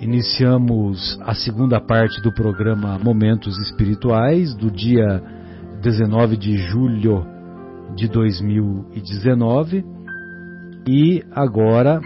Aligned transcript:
Iniciamos 0.00 1.18
a 1.22 1.34
segunda 1.34 1.80
parte 1.80 2.22
do 2.22 2.32
programa 2.32 2.96
Momentos 3.00 3.58
Espirituais, 3.58 4.54
do 4.54 4.70
dia 4.70 5.20
19 5.82 6.36
de 6.36 6.56
julho 6.56 7.26
de 7.96 8.06
2019. 8.06 9.84
E 10.86 11.24
agora 11.32 12.00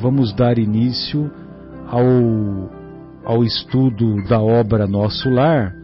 vamos 0.00 0.34
dar 0.34 0.56
início 0.58 1.30
ao, 1.86 2.00
ao 3.24 3.44
estudo 3.44 4.16
da 4.26 4.40
obra 4.40 4.86
Nosso 4.86 5.28
Lar, 5.28 5.74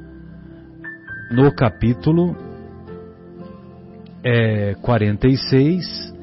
no 1.31 1.55
capítulo 1.55 2.35
é, 4.25 4.75
46, 4.81 6.15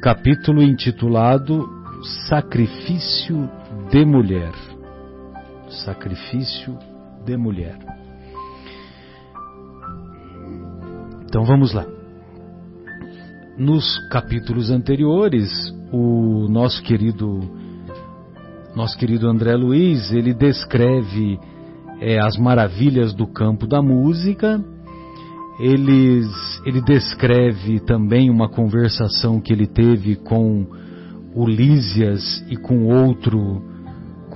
capítulo 0.00 0.62
intitulado 0.62 1.68
Sacrifício 2.26 3.50
de 3.90 4.04
mulher. 4.04 4.52
Sacrifício 5.84 6.76
de 7.24 7.36
mulher. 7.36 7.78
Então 11.24 11.44
vamos 11.44 11.72
lá. 11.72 11.86
Nos 13.58 13.98
capítulos 14.08 14.70
anteriores, 14.70 15.50
o 15.92 16.46
nosso 16.48 16.82
querido 16.82 17.40
nosso 18.74 18.98
querido 18.98 19.26
André 19.26 19.56
Luiz, 19.56 20.12
ele 20.12 20.34
descreve 20.34 21.38
é, 21.98 22.18
as 22.18 22.36
maravilhas 22.36 23.14
do 23.14 23.26
campo 23.26 23.66
da 23.66 23.80
música. 23.80 24.62
Eles, 25.58 26.26
ele 26.66 26.82
descreve 26.82 27.80
também 27.80 28.28
uma 28.28 28.50
conversação 28.50 29.40
que 29.40 29.50
ele 29.50 29.66
teve 29.66 30.16
com 30.16 30.66
o 31.34 31.46
Lísias 31.46 32.44
e 32.50 32.56
com 32.56 32.84
outro 32.84 33.62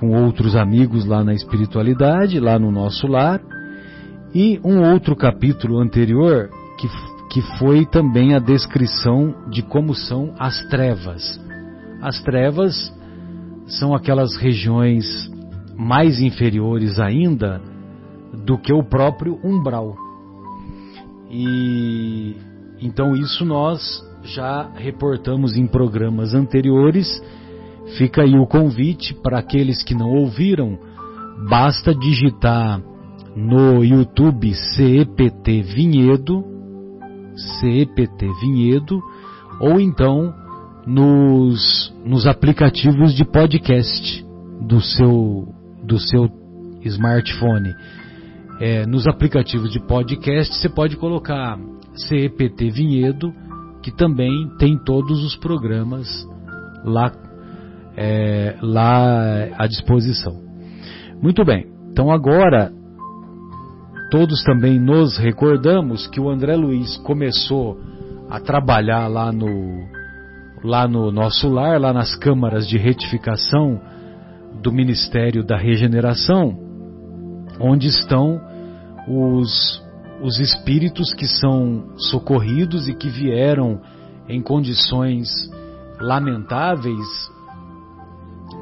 com 0.01 0.09
outros 0.09 0.55
amigos 0.55 1.05
lá 1.05 1.23
na 1.23 1.31
espiritualidade, 1.31 2.39
lá 2.39 2.57
no 2.57 2.71
nosso 2.71 3.05
lar, 3.05 3.39
e 4.33 4.59
um 4.65 4.81
outro 4.91 5.15
capítulo 5.15 5.79
anterior 5.79 6.49
que, 6.79 6.87
que 7.29 7.41
foi 7.59 7.85
também 7.85 8.33
a 8.33 8.39
descrição 8.39 9.35
de 9.51 9.61
como 9.61 9.93
são 9.93 10.33
as 10.39 10.65
trevas. 10.69 11.39
As 12.01 12.19
trevas 12.23 12.91
são 13.67 13.93
aquelas 13.93 14.35
regiões 14.35 15.05
mais 15.77 16.19
inferiores 16.19 16.99
ainda 16.99 17.61
do 18.43 18.57
que 18.57 18.73
o 18.73 18.83
próprio 18.83 19.39
umbral. 19.43 19.95
E 21.29 22.35
então 22.81 23.15
isso 23.15 23.45
nós 23.45 24.03
já 24.23 24.67
reportamos 24.73 25.55
em 25.55 25.67
programas 25.67 26.33
anteriores 26.33 27.07
Fica 27.97 28.21
aí 28.21 28.37
o 28.37 28.47
convite 28.47 29.13
para 29.13 29.39
aqueles 29.39 29.83
que 29.83 29.93
não 29.93 30.09
ouviram, 30.09 30.77
basta 31.49 31.93
digitar 31.93 32.81
no 33.35 33.83
YouTube 33.83 34.53
CEPT 34.53 35.61
Vinhedo, 35.61 36.43
CEPT 37.59 38.27
Vinhedo, 38.41 39.01
ou 39.59 39.79
então 39.79 40.33
nos, 40.85 41.93
nos 42.05 42.25
aplicativos 42.25 43.13
de 43.13 43.25
podcast 43.25 44.25
do 44.61 44.81
seu, 44.81 45.47
do 45.83 45.99
seu 45.99 46.29
smartphone. 46.83 47.73
É, 48.59 48.85
nos 48.85 49.07
aplicativos 49.07 49.71
de 49.71 49.79
podcast 49.79 50.55
você 50.55 50.69
pode 50.69 50.95
colocar 50.97 51.59
CEPT 51.95 52.69
Vinhedo, 52.69 53.33
que 53.81 53.91
também 53.91 54.49
tem 54.57 54.77
todos 54.77 55.23
os 55.23 55.35
programas 55.35 56.07
lá 56.83 57.11
é, 57.95 58.55
lá 58.61 59.47
à 59.57 59.67
disposição. 59.67 60.33
Muito 61.21 61.43
bem, 61.45 61.67
então 61.91 62.11
agora 62.11 62.71
todos 64.09 64.43
também 64.43 64.79
nos 64.79 65.17
recordamos 65.17 66.07
que 66.07 66.19
o 66.19 66.29
André 66.29 66.55
Luiz 66.55 66.97
começou 66.97 67.79
a 68.29 68.39
trabalhar 68.39 69.07
lá 69.07 69.31
no, 69.31 69.85
lá 70.63 70.87
no 70.87 71.11
nosso 71.11 71.49
lar, 71.49 71.79
lá 71.79 71.93
nas 71.93 72.15
câmaras 72.15 72.67
de 72.67 72.77
retificação 72.77 73.79
do 74.61 74.71
Ministério 74.71 75.43
da 75.45 75.57
Regeneração, 75.57 76.57
onde 77.59 77.87
estão 77.87 78.39
os, 79.07 79.83
os 80.21 80.39
espíritos 80.39 81.13
que 81.13 81.27
são 81.27 81.93
socorridos 81.97 82.87
e 82.87 82.93
que 82.93 83.09
vieram 83.09 83.81
em 84.27 84.41
condições 84.41 85.29
lamentáveis 85.99 87.31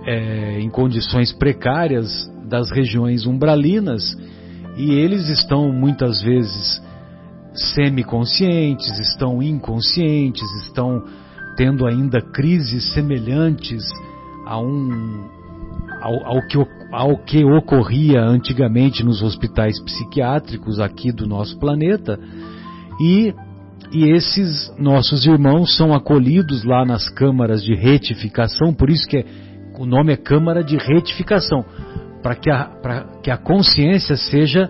é, 0.05 0.59
em 0.59 0.69
condições 0.69 1.31
precárias 1.33 2.09
das 2.47 2.71
regiões 2.71 3.25
umbralinas 3.25 4.15
e 4.77 4.91
eles 4.93 5.27
estão 5.29 5.71
muitas 5.71 6.21
vezes 6.21 6.81
semiconscientes, 7.53 8.97
estão 8.99 9.43
inconscientes, 9.43 10.49
estão 10.63 11.03
tendo 11.57 11.85
ainda 11.85 12.21
crises 12.21 12.93
semelhantes 12.93 13.83
a 14.45 14.57
um, 14.59 15.27
ao, 16.01 16.25
ao, 16.25 16.47
que, 16.47 16.57
ao 16.93 17.17
que 17.17 17.43
ocorria 17.43 18.21
antigamente 18.21 19.03
nos 19.03 19.21
hospitais 19.21 19.79
psiquiátricos 19.81 20.79
aqui 20.79 21.11
do 21.11 21.27
nosso 21.27 21.59
planeta. 21.59 22.17
E, 23.01 23.33
e 23.91 24.11
esses 24.11 24.73
nossos 24.77 25.25
irmãos 25.25 25.75
são 25.75 25.93
acolhidos 25.93 26.63
lá 26.63 26.85
nas 26.85 27.09
câmaras 27.09 27.61
de 27.61 27.75
retificação, 27.75 28.73
por 28.73 28.89
isso 28.89 29.05
que 29.07 29.17
é 29.17 29.25
o 29.79 29.85
nome 29.85 30.11
é 30.11 30.17
Câmara 30.17 30.61
de 30.61 30.75
Retificação, 30.75 31.63
para 32.21 32.35
que, 32.35 32.51
a, 32.51 32.69
que 33.23 33.31
a 33.31 33.37
consciência 33.37 34.17
seja 34.17 34.69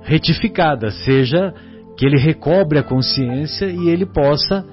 retificada, 0.00 0.90
seja 0.90 1.52
que 1.94 2.06
ele 2.06 2.18
recobre 2.18 2.78
a 2.78 2.82
consciência 2.82 3.66
e 3.66 3.90
ele 3.90 4.06
possa, 4.06 4.64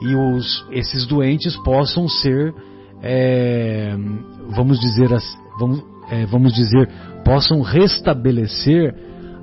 e 0.00 0.14
os, 0.14 0.66
esses 0.70 1.06
doentes 1.06 1.54
possam 1.58 2.08
ser, 2.08 2.54
é, 3.02 3.94
vamos 4.48 4.80
dizer, 4.80 5.10
vamos, 5.60 5.84
é, 6.10 6.24
vamos 6.24 6.54
dizer, 6.54 6.88
possam 7.22 7.60
restabelecer 7.60 8.94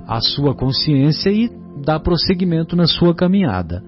a 0.08 0.20
sua 0.20 0.52
consciência 0.56 1.30
e 1.30 1.48
dar 1.84 2.00
prosseguimento 2.00 2.74
na 2.74 2.88
sua 2.88 3.14
caminhada. 3.14 3.84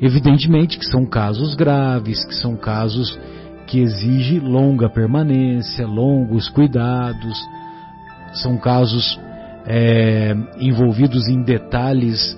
Evidentemente 0.00 0.78
que 0.78 0.86
são 0.86 1.04
casos 1.04 1.54
graves, 1.54 2.24
que 2.24 2.34
são 2.34 2.56
casos 2.56 3.18
que 3.66 3.80
exige 3.80 4.38
longa 4.38 4.88
permanência, 4.88 5.86
longos 5.86 6.48
cuidados. 6.48 7.38
São 8.34 8.56
casos 8.58 9.18
é, 9.66 10.34
envolvidos 10.58 11.28
em 11.28 11.42
detalhes 11.42 12.36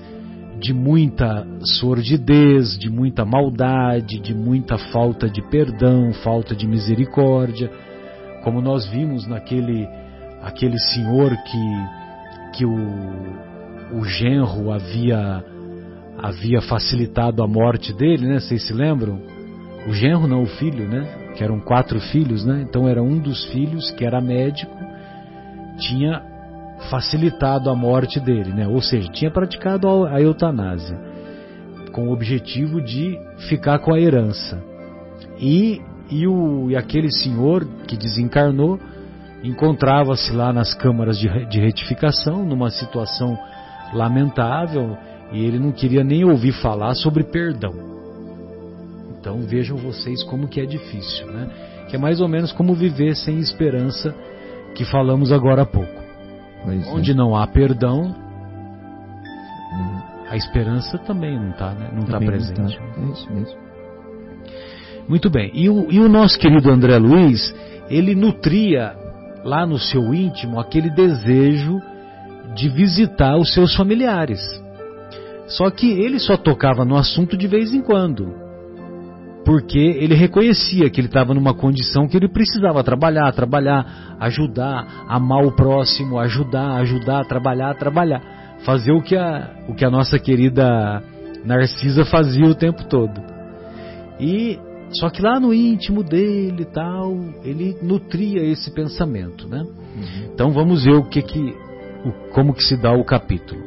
de 0.58 0.72
muita 0.72 1.46
sordidez, 1.62 2.78
de 2.78 2.90
muita 2.90 3.24
maldade, 3.24 4.18
de 4.18 4.34
muita 4.34 4.78
falta 4.78 5.28
de 5.28 5.42
perdão, 5.42 6.12
falta 6.24 6.54
de 6.54 6.66
misericórdia, 6.66 7.70
como 8.42 8.60
nós 8.60 8.86
vimos 8.86 9.26
naquele 9.26 9.86
aquele 10.42 10.78
senhor 10.78 11.36
que 11.44 12.56
que 12.56 12.64
o, 12.64 13.98
o 13.98 14.04
genro 14.04 14.72
havia 14.72 15.44
havia 16.18 16.62
facilitado 16.62 17.42
a 17.42 17.46
morte 17.46 17.92
dele, 17.92 18.26
né? 18.26 18.40
Vocês 18.40 18.66
se 18.66 18.72
lembram? 18.72 19.35
O 19.86 19.92
genro 19.92 20.26
não, 20.26 20.42
o 20.42 20.46
filho, 20.46 20.88
né? 20.88 21.32
Que 21.36 21.44
eram 21.44 21.60
quatro 21.60 22.00
filhos, 22.00 22.44
né? 22.44 22.64
Então 22.68 22.88
era 22.88 23.02
um 23.02 23.18
dos 23.18 23.44
filhos 23.46 23.90
que 23.92 24.04
era 24.04 24.20
médico, 24.20 24.74
tinha 25.78 26.22
facilitado 26.90 27.70
a 27.70 27.74
morte 27.74 28.18
dele, 28.18 28.52
né? 28.52 28.66
Ou 28.66 28.82
seja, 28.82 29.08
tinha 29.10 29.30
praticado 29.30 30.06
a 30.06 30.20
eutanásia 30.20 30.98
com 31.92 32.08
o 32.08 32.12
objetivo 32.12 32.82
de 32.82 33.18
ficar 33.48 33.78
com 33.78 33.94
a 33.94 33.98
herança. 33.98 34.62
E, 35.38 35.80
e, 36.10 36.26
o, 36.26 36.70
e 36.70 36.76
aquele 36.76 37.10
senhor 37.10 37.66
que 37.86 37.96
desencarnou 37.96 38.78
encontrava-se 39.42 40.32
lá 40.32 40.52
nas 40.52 40.74
câmaras 40.74 41.18
de, 41.18 41.28
de 41.46 41.60
retificação, 41.60 42.44
numa 42.44 42.70
situação 42.70 43.38
lamentável, 43.94 44.96
e 45.32 45.44
ele 45.44 45.58
não 45.58 45.72
queria 45.72 46.04
nem 46.04 46.24
ouvir 46.24 46.52
falar 46.52 46.94
sobre 46.94 47.24
perdão. 47.24 47.85
Então 49.26 49.40
vejam 49.40 49.76
vocês 49.76 50.22
como 50.22 50.46
que 50.46 50.60
é 50.60 50.64
difícil, 50.64 51.26
né? 51.26 51.48
Que 51.88 51.96
é 51.96 51.98
mais 51.98 52.20
ou 52.20 52.28
menos 52.28 52.52
como 52.52 52.76
viver 52.76 53.16
sem 53.16 53.40
esperança, 53.40 54.14
que 54.72 54.84
falamos 54.84 55.32
agora 55.32 55.62
há 55.62 55.66
pouco. 55.66 56.00
Pois 56.62 56.86
Onde 56.86 57.10
é. 57.10 57.14
não 57.14 57.34
há 57.34 57.44
perdão, 57.44 58.14
a 60.30 60.36
esperança 60.36 60.96
também 60.98 61.36
não 61.36 61.50
está, 61.50 61.72
né? 61.74 61.90
Não 61.92 62.04
está 62.04 62.20
presente. 62.20 62.60
Não 62.60 62.68
tá. 62.68 63.00
É 63.00 63.12
isso 63.12 63.32
mesmo. 63.32 63.58
Muito 65.08 65.28
bem. 65.28 65.50
E 65.52 65.68
o, 65.68 65.90
e 65.90 65.98
o 65.98 66.08
nosso 66.08 66.38
querido 66.38 66.70
André 66.70 66.96
Luiz, 66.96 67.52
ele 67.90 68.14
nutria 68.14 68.94
lá 69.42 69.66
no 69.66 69.76
seu 69.76 70.14
íntimo 70.14 70.60
aquele 70.60 70.90
desejo 70.90 71.80
de 72.54 72.68
visitar 72.68 73.36
os 73.36 73.52
seus 73.52 73.74
familiares. 73.74 74.40
Só 75.48 75.68
que 75.68 75.90
ele 75.90 76.20
só 76.20 76.36
tocava 76.36 76.84
no 76.84 76.96
assunto 76.96 77.36
de 77.36 77.48
vez 77.48 77.74
em 77.74 77.82
quando. 77.82 78.45
Porque 79.46 79.78
ele 79.78 80.16
reconhecia 80.16 80.90
que 80.90 81.00
ele 81.00 81.06
estava 81.06 81.32
numa 81.32 81.54
condição 81.54 82.08
que 82.08 82.16
ele 82.16 82.28
precisava 82.28 82.82
trabalhar, 82.82 83.32
trabalhar, 83.32 84.16
ajudar, 84.18 85.04
amar 85.08 85.46
o 85.46 85.52
próximo, 85.52 86.18
ajudar, 86.18 86.78
ajudar, 86.80 87.24
trabalhar, 87.26 87.72
trabalhar, 87.76 88.58
fazer 88.64 88.90
o 88.90 89.00
que 89.00 89.16
a, 89.16 89.48
o 89.68 89.74
que 89.74 89.84
a 89.84 89.90
nossa 89.90 90.18
querida 90.18 91.00
Narcisa 91.44 92.04
fazia 92.04 92.44
o 92.44 92.56
tempo 92.56 92.88
todo. 92.88 93.22
E 94.18 94.58
só 94.90 95.08
que 95.10 95.22
lá 95.22 95.38
no 95.38 95.54
íntimo 95.54 96.02
dele 96.02 96.62
e 96.62 96.72
tal, 96.72 97.16
ele 97.44 97.78
nutria 97.80 98.42
esse 98.42 98.72
pensamento, 98.72 99.46
né? 99.46 99.60
Uhum. 99.62 100.30
Então 100.34 100.50
vamos 100.50 100.82
ver 100.82 100.94
o 100.94 101.04
que 101.04 101.22
que, 101.22 101.54
o, 102.04 102.32
como 102.32 102.52
que 102.52 102.64
se 102.64 102.76
dá 102.76 102.92
o 102.92 103.04
capítulo. 103.04 103.65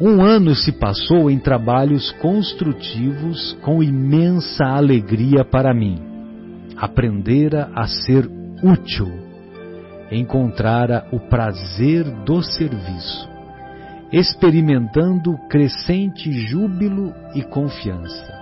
Um 0.00 0.22
ano 0.22 0.54
se 0.54 0.72
passou 0.72 1.30
em 1.30 1.38
trabalhos 1.38 2.10
construtivos 2.12 3.52
com 3.62 3.82
imensa 3.82 4.64
alegria 4.64 5.44
para 5.44 5.74
mim. 5.74 6.00
Aprendera 6.76 7.70
a 7.74 7.86
ser 7.86 8.26
útil, 8.62 9.12
encontrara 10.10 11.06
o 11.12 11.20
prazer 11.20 12.04
do 12.24 12.42
serviço, 12.42 13.28
experimentando 14.10 15.36
crescente 15.48 16.32
júbilo 16.32 17.12
e 17.34 17.42
confiança 17.42 18.40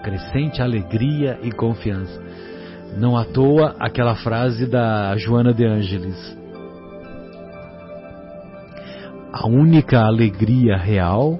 crescente 0.00 0.62
alegria 0.62 1.38
e 1.42 1.52
confiança. 1.52 2.20
Não 2.96 3.16
à 3.16 3.24
toa 3.24 3.76
aquela 3.78 4.16
frase 4.16 4.66
da 4.66 5.16
Joana 5.16 5.54
de 5.54 5.64
Ângeles. 5.64 6.39
A 9.32 9.46
única 9.46 10.00
alegria 10.00 10.76
real 10.76 11.38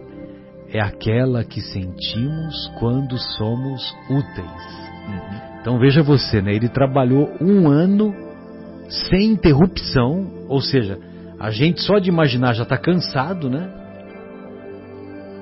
é 0.72 0.80
aquela 0.80 1.44
que 1.44 1.60
sentimos 1.60 2.70
quando 2.78 3.18
somos 3.18 3.82
úteis. 4.08 4.90
Uhum. 5.08 5.60
Então 5.60 5.78
veja 5.78 6.02
você, 6.02 6.40
né? 6.40 6.54
Ele 6.54 6.68
trabalhou 6.68 7.28
um 7.40 7.68
ano 7.68 8.14
sem 8.88 9.32
interrupção, 9.32 10.46
ou 10.48 10.60
seja, 10.60 10.98
a 11.38 11.50
gente 11.50 11.80
só 11.82 11.98
de 11.98 12.08
imaginar 12.08 12.54
já 12.54 12.62
está 12.62 12.78
cansado, 12.78 13.50
né? 13.50 13.80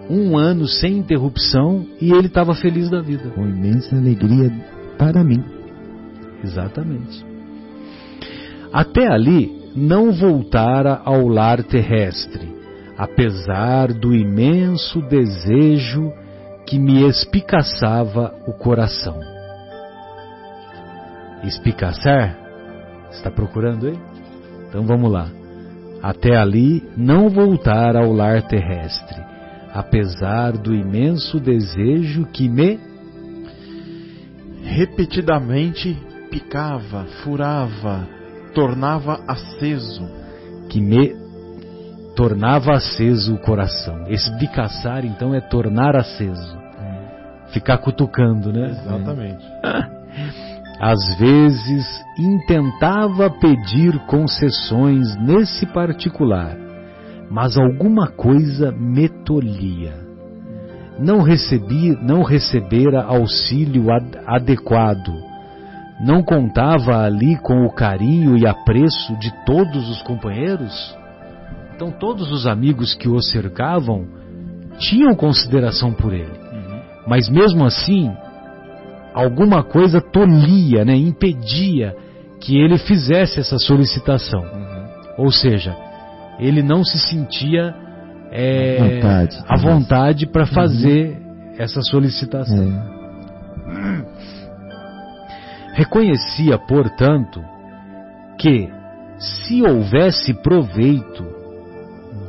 um 0.09 0.37
ano 0.37 0.67
sem 0.67 0.99
interrupção 0.99 1.87
e 2.01 2.11
ele 2.11 2.29
estava 2.29 2.55
feliz 2.55 2.89
da 2.89 3.01
vida. 3.01 3.31
Com 3.31 3.47
imensa 3.47 3.95
alegria 3.95 4.51
para 4.97 5.23
mim. 5.23 5.45
Exatamente. 6.43 7.25
Até 8.73 9.07
ali 9.07 9.58
não 9.79 10.13
voltara 10.13 11.01
ao 11.05 11.27
lar 11.27 11.63
terrestre, 11.63 12.53
apesar 12.97 13.93
do 13.93 14.15
imenso 14.15 15.01
desejo 15.03 16.13
que 16.67 16.79
me 16.79 17.09
espicaçava 17.09 18.35
o 18.47 18.53
coração. 18.53 19.19
Espicaçar? 21.45 22.37
Está 23.11 23.31
procurando 23.31 23.87
aí? 23.87 23.99
Então 24.69 24.85
vamos 24.85 25.11
lá. 25.11 25.29
Até 26.03 26.37
ali 26.37 26.83
não 26.97 27.31
voltar 27.31 27.97
ao 27.97 28.13
lar 28.13 28.43
terrestre, 28.43 29.21
apesar 29.73 30.53
do 30.53 30.75
imenso 30.75 31.41
desejo 31.41 32.27
que 32.27 32.49
me 32.49 32.79
repetidamente 34.63 35.97
picava, 36.31 37.05
furava, 37.25 38.18
tornava 38.59 39.21
aceso, 39.29 40.09
que 40.69 40.81
me 40.81 41.15
tornava 42.17 42.73
aceso 42.73 43.35
o 43.35 43.39
coração. 43.39 44.09
Espicaçar 44.09 45.05
então 45.05 45.35
é 45.35 45.41
tornar 45.41 45.95
aceso. 45.95 46.59
Ficar 47.53 47.79
cutucando, 47.79 48.53
né? 48.53 48.71
Exatamente. 48.71 49.45
Às 50.81 51.19
vezes 51.19 52.05
intentava 52.19 53.31
pedir 53.31 53.99
concessões 54.07 55.17
nesse 55.17 55.67
particular 55.67 56.57
mas 57.31 57.57
alguma 57.57 58.09
coisa 58.09 58.73
me 58.73 59.09
tolhia. 59.09 59.93
Não 60.99 61.23
recebi, 61.23 61.97
não 62.03 62.23
recebera 62.23 63.03
auxílio 63.03 63.91
ad 63.93 64.19
adequado. 64.27 65.28
Não 66.01 66.23
contava 66.23 67.03
ali 67.03 67.37
com 67.37 67.65
o 67.65 67.73
carinho 67.73 68.37
e 68.37 68.47
apreço 68.47 69.17
de 69.17 69.33
todos 69.45 69.89
os 69.89 70.01
companheiros? 70.03 70.97
Então 71.75 71.91
todos 71.91 72.31
os 72.31 72.47
amigos 72.47 72.95
que 72.95 73.09
o 73.09 73.21
cercavam 73.21 74.07
tinham 74.79 75.15
consideração 75.15 75.93
por 75.93 76.13
ele. 76.13 76.31
Uhum. 76.31 76.81
Mas 77.07 77.29
mesmo 77.29 77.65
assim, 77.65 78.13
alguma 79.13 79.63
coisa 79.65 80.01
tolhia, 80.01 80.85
né, 80.85 80.95
impedia 80.95 81.97
que 82.41 82.57
ele 82.57 82.79
fizesse 82.79 83.41
essa 83.41 83.59
solicitação. 83.59 84.41
Uhum. 84.41 85.25
Ou 85.25 85.33
seja, 85.33 85.77
ele 86.39 86.63
não 86.63 86.85
se 86.85 86.99
sentia 86.99 87.75
é, 88.31 88.77
vontade, 88.79 89.45
à 89.49 89.57
vontade 89.57 90.27
para 90.27 90.43
uhum. 90.43 90.53
fazer 90.53 91.09
uhum. 91.09 91.55
essa 91.59 91.83
solicitação. 91.83 92.95
É. 92.95 92.98
Reconhecia, 95.79 96.59
portanto, 96.59 97.41
que 98.37 98.69
se 99.17 99.63
houvesse 99.63 100.35
proveito 100.43 101.25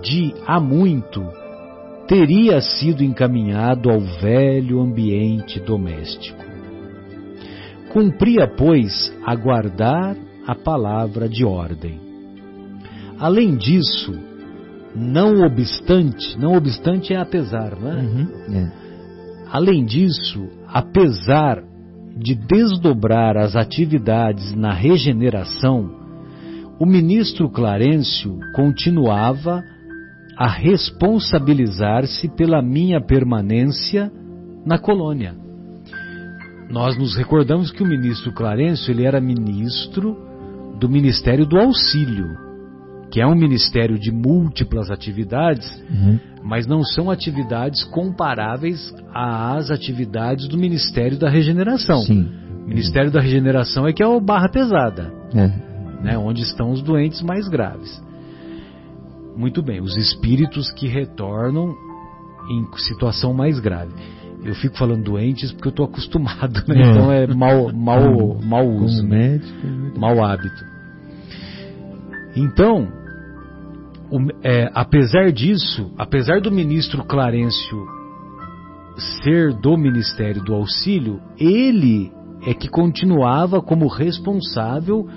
de 0.04 0.36
há 0.46 0.60
muito, 0.60 1.19
teria 2.07 2.62
sido 2.62 3.04
encaminhado 3.04 3.90
ao 3.90 4.01
velho 4.01 4.80
ambiente 4.80 5.60
doméstico. 5.60 6.46
Cumpria, 7.92 8.48
pois, 8.56 9.12
aguardar 9.25 10.16
a 10.46 10.54
palavra 10.54 11.28
de 11.28 11.44
ordem. 11.44 12.00
Além 13.18 13.57
disso, 13.57 14.13
não 14.96 15.42
obstante, 15.42 16.38
não 16.38 16.54
obstante 16.56 17.16
é 17.16 17.18
apesar, 17.18 17.75
né? 17.80 17.96
Uhum, 17.96 18.56
é. 18.56 18.72
Além 19.51 19.86
disso, 19.86 20.48
apesar 20.68 21.63
de 22.19 22.36
desdobrar 22.36 23.38
as 23.38 23.56
atividades 23.56 24.54
na 24.54 24.74
regeneração, 24.74 25.89
o 26.77 26.86
ministro 26.86 27.50
Clarencio 27.50 28.38
continuava 28.54 29.63
a 30.38 30.48
responsabilizar-se 30.48 32.27
pela 32.30 32.62
minha 32.62 33.01
permanência 33.01 34.12
na 34.66 34.77
colônia. 34.77 35.36
Nós 36.69 36.98
nos 36.98 37.16
recordamos 37.16 37.71
que 37.71 37.83
o 37.83 37.88
ministro 37.88 38.33
Clarencio 38.33 38.92
ele 38.92 39.06
era 39.06 39.19
ministro 39.19 40.18
do 40.80 40.88
Ministério 40.88 41.46
do 41.46 41.58
Auxílio 41.58 42.49
que 43.12 43.20
é 43.20 43.25
um 43.25 43.36
ministério 43.36 43.98
de 43.98 44.12
múltiplas 44.12 44.92
atividades, 44.92 45.68
uhum. 45.89 46.20
mas 46.44 46.68
não 46.68 46.84
são 46.84 47.10
atividades 47.10 47.84
comparáveis 47.86 48.94
às 49.13 49.72
atividades 49.72 50.48
do 50.48 50.58
Ministério 50.58 51.18
da 51.18 51.30
Regeneração. 51.30 52.01
Sim. 52.01 52.30
O 52.66 52.70
Ministério 52.70 53.10
da 53.10 53.20
Regeneração 53.20 53.88
é 53.88 53.94
que 53.94 54.04
é 54.04 54.08
o 54.08 54.22
barra 54.22 54.48
pesada, 54.48 55.12
é. 55.34 55.48
né, 56.04 56.18
onde 56.18 56.44
estão 56.44 56.72
os 56.72 56.84
doentes 56.84 57.22
mais 57.22 57.48
graves. 57.48 58.01
Muito 59.36 59.63
bem, 59.63 59.82
os 59.82 59.98
espíritos 59.98 60.72
que 60.72 60.88
retornam 60.88 61.74
em 62.50 62.68
situação 62.78 63.34
mais 63.34 63.60
grave. 63.60 63.94
Eu 64.44 64.54
fico 64.56 64.78
falando 64.78 65.04
doentes 65.04 65.51
porque 65.51 65.68
eu 65.68 65.72
estou 65.72 65.86
acostumado, 65.86 66.63
né? 66.68 66.75
é. 66.75 66.92
então 66.92 67.12
é 67.12 67.28
mau, 67.28 67.72
mau, 67.74 68.39
mau 68.42 68.68
uso, 68.68 69.06
né? 69.06 69.39
mau 69.98 70.24
hábito. 70.24 70.63
Então, 72.36 72.88
o, 74.12 74.20
é, 74.44 74.70
apesar 74.74 75.32
disso, 75.32 75.92
apesar 75.98 76.42
do 76.42 76.51
ministro 76.51 77.04
Clarencio 77.04 78.00
ser 79.24 79.54
do 79.54 79.78
Ministério 79.78 80.44
do 80.44 80.54
Auxílio, 80.54 81.22
ele 81.38 82.12
é 82.46 82.54
que 82.54 82.68
continuava 82.68 83.62
como 83.62 83.88
responsável, 83.88 85.08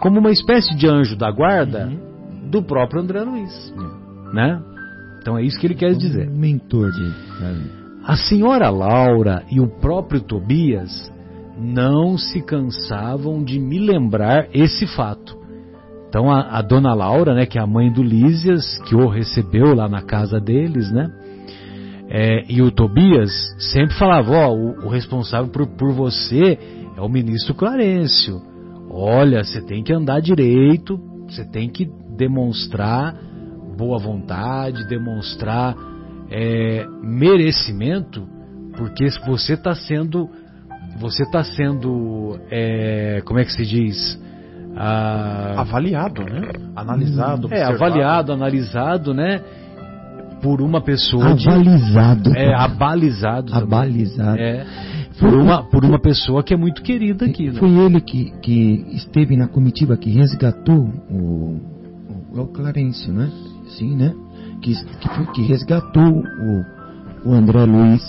como 0.00 0.18
uma 0.18 0.30
espécie 0.30 0.74
de 0.76 0.88
anjo 0.88 1.16
da 1.16 1.30
guarda 1.30 1.86
uhum. 1.86 2.50
do 2.50 2.62
próprio 2.62 3.02
André 3.02 3.22
Luiz, 3.22 3.72
uhum. 3.76 4.32
né? 4.32 4.60
Então 5.20 5.36
é 5.36 5.42
isso 5.42 5.58
que 5.58 5.66
ele 5.66 5.74
quer 5.74 5.94
dizer. 5.94 6.28
mentor 6.30 6.90
de. 6.90 7.12
A 8.04 8.16
senhora 8.16 8.70
Laura 8.70 9.44
e 9.50 9.60
o 9.60 9.68
próprio 9.68 10.20
Tobias 10.20 11.12
não 11.58 12.16
se 12.16 12.40
cansavam 12.40 13.42
de 13.42 13.58
me 13.58 13.78
lembrar 13.78 14.48
esse 14.54 14.86
fato. 14.86 15.37
Então 16.08 16.30
a, 16.30 16.58
a, 16.58 16.62
dona 16.62 16.94
Laura, 16.94 17.34
né, 17.34 17.46
que 17.46 17.58
é 17.58 17.62
a 17.62 17.66
mãe 17.66 17.92
do 17.92 18.02
Lísias, 18.02 18.78
que 18.86 18.94
o 18.94 19.08
recebeu 19.08 19.74
lá 19.74 19.88
na 19.88 20.02
casa 20.02 20.40
deles, 20.40 20.90
né? 20.90 21.10
É, 22.10 22.44
e 22.48 22.62
o 22.62 22.70
Tobias 22.70 23.30
sempre 23.58 23.94
falava, 23.96 24.30
ó, 24.32 24.54
o, 24.54 24.86
o, 24.86 24.88
responsável 24.88 25.50
por, 25.50 25.66
por 25.66 25.92
você 25.92 26.58
é 26.96 27.00
o 27.02 27.08
ministro 27.08 27.54
Clarencio. 27.54 28.40
Olha, 28.90 29.44
você 29.44 29.60
tem 29.60 29.82
que 29.82 29.92
andar 29.92 30.20
direito, 30.20 30.98
você 31.28 31.44
tem 31.44 31.68
que 31.68 31.86
demonstrar 32.16 33.14
boa 33.76 33.98
vontade, 33.98 34.88
demonstrar 34.88 35.76
é, 36.30 36.84
merecimento 37.00 38.26
Porque 38.76 39.08
você 39.26 39.54
está 39.54 39.74
sendo, 39.74 40.28
você 40.98 41.22
está 41.22 41.44
sendo, 41.44 42.38
é, 42.50 43.22
como 43.24 43.38
é 43.38 43.44
que 43.44 43.52
se 43.52 43.64
diz? 43.64 44.18
Ah, 44.80 45.54
Avaliado, 45.60 46.22
né? 46.22 46.40
Analisado, 46.76 47.48
é, 47.52 47.66
observado. 47.66 47.74
avaliado, 47.74 48.32
analisado, 48.32 49.14
né? 49.14 49.40
Por 50.40 50.60
uma 50.62 50.80
pessoa 50.80 51.34
de, 51.34 51.48
Abalizado. 51.48 52.30
é, 52.36 52.54
abalizado, 52.54 53.50
também. 53.50 53.64
Abalizado. 53.64 54.38
É, 54.38 54.64
por 55.18 55.34
uma, 55.34 55.64
por 55.64 55.84
uma 55.84 55.98
pessoa 55.98 56.44
que 56.44 56.54
é 56.54 56.56
muito 56.56 56.80
querida 56.80 57.26
aqui, 57.26 57.50
né? 57.50 57.58
Foi 57.58 57.68
ele 57.70 58.00
que, 58.00 58.30
que 58.40 58.86
esteve 58.92 59.36
na 59.36 59.48
comitiva 59.48 59.96
que 59.96 60.10
resgatou 60.10 60.92
o, 61.10 61.60
o, 62.32 62.40
o 62.40 62.46
Clarencio, 62.46 63.12
né? 63.12 63.28
Sim, 63.76 63.96
né? 63.96 64.14
Que, 64.62 64.74
que, 64.74 65.08
foi, 65.08 65.26
que 65.32 65.42
resgatou 65.42 66.04
o, 66.04 66.64
o 67.30 67.32
André 67.34 67.64
Luiz 67.64 68.02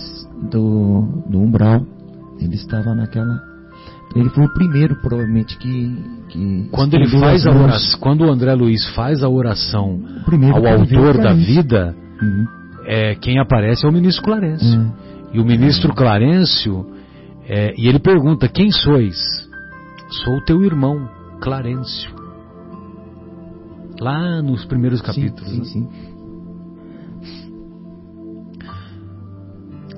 do, 0.52 1.24
do 1.28 1.40
Umbral. 1.40 1.82
Ele 2.40 2.54
estava 2.56 2.94
naquela. 2.94 3.42
Ele 4.16 4.30
foi 4.30 4.46
o 4.46 4.54
primeiro, 4.54 4.96
provavelmente, 5.02 5.58
que. 5.58 6.19
Que 6.30 6.70
Quando 6.72 6.94
ele 6.94 7.08
faz 7.08 7.46
a 7.46 7.52
oração, 7.52 8.00
quando 8.00 8.22
o 8.22 8.32
André 8.32 8.54
Luiz 8.54 8.86
faz 8.96 9.24
a 9.24 9.30
oração 9.30 10.00
primeiro 10.26 10.56
ao 10.56 10.80
autor 10.80 11.18
da 11.18 11.34
vida, 11.34 11.96
Uhum. 12.22 12.46
é, 12.86 13.16
quem 13.16 13.40
aparece 13.40 13.86
é 13.86 13.90
o 13.90 13.92
ministro 13.92 14.24
Clarencio. 14.24 14.82
É. 14.82 15.10
E 15.34 15.40
o 15.40 15.46
ministro 15.46 15.94
Clarencio, 15.94 16.86
é, 17.48 17.74
e 17.78 17.88
ele 17.88 18.00
pergunta: 18.00 18.48
Quem 18.48 18.72
sois? 18.72 19.18
Sou 20.24 20.38
o 20.38 20.44
teu 20.44 20.64
irmão, 20.64 21.10
Clarencio. 21.40 22.12
Lá 24.00 24.42
nos 24.42 24.66
primeiros 24.66 25.02
capítulos. 25.02 25.50
Sim, 25.50 25.58
né? 25.58 25.64
sim, 25.66 25.88
sim. 25.90 26.10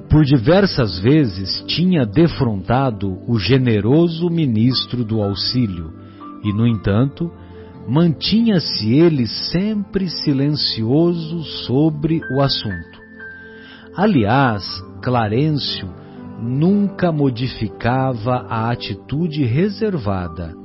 Por 0.09 0.25
diversas 0.25 0.99
vezes 0.99 1.63
tinha 1.67 2.05
defrontado 2.05 3.17
o 3.27 3.39
generoso 3.39 4.29
ministro 4.29 5.05
do 5.05 5.21
auxílio, 5.21 5.93
e, 6.43 6.53
no 6.53 6.67
entanto, 6.67 7.31
mantinha-se 7.87 8.93
ele 8.93 9.27
sempre 9.27 10.09
silencioso 10.09 11.43
sobre 11.65 12.21
o 12.31 12.41
assunto. 12.41 13.01
Aliás, 13.95 14.63
Clarencio 15.01 15.89
nunca 16.41 17.11
modificava 17.11 18.45
a 18.49 18.71
atitude 18.71 19.43
reservada 19.43 20.55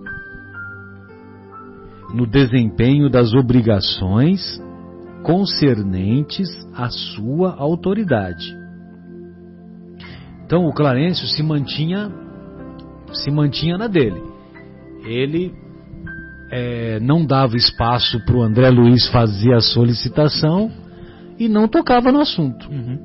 no 2.15 2.27
desempenho 2.27 3.11
das 3.11 3.35
obrigações 3.35 4.63
concernentes 5.23 6.49
à 6.73 6.89
sua 6.89 7.55
autoridade. 7.57 8.57
Então 10.45 10.67
o 10.67 10.73
Clarencio 10.73 11.27
se 11.27 11.43
mantinha 11.43 12.11
se 13.13 13.31
mantinha 13.31 13.77
na 13.77 13.87
dele. 13.87 14.23
Ele 15.05 15.53
é, 16.51 17.01
não 17.01 17.25
dava 17.25 17.57
espaço 17.57 18.25
para 18.25 18.37
o 18.37 18.43
André 18.43 18.71
Luiz 18.71 19.09
fazer 19.09 19.53
a 19.55 19.61
solicitação 19.61 20.71
e 21.39 21.49
não 21.49 21.69
tocava 21.69 22.13
no 22.13 22.21
assunto. 22.21 22.69
Uhum. 22.71 22.99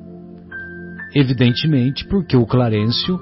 Evidentemente, 1.14 2.06
porque 2.06 2.36
o 2.36 2.46
Clarencio 2.46 3.20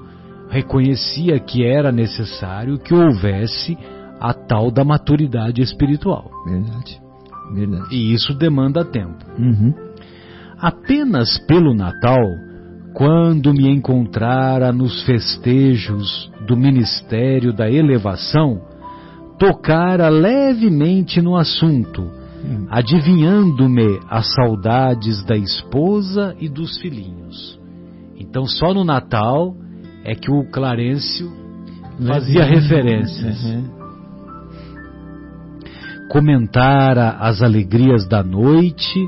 reconhecia 0.49 1.39
que 1.39 1.65
era 1.65 1.91
necessário 1.91 2.77
que 2.77 2.93
houvesse 2.93 3.77
a 4.19 4.33
tal 4.33 4.71
da 4.71 4.83
maturidade 4.83 5.61
espiritual. 5.61 6.29
Verdade. 6.45 7.01
Verdade. 7.53 7.95
E 7.95 8.13
isso 8.13 8.33
demanda 8.33 8.85
tempo. 8.85 9.25
Uhum. 9.37 9.73
Apenas 10.59 11.39
pelo 11.47 11.73
Natal, 11.73 12.23
quando 12.93 13.53
me 13.53 13.67
encontrara 13.69 14.71
nos 14.71 15.03
festejos 15.03 16.31
do 16.45 16.55
ministério 16.55 17.51
da 17.51 17.69
elevação, 17.69 18.61
tocara 19.41 20.07
levemente 20.07 21.19
no 21.19 21.35
assunto, 21.35 22.03
Hum. 22.43 22.67
adivinhando-me 22.69 23.99
as 24.07 24.31
saudades 24.35 25.23
da 25.25 25.35
esposa 25.35 26.35
e 26.39 26.47
dos 26.47 26.77
filhinhos. 26.79 27.59
Então, 28.19 28.45
só 28.45 28.71
no 28.71 28.83
Natal 28.83 29.55
é 30.03 30.13
que 30.13 30.31
o 30.31 30.43
Clarencio 30.51 31.31
fazia 32.07 32.43
referências. 32.45 33.43
Uhum. 33.43 33.81
comentara 36.09 37.11
as 37.21 37.41
alegrias 37.41 38.05
da 38.05 38.21
noite 38.21 38.99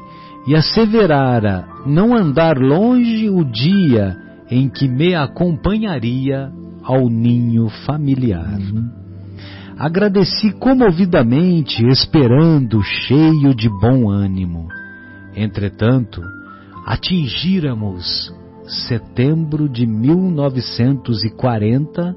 e 0.48 0.56
asseverara 0.56 1.68
não 1.86 2.16
andar 2.16 2.58
longe 2.58 3.30
o 3.30 3.44
dia 3.44 4.16
em 4.50 4.70
que 4.70 4.88
me 4.88 5.14
acompanharia 5.14 6.50
ao 6.82 7.10
ninho 7.10 7.68
familiar. 7.86 8.58
Agradeci 9.78 10.52
comovidamente, 10.52 11.86
esperando, 11.88 12.84
cheio 12.84 13.56
de 13.56 13.70
bom 13.70 14.10
ânimo. 14.10 14.68
Entretanto, 15.36 16.22
atingíramos 16.86 18.32
setembro 18.88 19.68
de 19.68 19.88
1940 19.88 22.16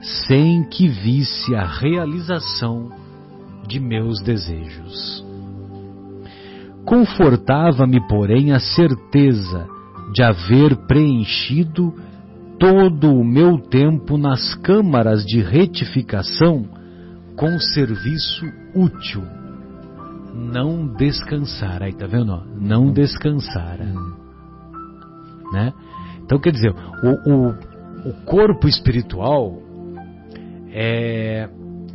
sem 0.00 0.64
que 0.64 0.88
visse 0.88 1.54
a 1.54 1.66
realização 1.66 2.90
de 3.66 3.80
meus 3.80 4.22
desejos. 4.22 5.24
Confortava-me, 6.84 8.06
porém, 8.06 8.52
a 8.52 8.60
certeza 8.60 9.66
de 10.12 10.22
haver 10.22 10.76
preenchido 10.86 11.92
todo 12.58 13.12
o 13.12 13.24
meu 13.24 13.58
tempo 13.58 14.16
nas 14.16 14.54
câmaras 14.56 15.24
de 15.24 15.40
retificação 15.40 16.64
com 17.36 17.58
serviço 17.58 18.46
útil. 18.74 19.22
Não 20.34 20.86
descansar, 20.86 21.82
aí 21.82 21.92
tá 21.92 22.06
vendo? 22.06 22.32
ó? 22.32 22.42
Não 22.60 22.92
descansara. 22.92 23.86
Né? 25.52 25.72
Então 26.24 26.40
quer 26.40 26.50
dizer, 26.50 26.74
o, 26.74 27.30
o, 27.30 27.48
o 28.10 28.12
corpo 28.24 28.66
espiritual 28.66 29.58
é. 30.72 31.48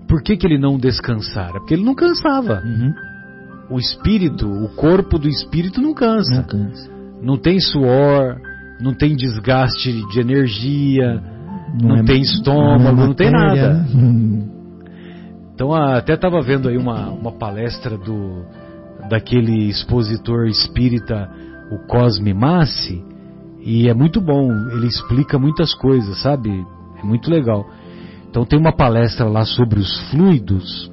Por 0.07 0.23
que, 0.23 0.37
que 0.37 0.47
ele 0.47 0.57
não 0.57 0.77
descansara? 0.77 1.59
Porque 1.59 1.73
ele 1.73 1.83
não 1.83 1.93
cansava. 1.93 2.63
Uhum. 2.65 2.93
O 3.69 3.77
espírito, 3.77 4.47
o 4.47 4.69
corpo 4.69 5.19
do 5.19 5.27
espírito 5.27 5.79
não 5.81 5.93
cansa. 5.93 6.35
Não 6.35 6.43
cansa. 6.43 6.91
Não 7.21 7.37
tem 7.37 7.59
suor, 7.59 8.37
não 8.79 8.93
tem 8.93 9.15
desgaste 9.15 9.91
de 10.07 10.19
energia, 10.19 11.21
não, 11.79 11.97
é- 11.97 12.03
tem 12.03 12.21
estômago, 12.21 13.01
é 13.01 13.05
não 13.05 13.13
tem 13.13 13.29
matéria, 13.31 13.73
nada. 13.73 13.83
né? 13.93 14.58
Então 15.59 15.73
a- 15.73 15.97
até 15.97 16.13
estava 16.13 16.39
vendo 16.41 16.69
aí 16.69 16.77
uma, 16.77 17.09
uma 17.09 17.33
palestra 17.33 17.97
do 17.97 18.45
daquele 19.09 19.67
expositor 19.67 20.47
espírita, 20.47 21.29
o 21.69 21.85
Cosme 21.85 22.33
Massi, 22.33 23.03
e 23.59 23.89
é 23.89 23.93
muito 23.93 24.21
bom, 24.21 24.49
ele 24.71 24.87
explica 24.87 25.37
muitas 25.37 25.73
coisas, 25.73 26.21
sabe? 26.21 26.49
É 26.97 27.03
muito 27.05 27.29
legal. 27.29 27.67
Então 28.29 28.45
tem 28.45 28.57
uma 28.57 28.71
palestra 28.71 29.27
lá 29.27 29.43
sobre 29.43 29.81
os 29.81 30.09
fluidos, 30.09 30.89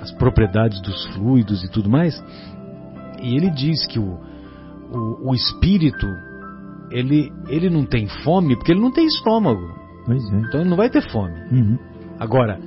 as 0.00 0.12
propriedades 0.12 0.80
dos 0.80 1.04
fluidos 1.06 1.64
e 1.64 1.68
tudo 1.72 1.90
mais, 1.90 2.22
e 3.20 3.34
ele 3.34 3.50
diz 3.50 3.84
que 3.84 3.98
o, 3.98 4.16
o, 4.92 5.30
o 5.30 5.34
espírito 5.34 6.06
ele, 6.92 7.32
ele 7.48 7.68
não 7.68 7.84
tem 7.84 8.06
fome 8.22 8.54
porque 8.54 8.70
ele 8.70 8.80
não 8.80 8.92
tem 8.92 9.06
estômago, 9.06 9.74
Pois 10.06 10.22
é. 10.32 10.36
então 10.38 10.60
ele 10.60 10.70
não 10.70 10.76
vai 10.76 10.88
ter 10.88 11.02
fome. 11.10 11.34
Uhum. 11.50 11.78
Agora, 12.20 12.60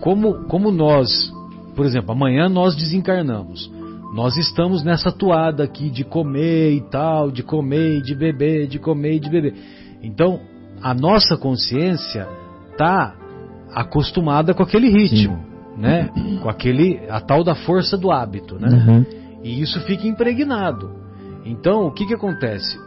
como, 0.00 0.44
como 0.44 0.70
nós, 0.70 1.32
por 1.74 1.84
exemplo, 1.86 2.12
amanhã 2.12 2.48
nós 2.48 2.74
desencarnamos, 2.74 3.70
nós 4.14 4.36
estamos 4.36 4.82
nessa 4.82 5.12
toada 5.12 5.64
aqui 5.64 5.90
de 5.90 6.04
comer 6.04 6.72
e 6.72 6.80
tal, 6.80 7.30
de 7.30 7.42
comer 7.42 7.98
e 7.98 8.02
de 8.02 8.14
beber, 8.14 8.66
de 8.66 8.78
comer 8.78 9.16
e 9.16 9.20
de 9.20 9.28
beber. 9.28 9.54
Então, 10.02 10.40
a 10.80 10.94
nossa 10.94 11.36
consciência 11.36 12.26
está 12.70 13.14
acostumada 13.74 14.54
com 14.54 14.62
aquele 14.62 14.88
ritmo, 14.88 15.38
né? 15.76 16.10
Com 16.42 16.48
aquele 16.48 17.00
a 17.10 17.20
tal 17.20 17.44
da 17.44 17.54
força 17.54 17.96
do 17.96 18.10
hábito, 18.10 18.58
né? 18.58 18.68
Uhum. 18.68 19.04
E 19.42 19.60
isso 19.60 19.80
fica 19.80 20.06
impregnado. 20.06 20.90
Então, 21.44 21.86
o 21.86 21.92
que 21.92 22.06
que 22.06 22.14
acontece? 22.14 22.78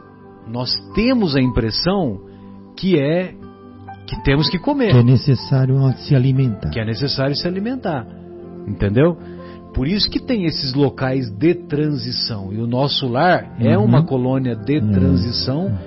Nós 0.47 0.73
temos 0.95 1.35
a 1.35 1.41
impressão 1.41 2.21
que 2.75 2.99
é 2.99 3.35
que 4.09 4.23
temos 4.23 4.49
que 4.49 4.57
comer 4.57 4.91
Que 4.91 4.97
é 4.97 5.03
necessário 5.03 5.75
se 5.97 6.15
alimentar. 6.15 6.69
que 6.71 6.79
é 6.79 6.85
necessário 6.85 7.35
se 7.35 7.47
alimentar. 7.47 8.07
Entendeu? 8.67 9.15
Por 9.73 9.87
isso 9.87 10.09
que 10.09 10.19
tem 10.19 10.45
esses 10.45 10.73
locais 10.73 11.29
de 11.29 11.53
transição. 11.53 12.51
E 12.51 12.57
o 12.57 12.65
nosso 12.65 13.07
lar 13.07 13.55
é 13.59 13.77
Uhum. 13.77 13.85
uma 13.85 14.03
colônia 14.03 14.55
de 14.55 14.79
Uhum. 14.79 14.91
transição, 14.91 15.77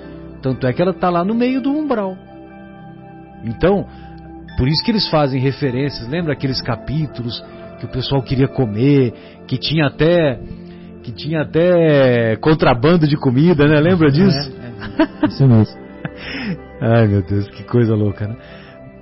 tanto 0.41 0.65
é 0.65 0.71
que 0.71 0.81
ela 0.81 0.91
está 0.91 1.09
lá 1.09 1.25
no 1.25 1.35
meio 1.35 1.61
do 1.61 1.69
umbral. 1.71 2.15
Então, 3.43 3.85
por 4.57 4.67
isso 4.69 4.81
que 4.85 4.91
eles 4.91 5.07
fazem 5.09 5.41
referências. 5.41 6.07
Lembra 6.07 6.31
aqueles 6.33 6.61
capítulos 6.61 7.43
que 7.79 7.85
o 7.85 7.89
pessoal 7.89 8.21
queria 8.21 8.47
comer, 8.47 9.13
que 9.47 9.57
tinha 9.57 9.87
até 9.87 10.39
que 11.03 11.11
tinha 11.11 11.41
até 11.41 12.37
contrabando 12.37 13.05
de 13.05 13.17
comida, 13.17 13.67
né? 13.67 13.81
Lembra 13.81 14.09
disso? 14.09 14.53
É, 15.21 15.27
Isso 15.27 15.45
mesmo. 15.45 15.75
Ai 16.83 17.07
meu 17.07 17.21
Deus, 17.23 17.49
que 17.49 17.63
coisa 17.63 17.95
louca, 17.95 18.27
né? 18.27 18.35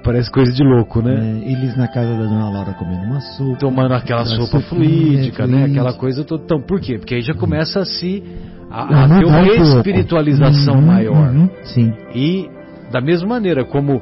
Parece 0.03 0.31
coisa 0.31 0.51
de 0.51 0.63
louco, 0.63 1.01
né? 1.01 1.13
É, 1.13 1.51
eles 1.51 1.75
na 1.77 1.87
casa 1.87 2.11
da 2.15 2.23
dona 2.23 2.49
Laura 2.49 2.73
comendo 2.73 3.03
uma 3.03 3.21
sopa. 3.21 3.57
Tomando 3.59 3.93
aquela 3.93 4.25
sopa 4.25 4.59
sopinha, 4.59 4.63
fluídica, 4.63 5.45
né? 5.45 5.53
fluídica. 5.59 5.71
Aquela 5.81 5.93
coisa 5.93 6.23
toda. 6.23 6.43
Então, 6.43 6.59
por 6.61 6.79
quê? 6.79 6.97
Porque 6.97 7.15
aí 7.15 7.21
já 7.21 7.33
começa 7.35 7.79
a 7.81 7.85
se. 7.85 8.23
a, 8.69 8.81
Ah, 8.81 9.05
a 9.05 9.19
ter 9.19 9.25
uma 9.25 9.41
um 9.41 9.45
espiritualização 9.45 10.75
Uhum, 10.75 10.81
maior. 10.81 11.29
uhum, 11.31 11.49
sim. 11.63 11.93
E 12.15 12.49
da 12.91 12.99
mesma 13.01 13.27
maneira 13.27 13.63
como 13.63 14.01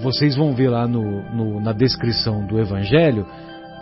vocês 0.00 0.34
vão 0.36 0.52
ver 0.52 0.68
lá 0.68 0.86
no, 0.88 1.22
no- 1.34 1.60
na 1.60 1.72
descrição 1.72 2.44
do 2.46 2.58
Evangelho, 2.58 3.24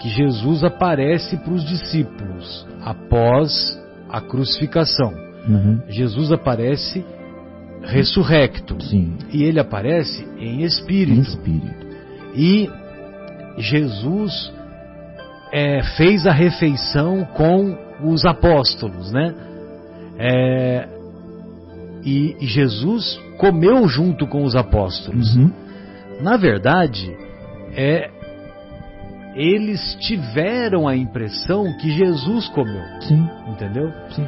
que 0.00 0.08
Jesus 0.10 0.62
aparece 0.64 1.36
para 1.38 1.52
os 1.54 1.64
discípulos 1.64 2.66
após 2.84 3.80
a 4.10 4.20
crucificação. 4.20 5.12
Uhum, 5.48 5.80
Jesus 5.88 6.30
aparece 6.30 7.04
ressurrecto. 7.86 8.76
sim. 8.82 9.16
E 9.32 9.42
ele 9.44 9.58
aparece 9.60 10.24
em 10.38 10.62
Em 10.62 10.64
espírito. 10.64 11.20
espírito. 11.20 11.86
E 12.34 12.68
Jesus 13.58 14.52
é, 15.52 15.82
fez 15.96 16.26
a 16.26 16.32
refeição 16.32 17.24
com 17.24 17.76
os 18.02 18.24
apóstolos, 18.24 19.12
né? 19.12 19.34
É, 20.18 20.88
e, 22.04 22.36
e 22.40 22.46
Jesus 22.46 23.18
comeu 23.38 23.86
junto 23.88 24.26
com 24.26 24.44
os 24.44 24.54
apóstolos. 24.56 25.34
Uhum, 25.36 25.50
Na 26.20 26.36
verdade, 26.36 27.16
é, 27.74 28.10
eles 29.34 29.96
tiveram 30.00 30.86
a 30.86 30.96
impressão 30.96 31.72
que 31.78 31.90
Jesus 31.90 32.48
comeu, 32.48 32.82
sim, 33.00 33.28
entendeu? 33.48 33.92
sim. 34.10 34.26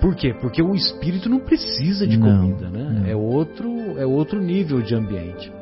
Por 0.00 0.14
quê? 0.14 0.34
Porque 0.40 0.62
o 0.62 0.74
espírito 0.74 1.28
não 1.28 1.40
precisa 1.40 2.06
de 2.06 2.16
Não, 2.16 2.26
comida, 2.40 2.68
né? 2.70 3.00
não. 3.00 3.06
É 3.06 3.16
outro, 3.16 3.68
é 3.98 4.06
outro 4.06 4.40
nível 4.40 4.80
de 4.80 4.94
ambiente. 4.94 5.52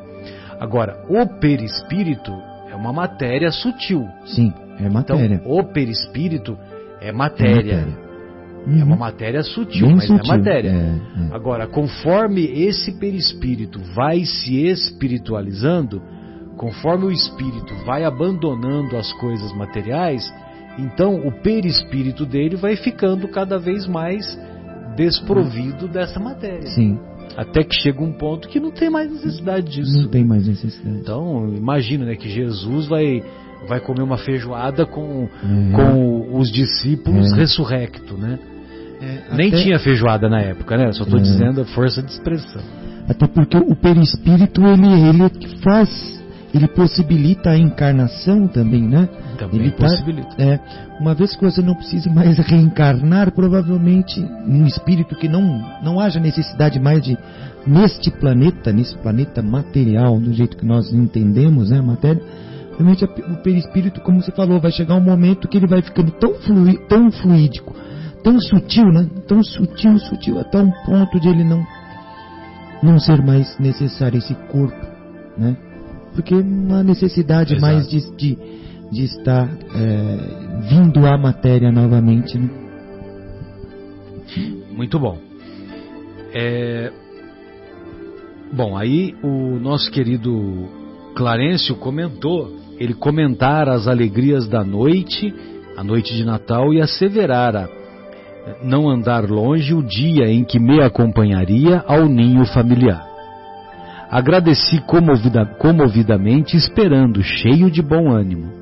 Agora, 0.61 1.05
o 1.09 1.27
perispírito 1.41 2.33
é 2.71 2.75
uma 2.75 2.93
matéria 2.93 3.51
sutil. 3.51 4.07
Sim, 4.27 4.53
é 4.79 4.83
Então, 4.87 4.91
matéria. 4.91 5.43
o 5.45 5.65
perispírito 5.65 6.57
é 7.01 7.13
matéria. 7.13 7.87
É 8.67 8.69
Uhum. 8.69 8.83
uma 8.85 8.97
matéria 8.97 9.43
sutil, 9.45 9.87
Bem 9.87 9.97
mas 9.97 10.07
sutil. 10.09 10.35
é 10.35 10.37
matéria. 10.39 10.71
É, 10.71 10.73
é. 11.31 11.35
Agora, 11.35 11.67
conforme 11.69 12.43
esse 12.43 12.93
perispírito 12.99 13.79
vai 13.95 14.25
se 14.25 14.67
espiritualizando, 14.67 16.03
conforme 16.57 17.05
o 17.05 17.13
espírito 17.13 17.73
vai 17.85 18.05
abandonando 18.05 18.97
as 18.97 19.13
coisas 19.15 19.53
materiais, 19.53 20.25
então 20.79 21.17
o 21.27 21.33
perispírito 21.33 22.25
dele 22.27 22.57
vai 22.57 22.77
ficando 22.77 23.27
cada 23.29 23.59
vez 23.59 23.87
mais 23.87 24.39
desprovido 24.97 25.89
dessa 25.89 26.19
matéria. 26.19 26.67
Sim, 26.69 26.99
Até 27.37 27.63
que 27.63 27.75
chega 27.75 28.03
um 28.03 28.13
ponto 28.13 28.49
que 28.49 28.59
não 28.59 28.71
tem 28.71 28.89
mais 28.89 29.11
necessidade 29.11 29.71
disso. 29.71 30.03
não 30.03 30.09
tem 30.09 30.25
mais 30.25 30.47
necessidade. 30.47 30.99
Então, 31.01 31.53
imagina 31.55 32.07
né, 32.07 32.15
que 32.17 32.29
Jesus 32.31 32.87
vai, 32.87 33.23
vai 33.69 33.79
comer 33.81 34.03
uma 34.03 34.17
feijoada 34.17 34.87
com, 34.87 35.29
É. 35.45 35.73
com 35.77 36.39
os 36.39 36.51
discípulos 36.51 37.31
É. 37.35 37.37
ressurrecto, 37.37 38.17
né? 38.17 38.39
É, 39.03 39.35
Nem 39.37 39.49
até- 39.49 39.63
tinha 39.63 39.79
feijoada 39.79 40.31
na 40.31 40.41
época, 40.41 40.79
né? 40.79 40.91
Só 40.93 41.03
estou 41.05 41.19
É. 41.19 41.23
dizendo 41.23 41.61
a 41.61 41.65
força 41.67 42.03
de 42.03 42.11
expressão. 42.11 42.63
Até 43.07 43.27
porque 43.27 43.59
o 43.59 43.77
perispírito 43.77 44.63
ele 44.67 44.87
ele 45.09 45.29
que 45.29 45.59
faz, 45.63 45.91
ele 46.57 46.69
possibilita 46.69 47.51
a 47.51 47.59
encarnação 47.59 48.47
também, 48.49 48.83
né? 48.83 49.09
Também 49.39 49.61
ele 49.61 49.71
tá- 49.73 49.87
possibilita. 49.87 50.35
é, 50.39 50.59
uma 51.01 51.15
vez 51.15 51.37
que 51.37 51.45
você 51.45 51.61
não 51.63 51.75
precise 51.75 52.09
mais 52.11 52.37
reencarnar, 52.49 53.33
provavelmente 53.33 54.21
um 54.47 54.67
espírito 54.67 55.15
que 55.15 55.29
não 55.29 55.43
não 55.83 56.01
haja 56.01 56.19
necessidade 56.21 56.79
mais 56.81 57.03
de 57.03 57.17
neste 57.67 58.11
planeta, 58.11 58.73
nesse 58.73 58.97
planeta 58.99 59.43
material, 59.43 60.19
do 60.21 60.33
jeito 60.33 60.57
que 60.57 60.65
nós 60.65 60.93
entendemos, 60.93 61.71
né, 61.71 61.79
a 61.79 61.83
matéria. 61.83 62.23
Realmente 62.79 63.05
a- 63.05 63.33
o 63.33 63.37
perispírito, 63.43 64.01
como 64.03 64.21
você 64.23 64.31
falou, 64.33 64.61
vai 64.61 64.71
chegar 64.71 64.95
um 64.95 65.01
momento 65.01 65.49
que 65.49 65.57
ele 65.57 65.67
vai 65.67 65.83
ficando 65.83 66.11
tão 66.13 66.35
flui, 66.35 66.77
tão 66.89 67.11
fluídico, 67.11 67.75
tão 68.23 68.39
sutil, 68.41 68.87
né? 68.93 69.07
Tão 69.27 69.43
sutil, 69.43 69.99
sutil 69.99 70.39
até 70.39 70.59
um 70.59 70.71
ponto 70.85 71.19
de 71.21 71.29
ele 71.29 71.43
não 71.45 71.65
não 72.83 72.99
ser 72.99 73.23
mais 73.23 73.59
necessário 73.59 74.19
esse 74.19 74.35
corpo, 74.51 74.87
né? 75.39 75.57
Porque 76.17 76.35
uma 76.35 76.83
necessidade 76.83 77.55
Exato. 77.55 77.61
mais 77.61 77.89
de, 77.89 78.17
de, 78.17 78.39
de 78.91 79.05
estar 79.05 79.49
é, 79.49 80.69
vindo 80.69 81.07
à 81.07 81.17
matéria 81.17 81.71
novamente, 81.71 82.37
né? 82.37 82.51
Muito 84.75 84.99
bom. 84.99 85.19
É, 86.35 86.91
Bom, 88.53 88.77
aí 88.77 89.15
o 89.23 89.59
nosso 89.59 89.91
querido 89.91 90.69
Clarencio 91.15 91.75
comentou, 91.77 92.57
ele 92.79 92.95
comentara 92.95 93.75
as 93.75 93.89
alegrias 93.89 94.49
da 94.49 94.63
noite, 94.63 95.35
a 95.77 95.83
noite 95.83 96.15
de 96.15 96.25
Natal, 96.25 96.73
e 96.73 96.81
asseverara 96.81 97.69
não 98.63 98.89
andar 98.89 99.29
longe 99.29 99.75
o 99.75 99.83
dia 99.83 100.31
em 100.31 100.45
que 100.45 100.59
me 100.59 100.81
acompanharia 100.81 101.85
ao 101.87 102.07
ninho 102.07 102.47
familiar. 102.47 103.06
Agradeci 104.11 104.81
comovida, 104.83 105.45
comovidamente, 105.45 106.57
esperando, 106.57 107.23
cheio 107.23 107.71
de 107.71 107.83
bom 107.83 108.11
ânimo. 108.11 108.53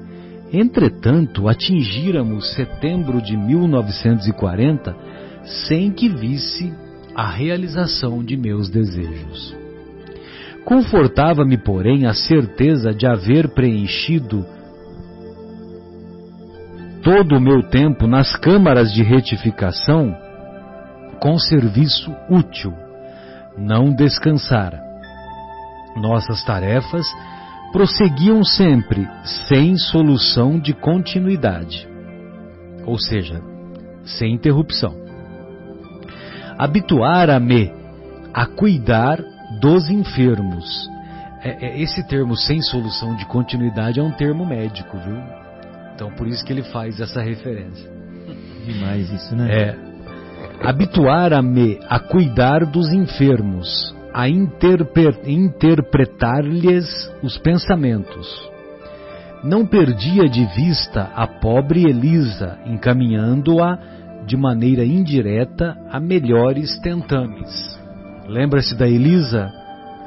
Entretanto, 0.53 1.49
atingíramos 1.49 2.55
setembro 2.55 3.21
de 3.21 3.37
1940 3.37 4.95
sem 5.45 5.91
que 5.91 6.09
visse 6.09 6.73
a 7.15 7.29
realização 7.29 8.25
de 8.25 8.37
meus 8.37 8.71
desejos. 8.71 9.55
Confortava-me, 10.65 11.59
porém, 11.59 12.07
a 12.07 12.15
certeza 12.15 12.95
de 12.95 13.07
haver 13.07 13.49
preenchido 13.49 14.47
todo 17.03 17.37
o 17.37 17.41
meu 17.41 17.63
tempo 17.63 18.07
nas 18.07 18.35
câmaras 18.37 18.93
de 18.93 19.03
retificação 19.03 20.17
com 21.21 21.39
serviço 21.39 22.11
útil. 22.31 22.73
Não 23.59 23.95
descansara. 23.95 24.84
Nossas 25.97 26.45
tarefas 26.45 27.07
prosseguiam 27.73 28.45
sempre 28.45 29.09
sem 29.49 29.77
solução 29.77 30.59
de 30.59 30.73
continuidade, 30.73 31.89
ou 32.87 32.99
seja, 32.99 33.41
sem 34.05 34.35
interrupção. 34.35 34.95
Habituara-me 36.59 37.73
a 38.33 38.47
cuidar 38.47 39.23
dos 39.61 39.89
enfermos. 39.91 40.89
É, 41.43 41.67
é, 41.67 41.81
esse 41.81 42.07
termo 42.07 42.37
sem 42.37 42.63
solução 42.63 43.17
de 43.17 43.27
continuidade 43.27 44.01
é 44.01 44.03
um 44.03 44.13
termo 44.13 44.47
médico, 44.47 44.97
viu? 44.99 45.19
Então 45.95 46.11
por 46.13 46.27
isso 46.27 46.45
que 46.45 46.53
ele 46.53 46.63
faz 46.63 47.01
essa 47.01 47.21
referência. 47.21 47.91
Demais 48.65 49.11
isso, 49.11 49.37
né? 49.37 49.53
É 49.53 49.95
habituar-me 50.63 51.79
a 51.89 51.99
cuidar 51.99 52.65
dos 52.65 52.93
enfermos, 52.93 53.95
a 54.15 54.29
interpretar-lhes 54.29 56.87
os 57.21 57.37
pensamentos. 57.39 58.49
Não 59.43 59.67
perdia 59.67 60.29
de 60.29 60.47
vista 60.55 61.11
a 61.15 61.27
pobre 61.27 61.83
Elisa, 61.83 62.57
encaminhando-a 62.65 63.77
de 64.25 64.37
maneira 64.37 64.85
indireta 64.85 65.77
a 65.91 65.99
melhores 65.99 66.79
tentames. 66.79 67.77
Lembra-se 68.29 68.77
da 68.77 68.87
Elisa? 68.89 69.53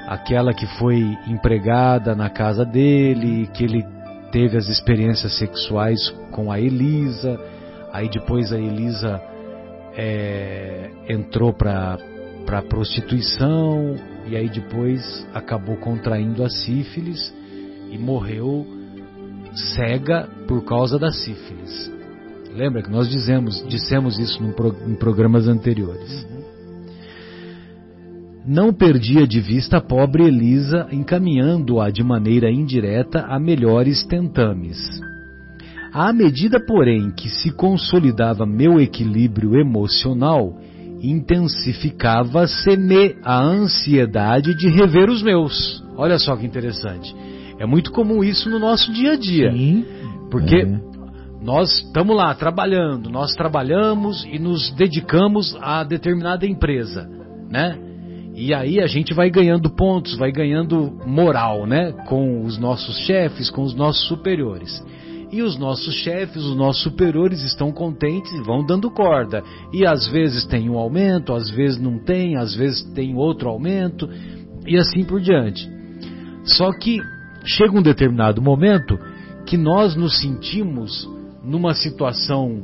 Aquela 0.08 0.54
que 0.54 0.66
foi 0.80 1.04
empregada 1.28 2.16
na 2.16 2.30
casa 2.30 2.64
dele, 2.64 3.50
que 3.54 3.66
ele 3.66 3.86
teve 4.32 4.56
as 4.56 4.70
experiências 4.70 5.38
sexuais 5.38 6.00
com 6.32 6.50
a 6.50 6.58
Elisa, 6.60 7.38
aí 7.92 8.08
depois 8.10 8.54
a 8.54 8.58
Elisa 8.58 9.22
é, 9.98 10.90
entrou 11.10 11.52
para 11.54 11.98
para 12.48 12.62
prostituição 12.62 13.96
e 14.26 14.36
aí 14.38 14.50
depois 14.50 15.28
acabou 15.34 15.76
contraindo 15.76 16.46
a 16.46 16.50
sífilis 16.50 17.34
e 17.92 17.98
morreu 17.98 18.66
cega 19.76 20.30
por 20.48 20.64
causa 20.64 20.98
da 20.98 21.12
sífilis. 21.12 21.92
Lembra 22.56 22.82
que 22.82 22.90
nós 22.90 23.10
dizemos, 23.10 23.64
dissemos 23.68 24.18
isso 24.18 24.42
pro, 24.54 24.74
em 24.88 24.96
programas 24.96 25.48
anteriores. 25.48 26.26
Não 28.46 28.74
perdia 28.74 29.28
de 29.28 29.42
vista 29.42 29.78
a 29.78 29.82
pobre 29.82 30.24
Elisa, 30.24 30.88
encaminhando-a 30.90 31.90
de 31.90 32.02
maneira 32.02 32.50
indireta 32.50 33.26
a 33.28 33.38
melhores 33.38 34.06
tentames. 34.06 34.78
À 35.92 36.14
medida, 36.14 36.60
porém, 36.66 37.12
que 37.12 37.28
se 37.28 37.52
consolidava 37.52 38.46
meu 38.46 38.80
equilíbrio 38.80 39.60
emocional, 39.60 40.58
intensificava-se-me 41.02 43.16
a 43.24 43.42
ansiedade 43.42 44.56
de 44.56 44.70
rever 44.70 45.10
os 45.10 45.22
meus. 45.22 45.84
Olha 45.96 46.20
só 46.20 46.36
que 46.36 46.46
interessante. 46.46 47.16
É 47.60 47.66
muito 47.66 47.92
comum 47.92 48.24
isso 48.24 48.50
no 48.50 48.60
nosso 48.60 48.92
dia 48.94 49.14
a 49.14 49.18
dia. 49.18 49.52
Sim. 49.52 49.86
Porque 50.30 50.58
É. 50.58 50.80
nós 51.42 51.78
estamos 51.78 52.16
lá 52.16 52.34
trabalhando, 52.36 53.10
nós 53.10 53.34
trabalhamos 53.34 54.24
e 54.26 54.38
nos 54.38 54.70
dedicamos 54.72 55.58
a 55.62 55.84
determinada 55.84 56.46
empresa, 56.46 57.10
né? 57.50 57.80
E 58.36 58.54
aí 58.54 58.80
a 58.80 58.86
gente 58.86 59.16
vai 59.16 59.32
ganhando 59.32 59.68
pontos, 59.70 60.16
vai 60.16 60.32
ganhando 60.32 60.96
moral, 61.08 61.66
né? 61.66 61.92
Com 62.06 62.44
os 62.44 62.60
nossos 62.60 62.96
chefes, 63.00 63.50
com 63.50 63.64
os 63.64 63.74
nossos 63.74 64.08
superiores. 64.08 64.84
E 65.32 65.42
os 65.42 65.58
nossos 65.58 65.94
chefes, 65.96 66.44
os 66.44 66.56
nossos 66.56 66.84
superiores 66.84 67.44
estão 67.44 67.72
contentes 67.72 68.32
e 68.32 68.42
vão 68.42 68.66
dando 68.66 68.90
corda. 68.90 69.44
E 69.74 69.86
às 69.86 70.08
vezes 70.08 70.46
tem 70.46 70.70
um 70.70 70.78
aumento, 70.78 71.34
às 71.34 71.50
vezes 71.50 71.80
não 71.80 72.00
tem, 72.00 72.38
às 72.38 72.56
vezes 72.56 72.84
tem 72.94 73.16
outro 73.16 73.50
aumento, 73.50 74.10
e 74.66 74.78
assim 74.78 75.04
por 75.04 75.20
diante. 75.20 75.70
Só 76.44 76.72
que 76.72 77.00
chega 77.44 77.78
um 77.78 77.82
determinado 77.82 78.42
momento 78.42 78.98
que 79.46 79.58
nós 79.58 79.96
nos 79.96 80.20
sentimos 80.20 81.10
numa 81.44 81.74
situação 81.74 82.64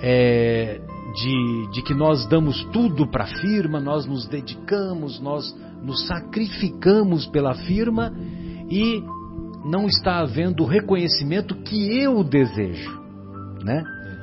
é, 0.00 0.80
de, 1.14 1.70
de 1.72 1.82
que 1.82 1.94
nós 1.94 2.26
damos 2.26 2.62
tudo 2.72 3.06
para 3.06 3.24
a 3.24 3.40
firma, 3.40 3.80
nós 3.80 4.06
nos 4.06 4.26
dedicamos, 4.26 5.20
nós 5.20 5.54
nos 5.82 6.06
sacrificamos 6.06 7.26
pela 7.26 7.54
firma 7.54 8.12
e 8.68 9.02
não 9.64 9.86
está 9.86 10.20
havendo 10.20 10.62
o 10.62 10.66
reconhecimento 10.66 11.54
que 11.54 11.98
eu 11.98 12.22
desejo, 12.22 12.90
né? 13.62 13.82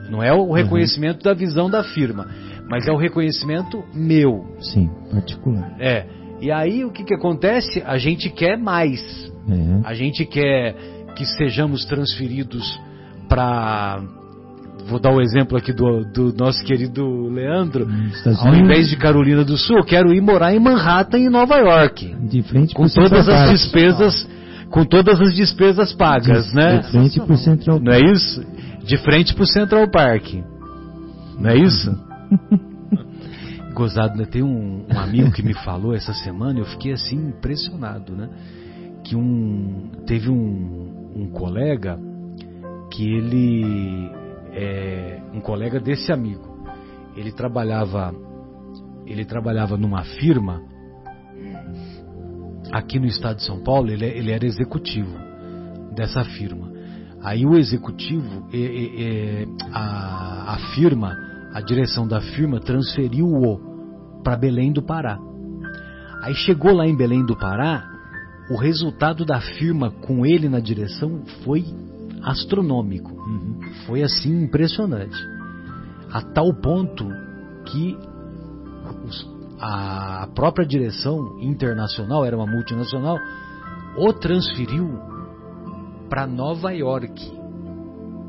Não 0.09 0.21
é 0.21 0.33
o 0.33 0.43
uhum. 0.43 0.53
reconhecimento 0.53 1.17
uhum. 1.17 1.23
da 1.23 1.33
visão 1.33 1.69
da 1.69 1.83
firma, 1.83 2.27
mas 2.69 2.87
é 2.87 2.91
o 2.91 2.97
reconhecimento 2.97 3.83
meu. 3.93 4.45
Sim, 4.59 4.89
particular. 5.11 5.75
É. 5.79 6.05
E 6.41 6.51
aí 6.51 6.83
o 6.83 6.91
que, 6.91 7.03
que 7.03 7.13
acontece? 7.13 7.81
A 7.85 7.97
gente 7.97 8.29
quer 8.29 8.57
mais. 8.57 9.01
É. 9.49 9.87
A 9.87 9.93
gente 9.93 10.25
quer 10.25 10.75
que 11.15 11.25
sejamos 11.25 11.85
transferidos 11.85 12.79
para 13.29 14.01
vou 14.87 14.99
dar 14.99 15.11
o 15.11 15.17
um 15.17 15.21
exemplo 15.21 15.57
aqui 15.57 15.71
do, 15.71 16.03
do, 16.11 16.33
nosso 16.33 16.63
querido 16.63 17.29
Leandro. 17.29 17.87
Ao 18.39 18.55
invés 18.55 18.89
de 18.89 18.97
Carolina 18.97 19.43
do 19.43 19.55
Sul, 19.55 19.77
eu 19.77 19.85
quero 19.85 20.13
ir 20.13 20.21
morar 20.21 20.53
em 20.53 20.59
Manhattan, 20.59 21.19
em 21.19 21.29
Nova 21.29 21.57
York. 21.57 22.15
De 22.27 22.41
frente 22.41 22.73
com 22.73 22.87
todas 22.87 23.29
as 23.29 23.51
despesas, 23.51 24.27
com 24.71 24.85
todas 24.85 25.19
as 25.19 25.35
despesas 25.35 25.93
pagas, 25.93 26.47
de, 26.47 26.55
né? 26.55 26.79
De 26.79 26.89
frente 26.89 27.19
pro 27.19 27.37
Central 27.37 27.79
Park. 27.79 27.83
Não 27.83 27.93
é 27.93 27.99
isso? 27.99 28.45
De 28.83 28.97
frente 28.97 29.35
pro 29.35 29.45
Central 29.45 29.91
Park. 29.91 30.33
Não 31.37 31.49
é 31.49 31.57
isso? 31.57 31.91
Gozado, 33.73 34.17
né? 34.17 34.25
Tem 34.25 34.41
um, 34.41 34.85
um 34.89 34.99
amigo 34.99 35.31
que 35.31 35.43
me 35.43 35.53
falou 35.53 35.93
essa 35.93 36.13
semana, 36.13 36.59
eu 36.59 36.65
fiquei 36.65 36.93
assim 36.93 37.17
impressionado, 37.17 38.15
né? 38.15 38.29
Que 39.03 39.15
um 39.15 39.91
teve 40.05 40.29
um, 40.29 41.11
um 41.15 41.29
colega 41.31 41.99
que 42.91 43.03
ele 43.03 44.09
é, 44.53 45.19
um 45.33 45.41
colega 45.41 45.79
desse 45.79 46.11
amigo. 46.11 46.65
Ele 47.15 47.31
trabalhava, 47.31 48.13
ele 49.05 49.25
trabalhava 49.25 49.77
numa 49.77 50.03
firma 50.03 50.61
aqui 52.71 52.99
no 52.99 53.05
estado 53.05 53.37
de 53.37 53.45
São 53.45 53.63
Paulo. 53.63 53.89
Ele, 53.89 54.05
ele 54.05 54.31
era 54.31 54.45
executivo 54.45 55.17
dessa 55.95 56.23
firma. 56.23 56.71
Aí 57.23 57.45
o 57.45 57.55
executivo, 57.55 58.47
é, 58.51 58.57
é, 58.57 59.47
a, 59.71 60.53
a 60.53 60.57
firma, 60.73 61.15
a 61.53 61.61
direção 61.61 62.07
da 62.07 62.19
firma 62.19 62.59
transferiu-o 62.59 64.21
para 64.23 64.35
Belém 64.35 64.71
do 64.71 64.81
Pará. 64.81 65.19
Aí 66.23 66.33
chegou 66.33 66.73
lá 66.73 66.87
em 66.87 66.95
Belém 66.95 67.25
do 67.25 67.35
Pará, 67.35 67.87
o 68.49 68.57
resultado 68.57 69.23
da 69.23 69.39
firma 69.39 69.91
com 69.91 70.25
ele 70.25 70.49
na 70.49 70.59
direção 70.59 71.23
foi 71.43 71.63
astronômico. 72.23 73.11
Uhum. 73.11 73.59
Foi 73.85 74.03
assim 74.03 74.43
impressionante. 74.43 75.17
A 76.11 76.21
tal 76.21 76.53
ponto 76.53 77.07
que 77.65 77.97
os, 79.05 79.27
a 79.61 80.27
própria 80.33 80.65
direção 80.65 81.37
internacional, 81.39 82.25
era 82.25 82.35
uma 82.35 82.47
multinacional, 82.47 83.19
o 83.95 84.11
transferiu 84.11 84.99
para 86.09 86.25
Nova 86.25 86.71
York. 86.71 87.31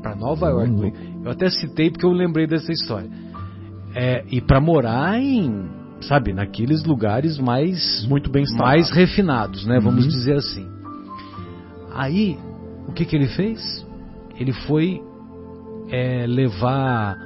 Para 0.03 0.15
Nova 0.15 0.53
uhum. 0.53 0.83
York. 0.83 0.93
Eu 1.23 1.31
até 1.31 1.49
citei 1.49 1.89
porque 1.89 2.05
eu 2.05 2.11
lembrei 2.11 2.45
dessa 2.45 2.71
história. 2.71 3.09
É, 3.95 4.23
e 4.29 4.41
para 4.41 4.61
morar 4.61 5.19
em, 5.19 5.69
sabe, 6.01 6.33
naqueles 6.33 6.83
lugares 6.83 7.39
mais 7.39 8.05
muito 8.07 8.29
bem 8.29 8.43
mais 8.55 8.91
refinados, 8.91 9.65
né? 9.65 9.77
Uhum. 9.77 9.85
Vamos 9.85 10.07
dizer 10.07 10.35
assim. 10.35 10.67
Aí, 11.93 12.37
o 12.87 12.91
que 12.91 13.05
que 13.05 13.15
ele 13.15 13.27
fez? 13.27 13.85
Ele 14.37 14.53
foi 14.53 15.01
é, 15.89 16.27
levar 16.27 17.17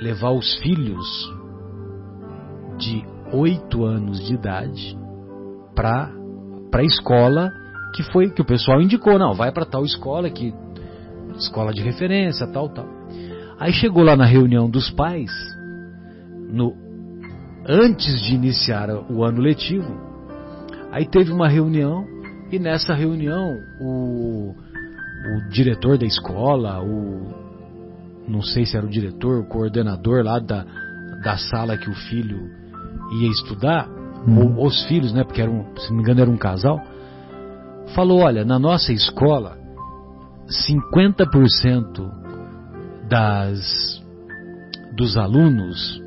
levar 0.00 0.32
os 0.32 0.54
filhos 0.58 1.06
de 2.78 3.13
oito 3.32 3.84
anos 3.84 4.24
de 4.24 4.34
idade 4.34 4.98
para 5.74 6.10
a 6.72 6.82
escola 6.82 7.52
que 7.94 8.02
foi 8.02 8.30
que 8.30 8.42
o 8.42 8.44
pessoal 8.44 8.80
indicou 8.80 9.18
não 9.18 9.34
vai 9.34 9.52
para 9.52 9.64
tal 9.64 9.84
escola 9.84 10.30
que 10.30 10.54
escola 11.36 11.72
de 11.72 11.82
referência 11.82 12.46
tal 12.46 12.68
tal. 12.68 12.86
Aí 13.58 13.72
chegou 13.72 14.02
lá 14.02 14.16
na 14.16 14.24
reunião 14.24 14.68
dos 14.68 14.90
pais 14.90 15.30
no 16.48 16.74
antes 17.66 18.20
de 18.22 18.34
iniciar 18.34 18.90
o 19.10 19.24
ano 19.24 19.40
letivo 19.40 19.96
aí 20.92 21.06
teve 21.06 21.32
uma 21.32 21.48
reunião 21.48 22.04
e 22.52 22.58
nessa 22.58 22.94
reunião 22.94 23.56
o 23.80 24.54
o 25.26 25.48
diretor 25.48 25.96
da 25.96 26.04
escola 26.04 26.82
o 26.82 27.44
não 28.28 28.42
sei 28.42 28.64
se 28.64 28.76
era 28.76 28.86
o 28.86 28.90
diretor, 28.90 29.40
o 29.40 29.48
coordenador 29.48 30.24
lá 30.24 30.38
da, 30.38 30.64
da 31.22 31.36
sala 31.36 31.76
que 31.76 31.90
o 31.90 31.94
filho 31.94 32.50
ia 33.20 33.28
estudar, 33.28 33.88
hum. 34.26 34.56
ou 34.56 34.66
os 34.66 34.84
filhos, 34.86 35.12
né? 35.12 35.24
Porque 35.24 35.40
era 35.40 35.50
um, 35.50 35.64
se 35.76 35.88
não 35.90 35.96
me 35.96 36.02
engano 36.02 36.20
era 36.20 36.30
um 36.30 36.36
casal, 36.36 36.80
falou: 37.94 38.20
olha, 38.20 38.44
na 38.44 38.58
nossa 38.58 38.92
escola, 38.92 39.56
50% 40.72 42.10
das 43.08 44.02
dos 44.96 45.16
alunos 45.16 46.02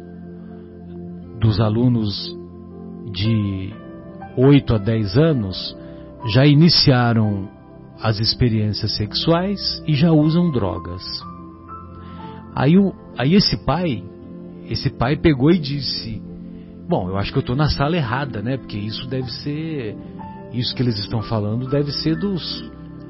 dos 1.40 1.60
alunos 1.60 2.36
de 3.12 3.74
8 4.38 4.76
a 4.76 4.78
10 4.78 5.18
anos 5.18 5.78
já 6.34 6.46
iniciaram 6.46 7.50
as 8.02 8.20
experiências 8.20 8.96
sexuais 8.96 9.84
e 9.88 9.94
já 9.94 10.12
usam 10.12 10.52
drogas. 10.52 11.04
Aí, 12.56 12.78
o, 12.78 12.94
aí 13.18 13.34
esse 13.36 13.58
pai, 13.66 14.04
esse 14.66 14.90
pai 14.90 15.16
pegou 15.16 15.52
e 15.52 15.60
disse: 15.60 16.22
Bom, 16.88 17.10
eu 17.10 17.18
acho 17.18 17.32
que 17.32 17.38
eu 17.38 17.42
estou 17.42 17.56
na 17.56 17.68
sala 17.68 17.98
errada, 17.98 18.42
né? 18.42 18.58
Porque 18.58 18.78
isso 18.78 19.08
deve 19.08 19.30
ser. 19.30 19.98
Isso 20.54 20.74
que 20.74 20.82
eles 20.82 20.98
estão 21.00 21.22
falando 21.22 21.68
deve 21.68 21.92
ser 21.92 22.16
dos. 22.18 22.64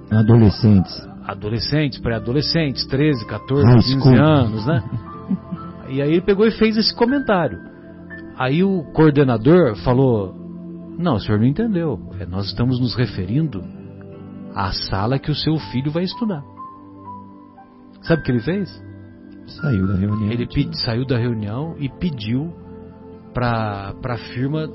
Adolescentes. 0.09 1.07
Adolescentes, 1.23 1.99
pré-adolescentes, 1.99 2.85
13, 2.87 3.27
14, 3.27 3.67
ah, 3.67 3.73
15 3.75 3.89
escuta. 3.89 4.23
anos, 4.23 4.65
né? 4.65 4.83
e 5.89 6.01
aí 6.01 6.11
ele 6.11 6.21
pegou 6.21 6.47
e 6.47 6.51
fez 6.51 6.77
esse 6.77 6.95
comentário. 6.95 7.59
Aí 8.37 8.63
o 8.63 8.83
coordenador 8.93 9.75
falou: 9.83 10.33
Não, 10.97 11.15
o 11.15 11.19
senhor 11.19 11.39
não 11.39 11.45
entendeu. 11.45 11.99
É, 12.19 12.25
nós 12.25 12.47
estamos 12.47 12.79
nos 12.79 12.95
referindo 12.95 13.63
à 14.55 14.71
sala 14.71 15.19
que 15.19 15.29
o 15.29 15.35
seu 15.35 15.57
filho 15.71 15.91
vai 15.91 16.03
estudar. 16.03 16.43
Sabe 18.01 18.21
o 18.21 18.23
que 18.23 18.31
ele 18.31 18.39
fez? 18.39 18.83
Saiu 19.47 19.87
da 19.87 19.95
reunião. 19.95 20.31
Ele 20.31 20.47
pedi, 20.47 20.77
saiu 20.83 21.05
da 21.05 21.17
reunião 21.17 21.75
e 21.77 21.89
pediu 21.89 22.53
para 23.37 23.93
a 24.03 24.17
firma 24.33 24.67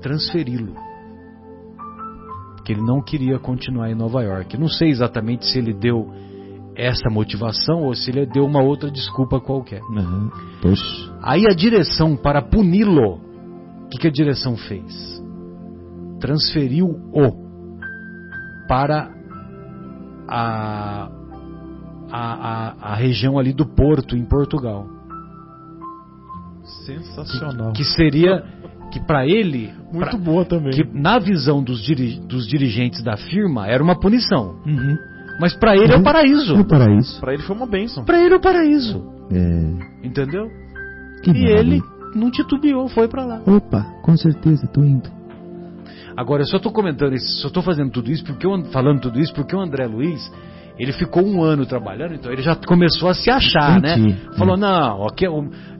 transferi-lo. 0.00 0.74
Que 2.64 2.72
ele 2.72 2.82
não 2.82 3.02
queria 3.02 3.36
continuar 3.40 3.90
em 3.90 3.96
Nova 3.96 4.22
York. 4.22 4.56
Não 4.56 4.68
sei 4.68 4.90
exatamente 4.90 5.44
se 5.44 5.58
ele 5.58 5.72
deu 5.72 6.08
essa 6.76 7.10
motivação 7.10 7.82
ou 7.82 7.94
se 7.94 8.10
ele 8.10 8.26
deu 8.26 8.44
uma 8.44 8.62
outra 8.62 8.88
desculpa 8.88 9.40
qualquer. 9.40 9.82
Uhum. 9.82 10.30
Aí 11.20 11.46
a 11.46 11.54
direção, 11.54 12.16
para 12.16 12.40
puni-lo, 12.40 13.16
o 13.84 13.88
que, 13.90 13.98
que 13.98 14.06
a 14.06 14.12
direção 14.12 14.56
fez? 14.56 15.20
Transferiu-o 16.20 17.48
para 18.68 19.10
a 20.28 21.10
a, 22.10 22.32
a, 22.80 22.92
a 22.92 22.94
região 22.94 23.38
ali 23.38 23.52
do 23.52 23.66
Porto, 23.66 24.16
em 24.16 24.24
Portugal. 24.24 24.97
Sensacional. 26.84 27.72
Que, 27.72 27.82
que 27.82 27.84
seria 27.84 28.44
que 28.90 29.00
para 29.00 29.26
ele 29.26 29.72
muito 29.92 30.10
pra, 30.10 30.18
boa 30.18 30.44
também. 30.44 30.72
que 30.72 30.84
na 30.84 31.18
visão 31.18 31.62
dos, 31.62 31.82
diri, 31.82 32.20
dos 32.20 32.46
dirigentes 32.46 33.02
da 33.02 33.16
firma 33.16 33.66
era 33.66 33.82
uma 33.82 33.98
punição. 33.98 34.56
Uhum. 34.66 34.96
mas 35.40 35.54
para 35.54 35.74
ele 35.76 35.92
uhum. 35.92 35.98
é 35.98 36.00
o 36.00 36.02
paraíso. 36.02 36.54
É 36.54 36.60
o 36.60 36.64
paraíso. 36.64 37.20
Para 37.20 37.34
ele 37.34 37.42
foi 37.42 37.56
uma 37.56 37.66
bênção. 37.66 38.04
Para 38.04 38.22
ele 38.22 38.34
é 38.34 38.36
o 38.36 38.40
paraíso. 38.40 39.04
É. 39.30 40.06
entendeu? 40.06 40.48
Que 41.22 41.30
e 41.30 41.44
ele 41.46 41.82
não 42.14 42.30
titubeou 42.30 42.88
foi 42.88 43.08
para 43.08 43.24
lá. 43.24 43.42
Opa 43.46 43.98
com 44.02 44.16
certeza 44.16 44.66
tô 44.68 44.82
indo. 44.82 45.10
Agora 46.16 46.42
eu 46.42 46.46
só 46.46 46.58
tô 46.58 46.70
comentando 46.72 47.14
isso 47.14 47.42
só 47.42 47.50
tô 47.50 47.60
fazendo 47.60 47.90
tudo 47.90 48.10
isso 48.10 48.24
porque 48.24 48.46
eu, 48.46 48.64
falando 48.72 49.00
tudo 49.00 49.20
isso 49.20 49.34
porque 49.34 49.54
o 49.54 49.60
André 49.60 49.86
Luiz 49.86 50.32
Ele 50.78 50.92
ficou 50.92 51.26
um 51.26 51.42
ano 51.42 51.66
trabalhando, 51.66 52.14
então 52.14 52.30
ele 52.32 52.42
já 52.42 52.54
começou 52.54 53.08
a 53.08 53.14
se 53.14 53.30
achar, 53.30 53.80
né? 53.80 53.98
Entendi. 53.98 54.16
Falou, 54.36 54.56
não, 54.56 55.06
aqui, 55.06 55.26
é 55.26 55.30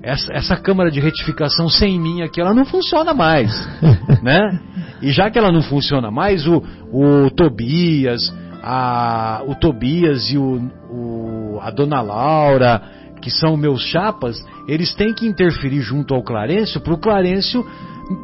essa, 0.03 0.33
essa 0.33 0.57
câmara 0.57 0.91
de 0.91 0.99
retificação 1.01 1.69
sem 1.69 2.01
mim 2.01 2.23
aqui, 2.23 2.41
ela 2.41 2.53
não 2.53 2.65
funciona 2.65 3.15
mais, 3.15 3.53
né? 4.23 4.61
E 5.01 5.11
já 5.13 5.31
que 5.31 5.39
ela 5.39 5.53
não 5.53 5.63
funciona 5.63 6.11
mais, 6.11 6.47
o, 6.49 6.63
o 6.93 7.31
Tobias, 7.31 8.35
a, 8.63 9.43
o 9.47 9.55
Tobias 9.55 10.31
e 10.33 10.37
o, 10.39 10.61
o- 10.91 11.59
a 11.63 11.71
Dona 11.71 12.01
Laura, 12.01 12.83
que 13.23 13.31
são 13.31 13.57
meus 13.57 13.83
chapas, 13.83 14.45
eles 14.67 14.95
têm 14.95 15.13
que 15.15 15.27
interferir 15.27 15.81
junto 15.81 16.15
ao 16.15 16.23
Clarencio 16.23 16.81
para 16.81 16.95
o 16.95 16.99
Clarencio 16.99 17.65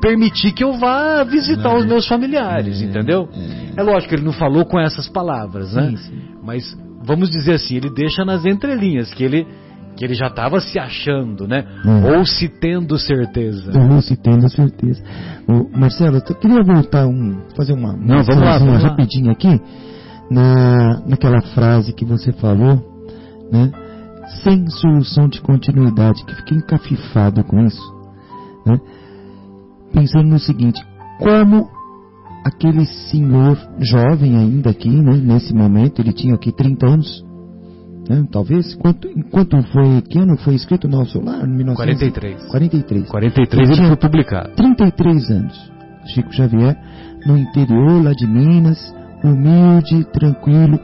permitir 0.00 0.52
que 0.52 0.64
eu 0.64 0.72
vá 0.78 1.22
visitar 1.24 1.74
os 1.76 1.84
meus 1.86 2.06
familiares, 2.06 2.80
É, 2.80 2.84
entendeu? 2.84 3.28
é. 3.76 3.80
É 3.80 3.82
lógico 3.82 4.08
que 4.10 4.14
ele 4.14 4.24
não 4.24 4.32
falou 4.32 4.64
com 4.64 4.78
essas 4.80 5.08
palavras, 5.08 5.74
né? 5.74 5.94
Sim. 5.96 6.18
Mas 6.42 6.76
vamos 7.04 7.30
dizer 7.30 7.54
assim, 7.54 7.76
ele 7.76 7.90
deixa 7.90 8.24
nas 8.24 8.44
entrelinhas 8.44 9.12
que 9.12 9.22
ele 9.24 9.46
que 9.96 10.04
ele 10.04 10.14
já 10.14 10.26
estava 10.26 10.58
se 10.58 10.76
achando, 10.76 11.46
né? 11.46 11.64
Hum. 11.86 12.16
Ou 12.18 12.24
se 12.26 12.48
tendo 12.48 12.98
certeza. 12.98 13.70
Eu 13.72 14.02
se 14.02 14.16
tendo 14.16 14.48
certeza. 14.50 15.00
Ô, 15.46 15.68
Marcelo, 15.78 16.16
eu 16.16 16.34
queria 16.34 16.64
voltar 16.64 17.06
um, 17.06 17.42
fazer 17.56 17.74
uma 17.74 17.92
Não, 17.92 18.24
vamos 18.24 18.42
lá, 18.42 18.58
vamos 18.58 18.82
lá. 18.82 18.88
rapidinho 18.88 19.30
aqui 19.30 19.60
na 20.30 21.00
naquela 21.06 21.40
frase 21.40 21.92
que 21.92 22.04
você 22.04 22.32
falou, 22.32 22.82
né? 23.52 23.70
Sem 24.42 24.66
solução 24.68 25.28
de 25.28 25.40
continuidade, 25.40 26.24
que 26.24 26.34
fiquei 26.34 26.56
encafifado 26.56 27.44
com 27.44 27.64
isso, 27.64 27.94
né? 28.66 28.76
Pensando 29.94 30.28
no 30.28 30.38
seguinte, 30.40 30.85
como 31.18 31.70
aquele 32.44 32.85
senhor 32.85 33.57
jovem 33.78 34.37
ainda 34.37 34.70
aqui, 34.70 34.90
né, 34.90 35.16
nesse 35.16 35.54
momento, 35.54 36.02
ele 36.02 36.12
tinha 36.12 36.35
aqui 36.35 36.52
30 36.52 36.87
anos, 36.87 37.24
né, 38.09 38.26
talvez, 38.30 38.74
quanto, 38.74 39.09
enquanto 39.09 39.57
foi, 39.72 40.02
que 40.02 40.18
ano 40.18 40.37
foi 40.38 40.54
escrito 40.54 40.87
o 40.87 40.90
nosso 40.90 41.20
lar? 41.24 41.46
1900? 41.46 41.76
43. 41.76 42.44
43. 42.50 43.09
43 43.09 43.68
ele 43.68 43.76
tinha 43.76 43.88
foi 43.88 43.96
publicado. 43.96 44.50
33 44.57 45.30
anos. 45.30 45.72
Chico 46.07 46.33
Xavier, 46.35 46.76
no 47.26 47.38
interior 47.38 48.02
lá 48.02 48.12
de 48.12 48.26
Minas, 48.26 48.94
humilde, 49.22 50.04
tranquilo. 50.12 50.78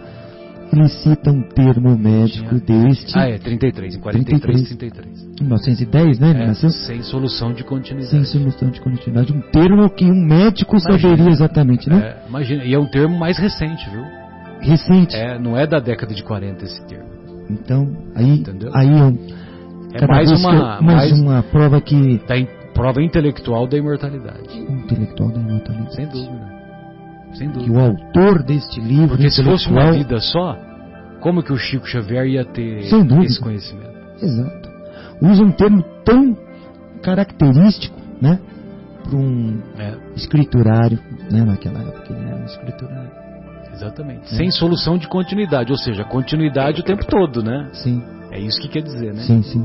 Ele 0.73 0.89
cita 0.89 1.31
um 1.33 1.43
termo 1.43 1.99
médico 1.99 2.55
deste, 2.61 3.19
Ah, 3.19 3.29
é, 3.29 3.39
33, 3.39 3.97
em 3.97 4.01
43, 4.01 4.63
33. 4.69 5.09
1910, 5.41 6.19
né? 6.21 6.31
É, 6.31 6.47
nasceu 6.47 6.71
sem 6.71 7.03
solução 7.03 7.53
de 7.53 7.65
continuidade. 7.65 8.11
sem 8.11 8.25
solução 8.25 8.71
de 8.71 8.81
continuidade. 8.81 9.33
Um 9.33 9.41
termo 9.51 9.91
que 9.91 10.05
um 10.05 10.15
médico 10.27 10.77
Imagina. 10.77 10.99
saberia 11.01 11.29
exatamente, 11.31 11.89
né? 11.91 11.99
É, 12.25 12.29
imagina, 12.29 12.65
e 12.65 12.73
é 12.75 12.79
um 12.79 12.87
termo 12.87 13.19
mais 13.19 13.37
recente, 13.39 13.89
viu? 13.91 14.05
Recente. 14.61 15.17
É, 15.17 15.39
não 15.39 15.57
é 15.57 15.67
da 15.67 15.81
década 15.81 16.15
de 16.15 16.23
40 16.23 16.65
esse 16.65 16.87
termo. 16.87 17.09
Então, 17.51 17.89
aí, 18.15 18.39
Entendeu? 18.39 18.71
aí 18.73 18.89
é, 18.89 19.97
É 19.97 19.99
cada 19.99 20.13
mais 20.13 20.29
vez 20.31 20.41
que 20.41 20.47
uma, 20.47 20.55
eu- 20.55 20.83
mais 20.83 21.11
mais 21.11 21.21
uma 21.21 21.43
prova 21.43 21.81
que 21.81 22.21
da 22.29 22.39
in- 22.39 22.47
prova 22.73 23.03
intelectual 23.03 23.67
da 23.67 23.77
imortalidade. 23.77 24.57
intelectual 24.57 25.31
da 25.33 25.41
imortalidade. 25.41 25.95
Sem 25.97 26.07
dúvida. 26.07 26.50
Que 27.39 27.71
o 27.71 27.79
autor 27.79 28.43
deste 28.43 28.81
livro 28.81 29.09
Porque 29.09 29.31
se 29.31 29.43
fosse 29.43 29.69
uma 29.69 29.93
vida 29.93 30.19
só, 30.21 30.57
como 31.21 31.43
que 31.43 31.53
o 31.53 31.57
Chico 31.57 31.87
Xavier 31.87 32.27
ia 32.27 32.45
ter 32.45 32.79
esse 32.79 33.41
conhecimento? 33.41 33.91
Exato. 34.21 34.69
Usa 35.23 35.43
um 35.43 35.53
termo 35.53 35.83
tão 36.05 36.37
característico, 37.03 37.97
né? 38.21 38.39
Para 39.05 39.17
um 39.17 39.61
É, 39.79 39.97
escriturário, 40.17 40.99
né? 41.31 41.43
Naquela 41.45 41.81
época 41.81 42.13
ele 42.13 42.27
era 42.29 42.37
um 42.37 42.45
escriturário. 42.45 43.11
exatamente. 43.73 44.35
Sem 44.35 44.51
solução 44.51 44.99
de 44.99 45.09
continuidade, 45.09 45.71
ou 45.73 45.79
seja, 45.79 46.05
continuidade 46.05 46.81
o 46.81 46.85
tempo 46.85 47.07
todo, 47.07 47.43
né? 47.43 47.69
Sim, 47.73 48.03
É 48.31 48.39
isso 48.39 48.61
que 48.61 48.69
quer 48.69 48.83
dizer, 48.83 49.13
né? 49.15 49.23
sim, 49.23 49.43
sim. 49.43 49.65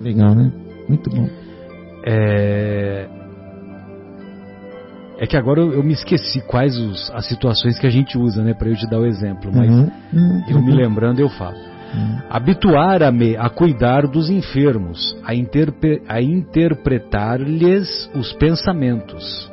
Legal, 0.00 0.34
né? 0.34 0.50
Muito 0.88 1.08
bom. 1.10 1.28
É... 2.06 3.06
é 5.24 5.26
que 5.26 5.36
agora 5.36 5.60
eu, 5.60 5.72
eu 5.72 5.82
me 5.82 5.92
esqueci 5.92 6.40
quais 6.42 6.76
os- 6.76 7.10
as 7.14 7.26
situações 7.26 7.78
que 7.78 7.86
a 7.86 7.90
gente 7.90 8.16
usa, 8.18 8.42
né, 8.42 8.54
para 8.54 8.68
eu 8.68 8.76
te 8.76 8.86
dar 8.88 9.00
o 9.00 9.06
exemplo, 9.06 9.50
mas 9.52 9.70
Uhum. 9.70 9.90
Uhum. 10.12 10.44
eu 10.48 10.62
me 10.62 10.72
lembrando 10.72 11.20
eu 11.20 11.28
falo. 11.28 11.56
Uhum. 11.56 12.18
Habituar-me 12.28 13.36
a 13.36 13.48
cuidar 13.48 14.06
dos 14.06 14.28
enfermos, 14.28 15.16
a, 15.24 15.34
interpe- 15.34 16.02
a 16.08 16.20
interpretar-lhes 16.20 18.10
os 18.14 18.32
pensamentos. 18.34 19.50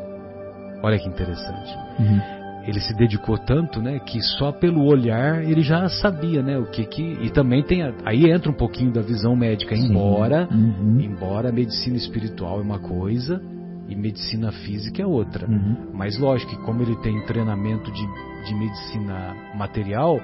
Olha 0.84 0.98
que 0.98 1.08
interessante. 1.08 1.76
Uhum. 2.00 2.20
Ele 2.68 2.80
se 2.80 2.96
dedicou 2.96 3.38
tanto, 3.40 3.82
né, 3.82 4.00
que 4.00 4.22
só 4.22 4.52
pelo 4.52 4.86
olhar 4.86 5.44
ele 5.44 5.62
já 5.62 5.88
sabia, 5.90 6.44
né, 6.44 6.58
o 6.58 6.66
que 6.66 6.86
que 6.86 7.18
e 7.22 7.30
também 7.32 7.64
tem 7.64 7.82
a- 7.84 7.94
aí 8.06 8.30
entra 8.30 8.52
um 8.52 8.56
pouquinho 8.56 8.92
da 8.92 9.02
visão 9.02 9.36
médica, 9.36 9.76
embora 9.76 10.48
Uhum. 10.52 11.00
embora 11.02 11.50
a 11.50 11.52
medicina 11.52 11.98
espiritual 11.98 12.60
é 12.60 12.62
uma 12.64 12.78
coisa 12.80 13.42
e 13.88 13.96
medicina 13.96 14.52
física 14.52 15.02
é 15.02 15.06
outra. 15.06 15.48
Uhum. 15.48 15.90
Mas 15.94 16.18
lógico 16.18 16.52
que 16.52 16.62
como 16.64 16.82
ele 16.82 16.96
tem 16.98 17.20
treinamento 17.26 17.92
de, 17.92 18.08
de 18.46 18.56
medicina 18.56 19.36
material, 19.56 20.20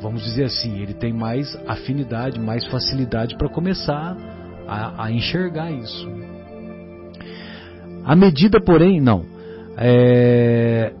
vamos 0.00 0.22
dizer 0.22 0.44
assim, 0.44 0.80
ele 0.80 0.94
tem 0.94 1.12
mais 1.12 1.54
afinidade, 1.66 2.38
mais 2.38 2.64
facilidade 2.66 3.36
para 3.36 3.48
começar 3.48 4.16
a, 4.66 5.04
a 5.04 5.12
enxergar 5.12 5.70
isso. 5.70 6.08
A 8.04 8.14
medida, 8.14 8.60
porém, 8.60 9.00
não. 9.00 9.24
É, 9.76 10.92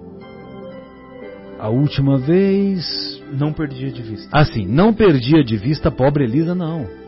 a 1.58 1.68
última 1.68 2.18
vez. 2.18 3.22
Não 3.32 3.52
perdia 3.52 3.90
de 3.90 4.02
vista. 4.02 4.28
Assim, 4.32 4.66
não 4.66 4.92
perdia 4.92 5.44
de 5.44 5.56
vista 5.56 5.88
a 5.88 5.92
pobre 5.92 6.24
Elisa, 6.24 6.54
não. 6.54 7.03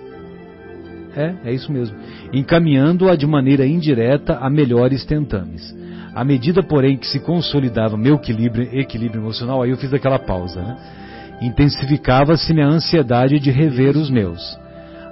É, 1.17 1.35
é 1.47 1.53
isso 1.53 1.73
mesmo. 1.73 1.97
Encaminhando-a 2.33 3.17
de 3.17 3.27
maneira 3.27 3.67
indireta 3.67 4.37
a 4.37 4.51
melhores 4.51 5.05
tentames. 5.07 5.75
À 6.15 6.23
medida, 6.25 6.63
porém, 6.63 6.97
que 6.97 7.07
se 7.07 7.21
consolidava 7.21 7.97
meu 7.97 8.17
equilíbrio, 8.17 8.69
equilíbrio 8.73 9.23
emocional, 9.23 9.63
aí 9.63 9.71
eu 9.71 9.77
fiz 9.77 9.93
aquela 9.93 10.19
pausa, 10.19 10.61
né? 10.61 10.77
Intensificava-se 11.43 12.53
minha 12.55 12.67
ansiedade 12.67 13.39
de 13.39 13.51
rever 13.51 13.97
os 13.97 14.11
meus. 14.11 14.41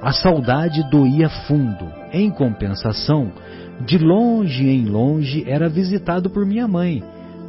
A 0.01 0.13
saudade 0.13 0.83
doía 0.91 1.29
fundo. 1.47 1.87
Em 2.13 2.31
compensação, 2.31 3.33
de 3.87 3.99
longe 3.99 4.69
em 4.69 4.85
longe 4.85 5.45
era 5.47 5.69
visitado 5.69 6.31
por 6.31 6.47
minha 6.47 6.69
mãe, 6.69 7.03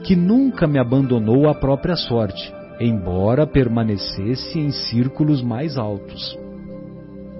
que 0.04 0.16
nunca 0.16 0.68
me 0.68 0.80
abandonou 0.80 1.50
à 1.50 1.54
própria 1.54 1.96
sorte, 1.96 2.54
embora 2.80 3.48
permanecesse 3.48 4.60
em 4.60 4.72
círculos 4.72 5.42
mais 5.42 5.78
altos. 5.78 6.45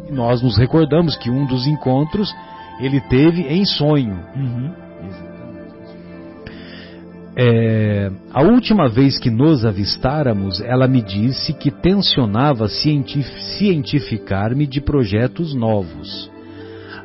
Nós 0.10 0.42
nos 0.42 0.58
recordamos 0.58 1.16
que 1.18 1.30
um 1.30 1.46
dos 1.46 1.68
encontros 1.68 2.34
ele 2.80 3.00
teve 3.02 3.42
em 3.42 3.66
sonho. 3.66 4.20
Uhum. 4.36 4.72
É, 7.38 8.10
a 8.32 8.44
última 8.44 8.88
vez 8.88 9.20
que 9.20 9.30
nos 9.30 9.66
avistáramos, 9.66 10.62
ela 10.62 10.88
me 10.88 11.02
disse 11.02 11.54
que 11.54 11.70
tensionava 11.70 12.70
cientif- 12.70 13.28
cientificar-me 13.58 14.66
de 14.66 14.80
projetos 14.80 15.54
novos. 15.54 16.32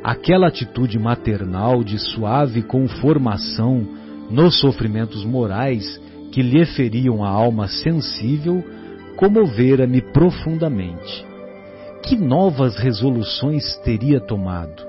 Aquela 0.04 0.46
atitude 0.46 0.98
maternal 0.98 1.82
de 1.82 1.98
suave 1.98 2.62
conformação 2.62 3.84
nos 4.30 4.60
sofrimentos 4.60 5.24
morais 5.24 6.00
que 6.30 6.42
lhe 6.42 6.64
feriam 6.64 7.24
a 7.24 7.28
alma 7.28 7.66
sensível 7.66 8.64
comovera-me 9.16 10.00
profundamente. 10.00 11.29
Que 12.02 12.16
novas 12.16 12.76
resoluções 12.76 13.76
teria 13.84 14.20
tomado? 14.20 14.82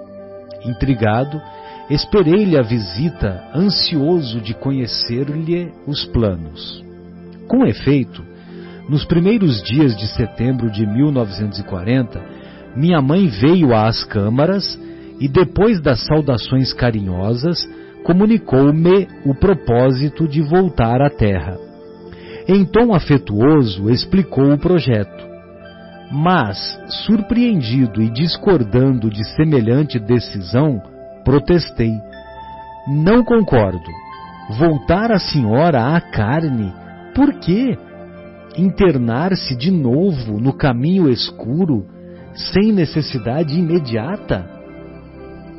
Intrigado, 0.66 1.42
esperei-lhe 1.90 2.58
a 2.58 2.62
visita, 2.62 3.44
ansioso 3.54 4.40
de 4.40 4.54
conhecer-lhe 4.54 5.72
os 5.86 6.06
planos. 6.06 6.84
Com 7.48 7.66
efeito, 7.66 8.24
nos 8.88 9.06
primeiros 9.06 9.62
dias 9.64 9.96
de 9.96 10.08
setembro 10.08 10.72
de 10.72 10.86
1940, 10.86 12.22
minha 12.76 13.02
mãe 13.02 13.28
veio 13.28 13.76
às 13.76 14.04
câmaras 14.04 14.80
e, 15.20 15.28
depois 15.28 15.82
das 15.82 16.06
saudações 16.06 16.74
carinhosas, 16.74 17.68
comunicou-me 18.04 19.08
o 19.26 19.36
propósito 19.36 20.28
de 20.28 20.42
voltar 20.42 21.02
à 21.02 21.10
terra. 21.10 21.58
Em 22.48 22.66
tom 22.66 22.94
afetuoso, 22.94 23.90
explicou 23.90 24.52
o 24.52 24.58
projeto. 24.58 25.31
Mas, 26.12 26.58
surpreendido 27.06 28.02
e 28.02 28.10
discordando 28.10 29.10
de 29.10 29.24
semelhante 29.36 29.98
decisão, 29.98 30.82
protestei. 31.24 31.94
Não 32.88 33.24
concordo. 33.24 33.90
Voltar 34.58 35.12
a 35.12 35.20
senhora 35.20 35.96
à 35.96 36.02
carne? 36.02 36.74
Por 37.16 37.34
quê? 37.36 37.78
Internar-se 38.58 39.56
de 39.56 39.72
novo 39.72 40.38
no 40.38 40.52
caminho 40.52 41.10
escuro, 41.10 41.88
sem 42.34 42.74
necessidade 42.74 43.58
imediata? 43.58 44.46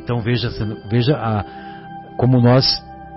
Então 0.05 0.21
veja, 0.21 0.51
veja 0.91 1.17
a, 1.17 1.45
como 2.19 2.41
nós 2.41 2.67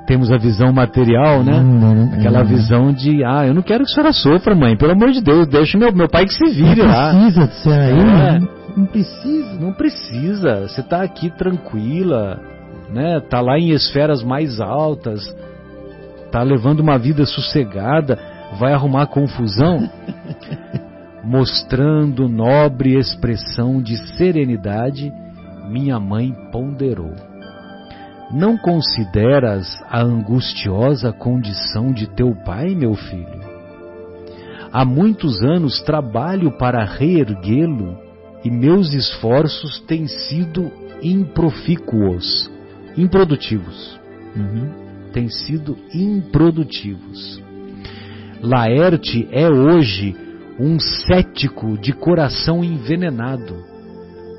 temos 0.07 0.31
a 0.31 0.37
visão 0.37 0.71
material, 0.71 1.43
né? 1.43 1.57
Ainda, 1.59 1.93
né? 1.93 2.11
Aquela 2.17 2.39
É. 2.41 2.43
visão 2.43 2.93
de, 2.93 3.23
ah, 3.23 3.45
eu 3.47 3.53
não 3.53 3.61
quero 3.61 3.83
que 3.83 3.91
a 3.91 3.93
senhora 3.93 4.13
sofra, 4.13 4.55
mãe, 4.55 4.77
pelo 4.77 4.91
amor 4.91 5.11
de 5.11 5.21
Deus, 5.21 5.47
deixa 5.47 5.77
meu, 5.77 5.93
meu 5.93 6.07
pai 6.09 6.25
que 6.25 6.33
se 6.33 6.45
vire 6.51 6.81
Não 6.81 6.87
lá. 6.87 7.11
precisa 7.13 7.47
de 7.47 7.53
ser 7.55 7.73
aí, 7.73 7.99
É. 7.99 8.03
né? 8.39 8.47
Não 8.77 8.85
precisa. 8.85 9.59
Não 9.59 9.73
precisa, 9.73 10.61
você 10.67 10.83
tá 10.83 11.01
aqui 11.01 11.29
tranquila, 11.29 12.39
né? 12.93 13.19
Tá 13.29 13.39
lá 13.41 13.57
em 13.57 13.69
esferas 13.71 14.21
mais 14.23 14.59
altas, 14.59 15.21
tá 16.31 16.43
levando 16.43 16.81
uma 16.81 16.97
vida 16.97 17.25
sossegada, 17.25 18.19
vai 18.59 18.73
arrumar 18.73 19.07
confusão? 19.07 19.89
Mostrando 21.23 22.29
nobre 22.29 22.95
expressão 22.97 23.81
de 23.81 23.97
serenidade, 24.15 25.11
minha 25.69 25.99
mãe 25.99 26.35
ponderou. 26.51 27.13
Não 28.31 28.57
consideras 28.57 29.67
a 29.87 30.01
angustiosa 30.01 31.13
condição 31.13 31.93
de 31.93 32.07
teu 32.07 32.35
pai, 32.43 32.73
meu 32.73 32.95
filho? 32.95 33.45
Há 34.71 34.83
muitos 34.83 35.41
anos 35.43 35.81
trabalho 35.83 36.57
para 36.57 36.83
reerguê-lo 36.83 37.97
e 38.43 38.49
meus 38.49 38.93
esforços 38.93 39.79
têm 39.81 40.07
sido 40.07 40.71
improfícuos, 41.01 42.49
improdutivos. 42.97 43.99
Uhum. 44.35 44.71
Têm 45.13 45.29
sido 45.29 45.77
improdutivos. 45.93 47.41
Laerte 48.41 49.27
é 49.31 49.47
hoje 49.47 50.15
um 50.59 50.79
cético 50.79 51.77
de 51.77 51.93
coração 51.93 52.63
envenenado. 52.63 53.55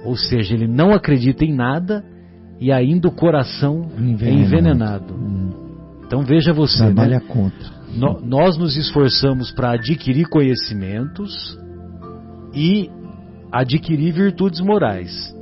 Ou 0.04 0.16
seja, 0.16 0.54
ele 0.54 0.66
não 0.66 0.92
acredita 0.92 1.44
em 1.44 1.54
nada 1.54 2.04
e 2.60 2.72
ainda 2.72 3.08
o 3.08 3.12
coração 3.12 3.90
é 3.96 4.00
Envenenado. 4.00 4.44
envenenado. 4.44 5.14
Hum. 5.14 5.50
Então 6.06 6.22
veja 6.22 6.52
você, 6.52 6.84
né? 6.84 6.92
Trabalha 6.92 7.20
contra. 7.20 7.68
No- 7.94 8.20
nós 8.20 8.56
nos 8.56 8.76
esforçamos 8.76 9.50
para 9.52 9.72
adquirir 9.72 10.28
conhecimentos 10.28 11.58
e 12.54 12.90
adquirir 13.52 14.12
virtudes 14.12 14.60
morais. 14.60 15.34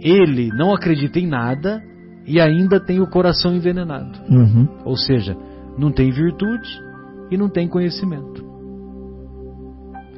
Ele 0.00 0.48
não 0.56 0.74
acredita 0.74 1.18
em 1.20 1.26
nada 1.26 1.80
e 2.26 2.40
ainda 2.40 2.80
tem 2.80 3.00
o 3.00 3.06
coração 3.08 3.54
envenenado. 3.54 4.18
Uhum. 4.28 4.66
Ou 4.84 4.96
seja, 4.96 5.36
não 5.78 5.90
tem 5.92 6.10
virtude 6.10 6.68
e 7.30 7.36
não 7.36 7.48
tem 7.48 7.68
conhecimento. 7.68 8.44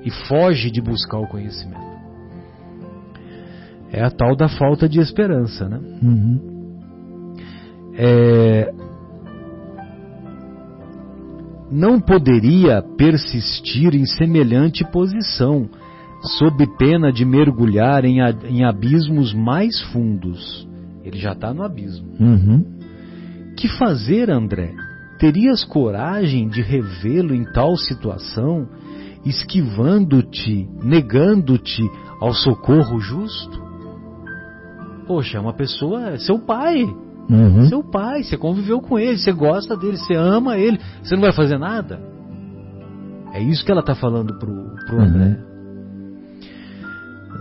E 0.03 0.11
foge 0.29 0.71
de 0.71 0.81
buscar 0.81 1.19
o 1.19 1.27
conhecimento. 1.27 1.84
É 3.95 4.03
a 4.03 4.11
tal 4.11 4.35
da 4.37 4.49
falta 4.49 4.89
de 4.89 4.99
esperança, 4.99 5.69
né? 5.69 5.79
Uhum. 6.03 7.35
é, 7.97 8.73
não 11.71 12.01
poderia 12.01 12.83
persistir 12.97 13.95
em 13.95 14.05
semelhante 14.07 14.85
posição, 14.91 15.69
sob 16.39 16.67
pena 16.79 17.13
de 17.13 17.25
mergulhar 17.25 18.05
em, 18.05 18.21
a- 18.21 18.35
em 18.49 18.65
abismos 18.65 19.33
mais 19.35 19.81
fundos. 19.93 20.69
Ele 21.05 21.19
já 21.19 21.33
está 21.33 21.53
no 21.53 21.63
abismo. 21.63 22.09
Uhum. 22.19 22.65
Que 23.57 23.69
fazer, 23.69 24.31
André? 24.31 24.73
Terias 25.19 25.65
coragem 25.65 26.49
de 26.49 26.63
revê-lo 26.63 27.35
em 27.35 27.45
tal 27.45 27.77
situação, 27.77 28.69
esquivando-te, 29.25 30.69
negando-te 30.83 31.83
ao 32.21 32.33
socorro 32.35 32.99
justo? 33.01 33.64
Poxa, 35.07 35.39
é 35.39 35.41
uma 35.41 35.53
pessoa, 35.53 36.11
é 36.11 36.19
seu 36.19 36.39
pai, 36.39 36.85
Uhum. 37.31 37.67
seu 37.67 37.83
pai, 37.83 38.23
você 38.23 38.37
conviveu 38.37 38.81
com 38.81 38.99
ele, 38.99 39.17
você 39.17 39.33
gosta 39.33 39.77
dele, 39.77 39.97
você 39.97 40.15
ama 40.15 40.59
ele, 40.59 40.79
você 41.03 41.15
não 41.15 41.23
vai 41.23 41.33
fazer 41.33 41.59
nada? 41.59 41.99
É 43.33 43.43
isso 43.43 43.65
que 43.65 43.73
ela 43.73 43.81
está 43.81 43.95
falando 43.95 44.39
pro, 44.39 44.75
pro 44.87 45.01
André. 45.01 45.39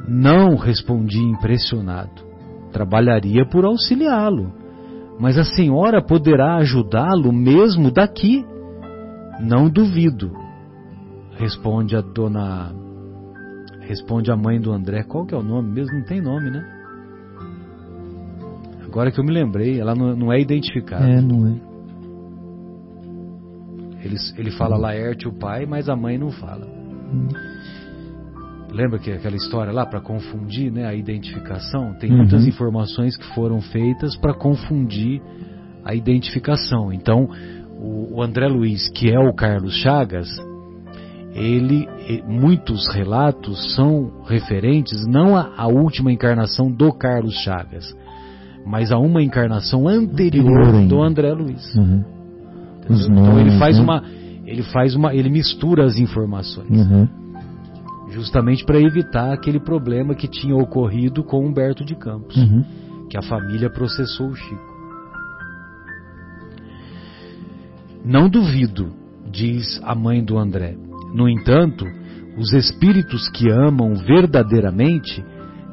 Não, 0.08 0.56
respondi 0.56 1.20
impressionado. 1.20 2.22
Trabalharia 2.72 3.46
por 3.46 3.64
auxiliá-lo, 3.66 4.52
mas 5.20 5.38
a 5.38 5.44
senhora 5.44 6.02
poderá 6.02 6.56
ajudá-lo 6.56 7.32
mesmo 7.32 7.92
daqui. 7.92 8.44
Não 9.40 9.70
duvido. 9.70 10.32
Responde 11.38 11.96
a 11.96 12.02
dona. 12.02 12.72
Responde 13.82 14.32
a 14.32 14.36
mãe 14.36 14.60
do 14.60 14.72
André. 14.72 15.04
Qual 15.04 15.26
que 15.26 15.36
é 15.36 15.38
o 15.38 15.44
nome 15.44 15.72
mesmo? 15.72 15.98
Não 15.98 16.06
tem 16.06 16.22
nome, 16.22 16.50
né? 16.50 16.83
Agora 18.94 19.12
que 19.12 19.20
eu 19.20 19.24
me 19.24 19.32
lembrei, 19.34 19.80
ela 19.82 19.96
não, 19.96 20.16
não 20.16 20.32
é 20.32 20.40
identificada. 20.40 21.04
É, 21.04 21.20
não 21.20 21.48
é. 21.48 21.56
Ele, 24.06 24.16
ele 24.38 24.52
fala 24.52 24.78
Laerte, 24.78 25.28
o 25.28 25.34
pai, 25.34 25.66
mas 25.66 25.90
a 25.90 25.96
mãe 25.96 26.16
não 26.16 26.30
fala. 26.30 26.68
Hum. 27.12 27.28
Lembra 28.72 29.00
que 29.00 29.12
aquela 29.12 29.36
história 29.36 29.74
lá 29.74 29.84
para 29.84 30.00
confundir 30.00 30.72
né, 30.72 30.86
a 30.86 30.94
identificação? 30.94 31.96
Tem 31.96 32.12
Uhum. 32.12 32.18
muitas 32.18 32.46
informações 32.46 33.18
que 33.18 33.26
foram 33.34 33.60
feitas 33.62 34.16
para 34.16 34.36
confundir 34.36 35.20
a 35.84 35.96
identificação. 35.96 36.94
Então, 36.94 37.28
o, 37.80 38.18
o 38.18 38.22
André 38.22 38.48
Luiz, 38.48 38.90
que 38.90 39.10
é 39.12 39.18
o 39.20 39.34
Carlos 39.34 39.74
Chagas, 39.78 40.30
ele, 41.34 41.88
muitos 42.28 42.88
relatos 42.94 43.74
são 43.76 44.22
referentes 44.28 45.04
não 45.08 45.36
à, 45.36 45.52
à 45.58 45.68
última 45.68 46.12
encarnação 46.12 46.72
do 46.72 46.94
Carlos 46.94 47.34
Chagas, 47.44 47.86
mas 48.66 48.92
a 48.92 48.98
uma 48.98 49.22
encarnação 49.22 49.88
anterior 49.88 50.88
do 50.88 51.02
André 51.02 51.34
Luiz. 51.34 51.76
Uhum. 51.76 52.04
Então 52.90 53.40
ele 53.40 53.52
faz 53.58 53.78
né? 53.78 53.84
uma, 53.84 54.04
ele 54.46 54.64
faz 54.64 54.96
uma, 54.96 55.14
ele 55.14 55.30
mistura 55.30 55.86
as 55.86 55.98
informações, 55.98 56.70
Uhum. 56.70 57.08
justamente 58.12 58.66
para 58.66 58.80
evitar 58.80 59.34
aquele 59.34 59.60
problema 59.60 60.14
que 60.16 60.28
tinha 60.28 60.56
ocorrido 60.56 61.24
com 61.24 61.46
Humberto 61.46 61.84
de 61.86 61.96
Campos, 61.96 62.36
Uhum. 62.36 62.64
que 63.10 63.18
a 63.18 63.22
família 63.22 63.70
processou 63.70 64.28
o 64.28 64.36
Chico. 64.36 64.74
Não 68.04 68.28
duvido, 68.28 68.92
diz 69.32 69.80
a 69.84 69.96
mãe 69.96 70.24
do 70.24 70.38
André. 70.38 70.76
No 71.14 71.30
entanto, 71.30 71.86
os 72.38 72.52
espíritos 72.54 73.30
que 73.30 73.50
amam 73.50 73.96
verdadeiramente 73.96 75.24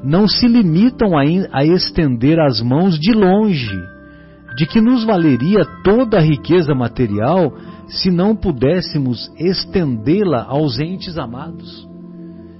não 0.03 0.27
se 0.27 0.47
limitam 0.47 1.17
a, 1.17 1.23
a 1.53 1.65
estender 1.65 2.39
as 2.41 2.61
mãos 2.61 2.99
de 2.99 3.13
longe, 3.13 3.79
de 4.57 4.67
que 4.67 4.81
nos 4.81 5.05
valeria 5.05 5.65
toda 5.85 6.19
a 6.19 6.23
riqueza 6.23 6.75
material 6.75 7.53
se 7.87 8.11
não 8.11 8.35
pudéssemos 8.37 9.31
estendê-la 9.39 10.45
aos 10.45 10.79
entes 10.79 11.19
amados. 11.19 11.89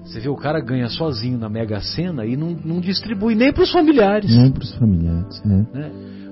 Você 0.03 0.19
vê 0.19 0.29
o 0.29 0.35
cara 0.35 0.61
ganha 0.61 0.89
sozinho 0.89 1.39
na 1.39 1.49
Mega 1.49 1.81
Sena 1.81 2.27
e 2.27 2.37
não, 2.37 2.57
não 2.65 2.81
distribui 2.81 3.37
nem 3.37 3.53
para 3.53 3.63
os 3.63 3.71
familiares. 3.71 4.37
Nem 4.37 4.51
para 4.51 4.63
os 4.63 4.75
familiares. 4.75 5.41
É. 5.45 5.49
né? 5.49 5.91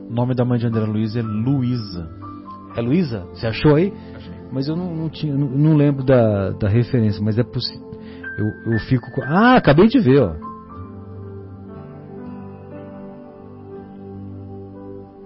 O 0.09 0.12
nome 0.12 0.35
da 0.35 0.44
mãe 0.44 0.59
de 0.59 0.66
André 0.66 0.85
Luiz 0.85 1.14
é 1.14 1.23
Luísa. 1.23 2.09
É 2.77 2.81
Luísa? 2.81 3.25
Você 3.33 3.47
achou 3.47 3.77
aí? 3.77 3.92
Mas 4.51 4.66
eu 4.66 4.75
não, 4.75 4.97
não 4.97 5.09
tinha, 5.09 5.37
não, 5.37 5.49
não 5.49 5.77
lembro 5.77 6.05
da, 6.05 6.51
da 6.51 6.68
referência, 6.68 7.23
mas 7.23 7.38
é 7.38 7.44
possível. 7.44 7.87
Eu, 8.38 8.73
eu 8.73 8.79
fico 8.81 9.11
com. 9.12 9.23
Ah, 9.23 9.55
acabei 9.57 9.87
de 9.87 10.01
ver, 10.01 10.23
ó. 10.23 10.47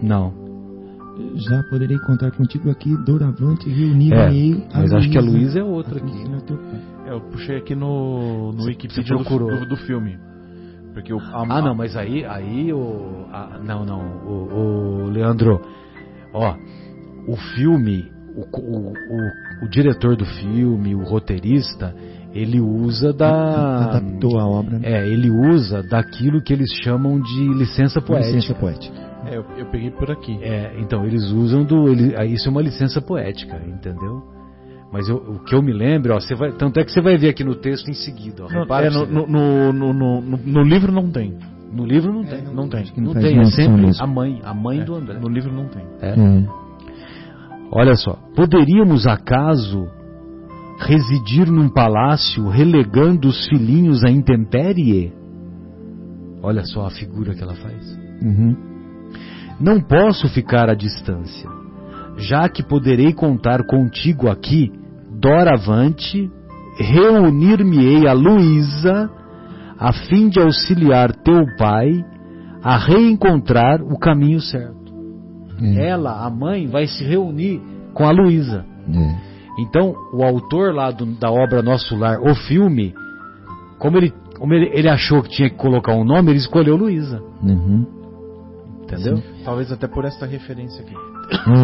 Não. 0.03 0.33
Já 1.37 1.63
poderei 1.65 1.99
contar 1.99 2.31
contigo 2.33 2.71
aqui, 2.71 2.97
doravante, 3.05 3.69
reunir 3.69 4.13
É, 4.15 4.27
aí. 4.27 4.65
mas 4.75 4.93
acho 4.93 5.11
que 5.11 5.19
a 5.19 5.21
Luísa 5.21 5.61
é 5.61 5.65
outra 5.65 5.99
aqui. 5.99 6.25
Teu 6.47 6.57
pai. 6.57 6.81
É, 7.07 7.13
eu 7.13 7.21
puxei 7.21 7.57
aqui 7.59 7.75
no, 7.75 8.53
no 8.53 8.65
Wikipedia 8.65 9.17
do, 9.17 9.23
do, 9.23 9.67
do 9.67 9.77
filme. 9.77 10.19
Porque 10.95 11.13
o, 11.13 11.19
a, 11.19 11.43
Ah, 11.49 11.63
não, 11.63 11.75
mas 11.75 11.97
aí, 11.97 12.25
aí 12.25 12.73
o. 12.73 13.27
ah, 13.31 13.59
não, 13.63 13.85
não, 13.85 14.01
o, 14.27 15.05
o 15.05 15.11
Leandro, 15.11 15.61
ó, 16.35 16.55
o 17.29 17.37
filme, 17.55 18.11
o, 18.35 18.41
o, 18.59 18.89
o, 18.89 19.65
o 19.67 19.69
diretor 19.71 20.17
do 20.17 20.25
filme, 20.25 20.95
o 20.95 21.03
roteirista, 21.03 21.95
ele 22.35 22.61
usa 22.61 23.13
da. 23.13 23.85
Adaptou 23.97 24.39
a 24.39 24.47
obra. 24.47 24.79
né? 24.79 24.89
É, 24.91 25.09
ele 25.09 25.31
usa 25.31 25.83
daquilo 25.83 26.43
que 26.43 26.53
eles 26.53 26.71
chamam 26.83 27.21
de 27.21 27.49
licença 27.55 28.01
poética. 28.01 28.35
Licença 28.37 28.55
poética. 28.55 29.12
É, 29.33 29.37
eu, 29.39 29.45
eu 29.57 29.67
peguei 29.67 29.91
por 29.91 30.11
aqui. 30.11 30.39
É, 30.43 30.75
então 30.79 31.05
eles 31.07 31.25
usam 31.31 31.65
do. 31.65 31.89
Ele, 31.89 32.15
ah, 32.17 32.25
isso 32.25 32.49
é 32.49 32.51
uma 32.51 32.63
licença 32.63 33.01
poética, 33.01 33.61
entendeu? 33.67 34.23
Mas 34.93 35.09
eu- 35.09 35.17
o 35.17 35.39
que 35.39 35.55
eu 35.55 35.63
me 35.63 35.73
lembro, 35.73 36.15
ó, 36.15 36.21
você 36.21 36.35
vai, 36.35 36.53
tanto 36.53 36.79
é 36.79 36.85
que 36.85 36.93
você 36.93 37.01
vai 37.01 37.17
ver 37.17 37.31
aqui 37.31 37.43
no 37.43 37.55
texto 37.55 37.89
em 37.89 37.95
seguida. 37.95 38.45
Ó, 38.45 38.49
Não, 38.53 38.61
repara 38.61 38.89
é, 38.89 38.91
no, 38.91 39.07
no, 39.27 39.73
no, 39.73 40.21
no, 40.21 40.63
livro 40.63 40.93
não 40.93 41.11
tem. 41.11 41.35
No 41.73 41.87
livro 41.87 42.13
não 42.13 42.25
tem. 42.25 42.43
Não 42.43 42.69
tem. 42.69 42.81
Acho 42.83 42.93
que 42.93 43.01
Não 43.01 43.15
faz 43.15 43.25
tem, 43.25 43.39
é 43.39 43.45
sempre 43.47 43.91
a 43.99 44.07
mãe, 44.07 44.41
a 44.45 44.53
mãe 44.53 44.81
É, 44.81 44.85
do 44.85 44.95
André. 44.95 45.19
No 45.19 45.29
livro 45.29 45.51
não 45.51 45.67
tem. 45.69 45.83
É. 46.03 46.11
É. 46.11 46.49
Olha 47.71 47.95
só, 47.97 48.19
poderíamos 48.37 49.07
acaso 49.07 49.89
residir 50.81 51.51
num 51.51 51.71
palácio 51.71 52.49
relegando 52.49 53.29
os 53.29 53.47
filhinhos 53.49 54.05
à 54.05 54.11
intempérie? 54.11 55.11
Olha 56.43 56.65
só 56.65 56.85
a 56.87 56.91
figura 56.91 57.35
que 57.35 57.43
ela 57.43 57.55
faz. 57.55 57.99
Uhum. 58.23 58.72
Não 59.63 59.81
posso 59.81 60.29
ficar 60.29 60.69
à 60.69 60.75
distância. 60.75 61.49
já 62.19 62.47
que 62.49 62.63
poderei 62.63 63.13
contar 63.15 63.65
contigo 63.67 64.29
aqui, 64.29 64.71
doravante, 65.19 66.31
reunir-me-ei 66.79 68.07
a 68.07 68.13
Luísa, 68.13 69.11
a 69.79 69.93
fim 69.93 70.29
de 70.29 70.39
auxiliar 70.41 71.13
teu 71.25 71.45
pai 71.59 72.05
a 72.63 72.77
reencontrar 72.77 73.83
o 73.83 73.99
caminho 73.99 74.41
certo. 74.41 74.93
É, 75.61 75.89
Ela, 75.89 76.25
a 76.25 76.31
mãe, 76.31 76.67
vai 76.67 76.87
se 76.87 77.03
reunir 77.05 77.61
com 77.95 78.05
a 78.05 78.11
Luísa. 78.11 78.65
é. 78.89 79.33
Então, 79.61 79.95
o 80.15 80.23
autor 80.25 80.75
lá 80.75 80.91
do- 80.91 81.05
da 81.19 81.31
obra 81.31 81.63
Nosso 81.63 81.95
Lar, 81.97 82.19
o 82.23 82.35
filme, 82.35 82.95
como 83.79 83.99
ele, 83.99 84.11
como 84.39 84.55
ele, 84.55 84.71
ele 84.73 84.89
achou 84.89 85.23
que 85.23 85.29
tinha 85.29 85.51
que 85.51 85.57
colocar 85.57 85.93
um 85.95 86.05
nome, 86.05 86.31
ele 86.31 86.39
escolheu 86.39 86.75
Luísa. 86.77 87.21
Uhum. 87.43 87.85
Entendeu? 88.93 89.23
Talvez 89.45 89.73
até 89.73 89.87
por 89.89 90.05
essa 90.05 90.27
referência 90.27 90.83
aqui. 90.85 90.95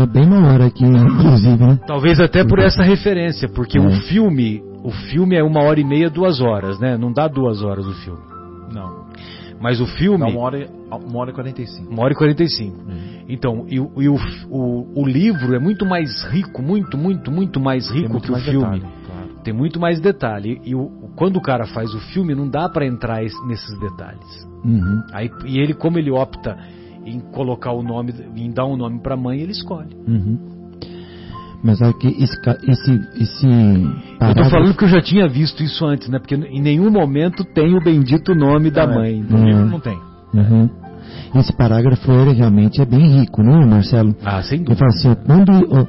É 0.03 0.07
bem 0.07 0.27
na 0.27 0.47
hora 0.53 0.67
aqui, 0.67 0.85
inclusive, 0.85 1.63
né? 1.63 1.79
Talvez 1.87 2.21
até 2.21 2.45
por 2.45 2.59
essa 2.59 2.83
referência, 2.83 3.49
porque 3.49 3.79
É. 3.79 3.81
o 3.81 3.91
filme, 4.03 4.63
o 4.83 4.91
filme 4.91 5.37
é 5.37 5.43
uma 5.43 5.63
hora 5.63 5.79
e 5.81 5.85
meia, 5.85 6.09
duas 6.09 6.41
horas, 6.41 6.79
né? 6.81 6.97
Não 6.97 7.13
dá 7.13 7.29
duas 7.29 7.63
horas 7.63 7.87
o 7.87 7.93
filme. 8.05 8.21
Não. 8.73 9.07
Mas 9.61 9.81
o 9.81 9.87
filme, 9.87 10.19
Dá 10.21 10.27
uma 10.31 10.41
hora, 10.41 10.59
e- 10.61 10.69
uma 10.91 11.19
hora 11.21 11.31
e 11.31 11.35
45. 11.35 11.91
uma 11.93 12.03
hora 12.05 12.13
e 12.13 12.17
quarenta 12.17 12.43
e 12.45 12.49
cinco. 12.49 12.77
Então, 13.29 13.67
e, 13.69 13.79
o, 13.81 13.91
e 13.99 14.09
o, 14.09 14.17
o, 14.49 15.03
o 15.03 15.07
livro 15.07 15.55
é 15.55 15.59
muito 15.59 15.85
mais 15.85 16.25
rico, 16.31 16.63
muito, 16.63 16.97
muito, 16.97 17.31
muito 17.31 17.61
mais 17.61 17.91
rico 17.91 18.09
muito 18.13 18.23
que 18.25 18.29
o 18.31 18.33
mais 18.33 18.45
filme. 18.45 18.65
detalhe, 18.65 18.81
claro. 19.05 19.29
Tem 19.45 19.53
muito 19.53 19.79
mais 19.81 20.01
detalhe. 20.01 20.61
E 20.65 20.75
o, 20.75 20.89
quando 21.17 21.37
o 21.37 21.43
cara 21.43 21.67
faz 21.67 21.93
o 21.93 21.99
filme, 22.13 22.35
não 22.35 22.49
dá 22.49 22.69
pra 22.69 22.87
entrar 22.87 23.23
es- 23.25 23.35
nesses 23.47 23.79
detalhes. 23.81 24.47
Uhum. 24.65 25.03
Aí, 25.13 25.29
e 25.45 25.59
ele, 25.59 25.75
como 25.75 25.99
ele 25.99 26.11
opta 26.11 26.57
em 27.09 27.21
colocar 27.33 27.73
o 27.73 27.83
nome, 27.83 28.13
em 28.37 28.51
dar 28.51 28.67
um 28.67 28.77
nome 28.77 29.01
pra 29.01 29.17
mãe, 29.17 29.41
ele 29.41 29.53
escolhe. 29.53 29.89
Uhum. 30.07 30.39
Mas 31.63 31.83
aqui, 31.83 32.07
esse, 32.23 32.41
ca- 32.43 32.57
esse, 32.63 32.91
esse 33.21 33.47
Eu 33.47 33.83
tô 33.83 34.19
parágrafo- 34.19 34.51
falando 34.51 34.77
que 34.77 34.85
eu 34.85 34.89
já 34.89 35.01
tinha 35.01 35.29
visto 35.29 35.61
isso 35.63 35.85
antes, 35.85 36.09
né? 36.09 36.19
Porque 36.21 36.37
em 36.37 36.63
nenhum 36.63 36.89
momento 36.91 37.43
tem 37.45 37.77
o 37.77 37.83
bendito 37.83 38.33
nome 38.35 38.71
da 38.71 38.85
é. 38.85 38.87
mãe. 38.87 39.25
No 39.29 39.39
Hum. 39.39 39.45
livro 39.45 39.67
não 39.67 39.81
tem. 39.81 39.99
Uhum. 40.35 40.69
Esse 41.35 41.53
parágrafo 41.57 42.11
ele 42.13 42.33
realmente 42.33 42.81
é 42.81 42.85
bem 42.85 43.19
rico, 43.21 43.43
não 43.43 43.63
é, 43.63 43.67
Marcelo? 43.67 44.15
Ah, 44.25 44.41
sem 44.43 44.59
dúvida. 44.63 44.77
fala 44.77 44.91
assim, 44.91 45.09
ó, 45.11 45.15
quando 45.17 45.89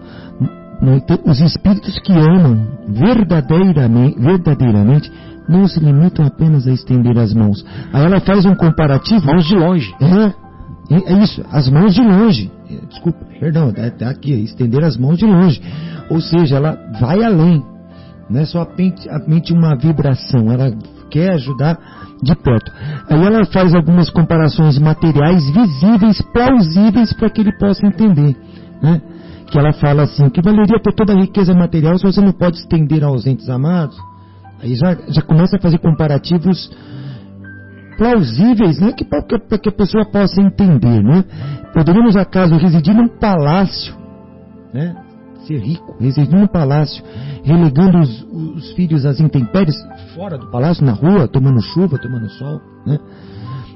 no 0.81 0.95
entanto, 0.95 1.29
os 1.29 1.39
espíritos 1.41 1.99
que 1.99 2.13
amam 2.13 2.65
verdadeiramente, 2.87 4.17
verdadeiramente 4.19 5.11
não 5.47 5.67
se 5.67 5.79
limitam 5.79 6.25
apenas 6.25 6.65
a 6.67 6.71
estender 6.71 7.17
as 7.17 7.33
mãos. 7.33 7.65
Aí 7.93 8.05
ela 8.05 8.19
faz 8.21 8.45
um 8.45 8.55
comparativo. 8.55 9.25
Mãos 9.25 9.45
de 9.45 9.55
longe. 9.55 9.93
É, 10.01 10.33
é 10.89 11.13
é 11.13 11.23
isso, 11.23 11.43
as 11.51 11.69
mãos 11.69 11.93
de 11.93 12.01
longe. 12.01 12.51
É, 12.69 12.85
Desculpa, 12.87 13.19
perdão, 13.39 13.71
tá, 13.71 13.89
tá 13.91 14.09
aqui, 14.09 14.33
estender 14.33 14.83
as 14.83 14.97
mãos 14.97 15.17
de 15.17 15.25
longe. 15.25 15.61
Ou 16.09 16.19
seja, 16.19 16.57
ela 16.57 16.77
vai 16.99 17.23
além. 17.23 17.63
Não 18.29 18.39
é 18.39 18.45
só 18.45 18.61
apenas 18.61 19.05
uma 19.51 19.75
vibração, 19.75 20.51
ela 20.51 20.71
quer 21.09 21.33
ajudar 21.33 21.79
de 22.21 22.35
perto. 22.35 22.71
Aí 23.09 23.23
ela 23.23 23.45
faz 23.45 23.73
algumas 23.73 24.09
comparações 24.09 24.77
materiais 24.77 25.49
visíveis, 25.49 26.21
plausíveis 26.33 27.13
para 27.13 27.29
que 27.29 27.41
ele 27.41 27.57
possa 27.57 27.85
entender. 27.85 28.35
Né? 28.81 29.01
Que 29.47 29.57
ela 29.57 29.73
fala 29.73 30.03
assim, 30.03 30.29
que 30.29 30.41
valeria 30.41 30.79
ter 30.79 30.93
toda 30.93 31.13
a 31.13 31.19
riqueza 31.19 31.53
material 31.53 31.97
se 31.97 32.03
você 32.03 32.21
não 32.21 32.31
pode 32.31 32.57
estender 32.57 33.03
aos 33.03 33.25
entes 33.25 33.49
amados? 33.49 33.97
Aí 34.61 34.75
já, 34.75 34.95
já 35.07 35.21
começa 35.21 35.57
a 35.57 35.59
fazer 35.59 35.79
comparativos 35.79 36.69
plausíveis, 37.99 38.79
né, 38.79 38.93
que 38.93 39.03
para 39.03 39.21
que, 39.21 39.67
a 39.67 39.71
pessoa 39.73 40.05
possa 40.05 40.41
entender, 40.41 41.03
né? 41.03 41.25
Poderíamos 41.73 42.15
acaso 42.15 42.55
residir 42.55 42.95
num 42.95 43.09
palácio, 43.09 43.93
né? 44.73 44.95
Ser 45.45 45.59
rico, 45.59 45.97
residir 45.99 46.33
num 46.33 46.47
palácio, 46.47 47.03
relegando 47.43 47.99
os, 47.99 48.23
os 48.55 48.71
filhos 48.71 49.05
às 49.05 49.19
intempéries 49.19 49.75
fora 50.15 50.37
do 50.37 50.49
palácio, 50.49 50.85
na 50.85 50.93
rua, 50.93 51.27
tomando 51.27 51.61
chuva, 51.61 51.97
tomando 51.97 52.29
sol, 52.29 52.61
né? 52.85 52.97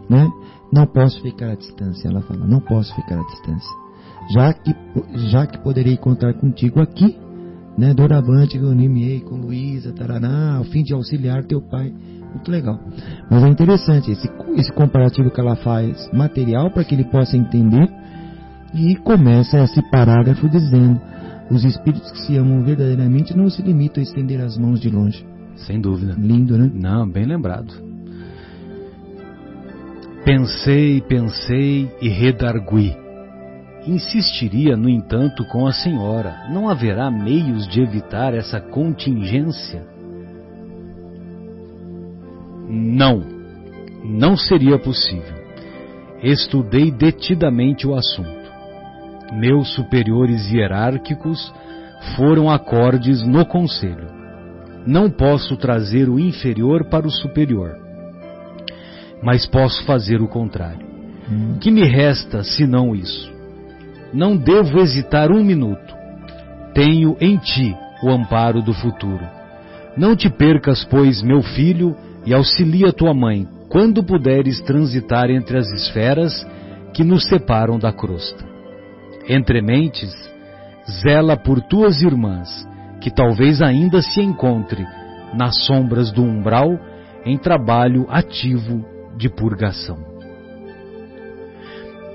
né? 0.09 0.29
Não 0.71 0.85
posso 0.85 1.21
ficar 1.21 1.51
à 1.51 1.55
distância, 1.55 2.07
ela 2.07 2.21
fala, 2.21 2.45
não 2.45 2.61
posso 2.61 2.95
ficar 2.95 3.19
à 3.19 3.23
distância. 3.23 3.69
Já 4.33 4.53
que, 4.53 4.73
já 5.29 5.45
que 5.45 5.57
poderei 5.57 5.97
contar 5.97 6.33
contigo 6.35 6.79
aqui, 6.79 7.17
né? 7.77 7.93
Doravante, 7.93 8.57
reunir-me-ei 8.57 9.19
com 9.19 9.35
Luísa, 9.35 9.91
Taraná, 9.91 10.57
ao 10.57 10.63
fim 10.63 10.81
de 10.81 10.93
auxiliar 10.93 11.43
teu 11.43 11.61
pai. 11.61 11.93
Muito 12.33 12.49
legal. 12.49 12.79
Mas 13.29 13.43
é 13.43 13.47
interessante 13.47 14.11
esse, 14.11 14.29
esse 14.55 14.71
comparativo 14.73 15.29
que 15.29 15.39
ela 15.39 15.55
faz 15.55 16.09
material 16.11 16.71
para 16.71 16.83
que 16.83 16.95
ele 16.95 17.03
possa 17.05 17.37
entender 17.37 17.89
e 18.73 18.95
começa 18.95 19.59
esse 19.63 19.81
parágrafo 19.91 20.49
dizendo: 20.49 20.99
os 21.49 21.63
espíritos 21.63 22.11
que 22.11 22.21
se 22.21 22.37
amam 22.37 22.63
verdadeiramente 22.63 23.37
não 23.37 23.49
se 23.49 23.61
limitam 23.61 24.01
a 24.01 24.03
estender 24.03 24.41
as 24.41 24.57
mãos 24.57 24.79
de 24.79 24.89
longe. 24.89 25.25
Sem 25.55 25.79
dúvida. 25.79 26.15
Lindo, 26.17 26.57
né? 26.57 26.71
Não, 26.73 27.07
bem 27.07 27.25
lembrado. 27.25 27.73
Pensei, 30.25 31.01
pensei 31.01 31.91
e 32.01 32.09
redargui. 32.09 32.95
Insistiria, 33.85 34.77
no 34.77 34.89
entanto, 34.89 35.45
com 35.45 35.67
a 35.67 35.73
senhora. 35.73 36.47
Não 36.49 36.69
haverá 36.69 37.11
meios 37.11 37.67
de 37.67 37.81
evitar 37.81 38.33
essa 38.33 38.59
contingência? 38.59 39.92
Não, 42.75 43.23
não 44.03 44.35
seria 44.35 44.79
possível. 44.79 45.43
Estudei 46.23 46.89
detidamente 46.89 47.85
o 47.85 47.93
assunto. 47.93 48.51
Meus 49.31 49.75
superiores 49.75 50.51
hierárquicos 50.51 51.53
foram 52.15 52.49
acordes 52.49 53.21
no 53.21 53.45
conselho. 53.45 54.07
Não 54.87 55.07
posso 55.07 55.55
trazer 55.55 56.09
o 56.09 56.19
inferior 56.19 56.89
para 56.89 57.05
o 57.05 57.11
superior, 57.11 57.77
mas 59.21 59.45
posso 59.45 59.85
fazer 59.85 60.19
o 60.19 60.27
contrário. 60.27 60.85
Hum. 61.31 61.57
Que 61.59 61.69
me 61.69 61.85
resta 61.87 62.43
senão 62.43 62.95
isso? 62.95 63.31
Não 64.11 64.35
devo 64.35 64.79
hesitar 64.79 65.31
um 65.31 65.43
minuto. 65.43 65.95
Tenho 66.73 67.15
em 67.21 67.37
ti 67.37 67.75
o 68.01 68.09
amparo 68.09 68.63
do 68.63 68.73
futuro. 68.73 69.25
Não 69.95 70.15
te 70.15 70.27
percas, 70.27 70.83
pois, 70.83 71.21
meu 71.21 71.43
filho, 71.43 71.95
e 72.25 72.33
auxilia 72.33 72.93
tua 72.93 73.13
mãe, 73.13 73.47
quando 73.69 74.03
puderes 74.03 74.61
transitar 74.61 75.29
entre 75.29 75.57
as 75.57 75.67
esferas 75.71 76.45
que 76.93 77.03
nos 77.03 77.25
separam 77.25 77.79
da 77.79 77.91
crosta. 77.91 78.45
Entre 79.27 79.61
mentes, 79.61 80.13
zela 81.01 81.35
por 81.35 81.61
tuas 81.61 82.01
irmãs, 82.01 82.67
que 83.01 83.09
talvez 83.09 83.61
ainda 83.61 84.01
se 84.01 84.21
encontre 84.21 84.85
nas 85.33 85.65
sombras 85.65 86.11
do 86.11 86.23
umbral 86.23 86.79
em 87.25 87.37
trabalho 87.37 88.05
ativo 88.09 88.85
de 89.17 89.29
purgação. 89.29 89.97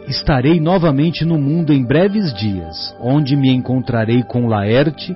Estarei 0.06 0.58
novamente 0.58 1.24
no 1.24 1.38
mundo 1.38 1.72
em 1.72 1.84
breves 1.84 2.32
dias, 2.34 2.96
onde 3.00 3.36
me 3.36 3.50
encontrarei 3.50 4.22
com 4.22 4.46
Laerte 4.46 5.14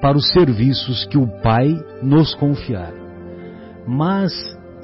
para 0.00 0.16
os 0.16 0.32
serviços 0.32 1.04
que 1.04 1.16
o 1.16 1.28
Pai 1.42 1.68
nos 2.02 2.34
confiar. 2.34 3.01
Mas, 3.86 4.32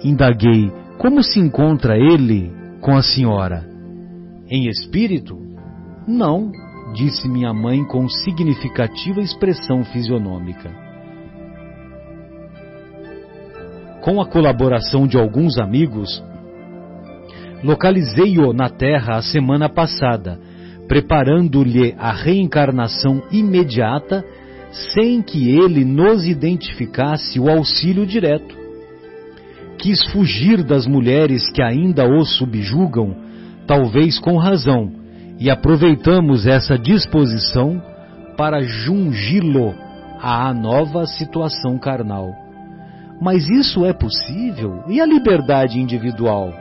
indaguei, 0.02 0.72
como 0.98 1.22
se 1.22 1.38
encontra 1.38 1.96
ele 1.96 2.52
com 2.80 2.96
a 2.96 3.02
senhora? 3.02 3.64
Em 4.48 4.68
espírito? 4.68 5.38
Não, 6.06 6.50
disse 6.94 7.28
minha 7.28 7.52
mãe 7.52 7.84
com 7.84 8.08
significativa 8.08 9.20
expressão 9.20 9.84
fisionômica. 9.84 10.70
Com 14.00 14.20
a 14.20 14.26
colaboração 14.26 15.06
de 15.06 15.18
alguns 15.18 15.58
amigos, 15.58 16.22
localizei-o 17.62 18.52
na 18.52 18.68
Terra 18.68 19.16
a 19.16 19.22
semana 19.22 19.68
passada, 19.68 20.40
preparando-lhe 20.88 21.94
a 21.98 22.10
reencarnação 22.10 23.22
imediata, 23.30 24.24
sem 24.94 25.20
que 25.20 25.50
ele 25.50 25.84
nos 25.84 26.26
identificasse 26.26 27.38
o 27.38 27.50
auxílio 27.50 28.06
direto. 28.06 28.67
Quis 29.78 30.02
fugir 30.10 30.62
das 30.64 30.86
mulheres 30.86 31.50
que 31.50 31.62
ainda 31.62 32.04
o 32.04 32.24
subjugam, 32.24 33.16
talvez 33.66 34.18
com 34.18 34.36
razão, 34.36 34.92
e 35.38 35.48
aproveitamos 35.48 36.46
essa 36.46 36.76
disposição 36.76 37.80
para 38.36 38.60
jungi-lo 38.60 39.74
à 40.20 40.52
nova 40.52 41.06
situação 41.06 41.78
carnal. 41.78 42.32
Mas 43.20 43.48
isso 43.48 43.84
é 43.84 43.92
possível? 43.92 44.82
E 44.88 45.00
a 45.00 45.06
liberdade 45.06 45.78
individual? 45.78 46.52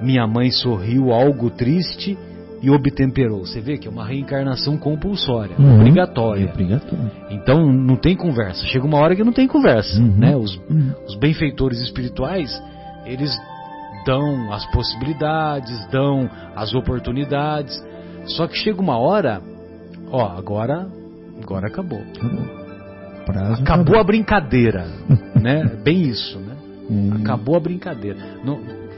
Minha 0.00 0.26
mãe 0.26 0.50
sorriu 0.50 1.12
algo 1.12 1.48
triste 1.50 2.18
e 2.62 2.70
obtemperou. 2.70 3.44
Você 3.44 3.60
vê 3.60 3.76
que 3.76 3.88
é 3.88 3.90
uma 3.90 4.04
reencarnação 4.06 4.78
compulsória, 4.78 5.56
Uhum. 5.58 5.80
obrigatória. 5.80 6.52
É. 6.56 7.34
Então 7.34 7.72
não 7.72 7.96
tem 7.96 8.14
conversa. 8.16 8.64
Chega 8.66 8.86
uma 8.86 8.98
hora 8.98 9.16
que 9.16 9.24
não 9.24 9.32
tem 9.32 9.48
conversa, 9.48 9.98
Uhum. 10.00 10.14
né? 10.16 10.36
Os, 10.36 10.56
Uhum. 10.70 10.92
os 11.06 11.16
benfeitores 11.16 11.80
espirituais, 11.80 12.62
eles 13.04 13.36
dão 14.06 14.52
as 14.52 14.64
possibilidades, 14.70 15.86
dão 15.90 16.30
as 16.54 16.72
oportunidades. 16.74 17.74
Só 18.26 18.46
que 18.46 18.56
chega 18.56 18.80
uma 18.80 18.96
hora, 18.96 19.42
ó, 20.10 20.36
agora, 20.38 20.86
agora 21.42 21.66
acabou. 21.66 22.00
Acabou. 22.16 22.62
Acabou 23.60 23.98
a 23.98 24.04
brincadeira, 24.04 24.86
né? 25.40 25.64
Bem 25.82 26.02
isso, 26.02 26.38
né? 26.38 26.54
Hum. 26.90 27.10
Acabou 27.20 27.56
a 27.56 27.60
brincadeira. 27.60 28.18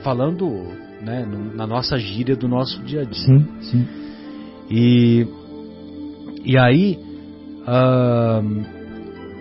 Falando, 0.03 0.67
né, 1.05 1.27
na 1.55 1.67
nossa 1.67 1.97
gíria 1.99 2.35
do 2.37 2.49
nosso 2.49 2.81
dia 2.83 3.03
a 3.03 3.05
dia. 3.05 3.15
Sim, 3.27 3.47
sim. 3.61 3.87
E, 4.71 5.27
e 6.45 6.59
aí, 6.59 6.99
ahn, 7.67 8.63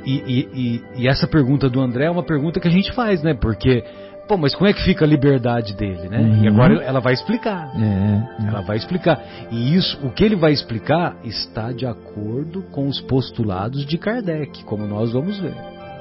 e, 0.05 0.11
e- 0.27 0.49
e- 0.53 0.81
e 1.03 1.07
essa 1.07 1.25
pergunta 1.27 1.69
do 1.69 1.79
André 1.79 2.05
é 2.05 2.11
uma 2.11 2.23
pergunta 2.23 2.59
que 2.59 2.67
a 2.67 2.71
gente 2.71 2.91
faz, 2.91 3.23
né? 3.23 3.33
Porque, 3.33 3.83
pô, 4.27 4.35
mas 4.37 4.53
como 4.53 4.69
é 4.69 4.73
que 4.73 4.83
fica 4.83 5.05
a 5.05 5.07
liberdade 5.07 5.73
dele, 5.75 6.09
né? 6.09 6.21
E 6.43 6.47
Uhum. 6.47 6.53
agora 6.53 6.83
ela 6.83 6.99
vai 6.99 7.13
explicar. 7.13 7.71
É, 7.75 8.47
Ela 8.47 8.61
vai 8.61 8.75
explicar. 8.77 9.21
E 9.49 9.75
isso, 9.75 9.97
o 10.05 10.09
que 10.11 10.23
ele 10.25 10.35
vai 10.35 10.51
explicar 10.51 11.15
está 11.23 11.71
de 11.71 11.85
acordo 11.85 12.63
com 12.71 12.87
os 12.87 12.99
postulados 12.99 13.85
de 13.85 13.97
Kardec, 13.97 14.63
como 14.65 14.85
nós 14.85 15.13
vamos 15.13 15.39
ver. 15.39 15.53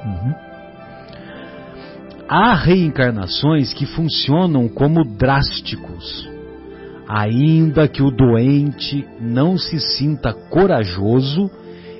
Uhum. 0.05 0.35
Há 2.35 2.55
reencarnações 2.55 3.75
que 3.75 3.85
funcionam 3.85 4.67
como 4.67 5.05
drásticos. 5.05 6.27
Ainda 7.07 7.87
que 7.87 8.03
o 8.03 8.11
doente 8.11 9.07
não 9.21 9.59
se 9.59 9.79
sinta 9.79 10.33
corajoso, 10.33 11.51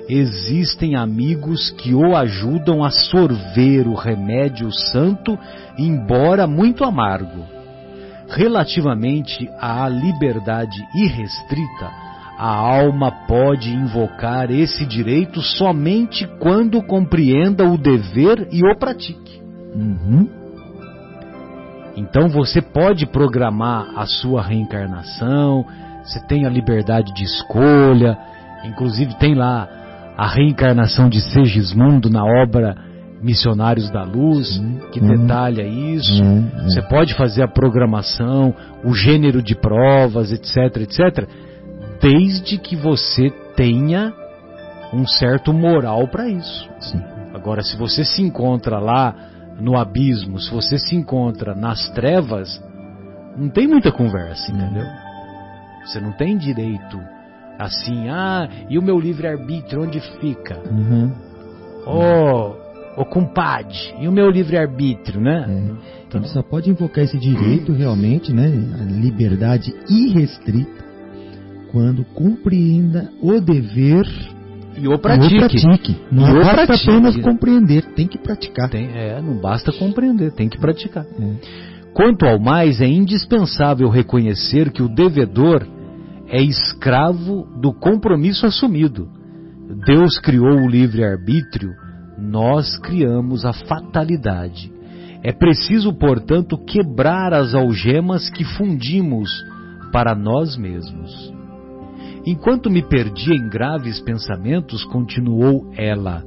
existem 0.09 0.95
amigos 0.95 1.69
que 1.69 1.93
o 1.93 2.15
ajudam 2.15 2.83
a 2.83 2.89
sorver 2.89 3.87
o 3.87 3.93
remédio 3.93 4.71
santo, 4.71 5.37
embora 5.77 6.47
muito 6.47 6.83
amargo. 6.83 7.45
Relativamente 8.27 9.47
à 9.61 9.87
liberdade 9.87 10.83
irrestrita, 10.95 11.91
a 12.39 12.55
alma 12.55 13.11
pode 13.27 13.71
invocar 13.71 14.49
esse 14.49 14.83
direito 14.83 15.43
somente 15.43 16.27
quando 16.39 16.81
compreenda 16.81 17.69
o 17.69 17.77
dever 17.77 18.47
e 18.51 18.65
o 18.65 18.75
pratique. 18.79 19.22
Uhum. 19.75 20.27
Então 21.95 22.27
você 22.27 22.61
pode 22.61 23.05
programar 23.05 23.87
a 23.95 24.05
sua 24.05 24.41
reencarnação, 24.41 25.65
você 26.03 26.19
tem 26.27 26.45
a 26.45 26.49
liberdade 26.49 27.13
de 27.13 27.23
escolha, 27.23 28.17
inclusive 28.63 29.15
tem 29.15 29.35
lá 29.35 29.67
a 30.17 30.27
reencarnação 30.27 31.09
de 31.09 31.21
Segismundo 31.21 32.09
na 32.09 32.23
obra 32.23 32.75
Missionários 33.21 33.89
da 33.89 34.03
Luz, 34.03 34.61
que 34.91 34.99
detalha 34.99 35.63
isso. 35.63 36.23
Você 36.65 36.81
pode 36.81 37.13
fazer 37.13 37.41
a 37.41 37.47
programação, 37.47 38.53
o 38.83 38.93
gênero 38.93 39.41
de 39.41 39.55
provas, 39.55 40.31
etc, 40.31 40.81
etc, 40.81 41.27
desde 42.01 42.57
que 42.57 42.75
você 42.75 43.29
tenha 43.55 44.13
um 44.91 45.07
certo 45.07 45.53
moral 45.53 46.07
para 46.07 46.27
isso. 46.27 46.69
Sim. 46.79 47.01
Agora, 47.33 47.63
se 47.63 47.77
você 47.77 48.03
se 48.03 48.21
encontra 48.21 48.77
lá 48.77 49.15
no 49.59 49.77
abismo, 49.77 50.39
se 50.39 50.51
você 50.51 50.77
se 50.77 50.95
encontra 50.95 51.53
nas 51.53 51.89
trevas, 51.89 52.61
não 53.37 53.49
tem 53.49 53.67
muita 53.67 53.91
conversa, 53.91 54.51
entendeu? 54.51 54.85
Você 55.85 55.99
não 55.99 56.11
tem 56.13 56.37
direito 56.37 56.99
assim, 57.59 58.09
ah, 58.09 58.49
e 58.69 58.77
o 58.77 58.81
meu 58.81 58.99
livre-arbítrio 58.99 59.83
onde 59.83 59.99
fica? 60.19 60.59
Uhum. 60.69 61.11
Ô, 61.85 63.01
ô 63.01 63.05
compadre, 63.05 63.77
e 63.99 64.07
o 64.07 64.11
meu 64.11 64.29
livre-arbítrio, 64.29 65.21
né? 65.21 65.45
É. 66.13 66.17
Ele 66.17 66.27
só 66.27 66.43
pode 66.43 66.69
invocar 66.69 67.03
esse 67.03 67.17
direito 67.17 67.73
realmente, 67.73 68.31
né? 68.31 68.45
A 68.79 68.83
liberdade 68.83 69.73
irrestrita, 69.89 70.83
quando 71.71 72.03
compreenda 72.05 73.09
o 73.21 73.39
dever 73.41 74.05
E 74.77 74.87
o 74.87 74.91
e 74.91 74.95
o 74.95 74.99
pratique. 74.99 75.37
pratique. 75.37 75.97
Não 76.11 76.27
E 76.27 76.31
o 76.31 76.35
basta 76.43 76.65
pratique. 76.65 76.89
apenas 76.89 77.15
compreender, 77.17 77.85
tem 77.95 78.07
que 78.07 78.17
praticar. 78.17 78.69
Tem- 78.69 78.89
é, 78.93 79.21
não 79.21 79.39
basta 79.39 79.71
compreender, 79.71 80.31
tem 80.33 80.49
que 80.49 80.57
praticar. 80.57 81.05
É. 81.05 81.83
Quanto 81.93 82.25
ao 82.25 82.39
mais, 82.39 82.81
é 82.81 82.87
indispensável 82.87 83.87
reconhecer 83.89 84.71
que 84.71 84.81
o 84.81 84.87
devedor 84.89 85.65
é 86.27 86.41
escravo 86.41 87.45
do 87.61 87.71
compromisso 87.73 88.45
assumido. 88.47 89.07
Deus 89.85 90.17
criou 90.19 90.61
o 90.63 90.67
livre-arbítrio, 90.67 91.71
nós 92.17 92.77
criamos 92.79 93.45
a 93.45 93.53
fatalidade. 93.53 94.71
É 95.23 95.31
preciso, 95.31 95.93
portanto, 95.93 96.57
quebrar 96.57 97.33
as 97.33 97.53
algemas 97.53 98.29
que 98.29 98.43
fundimos 98.43 99.29
para 99.91 100.15
nós 100.15 100.57
mesmos. 100.57 101.31
Enquanto 102.25 102.69
me 102.69 102.81
perdia 102.81 103.35
em 103.35 103.49
graves 103.49 103.99
pensamentos, 103.99 104.85
continuou 104.85 105.69
ela, 105.75 106.23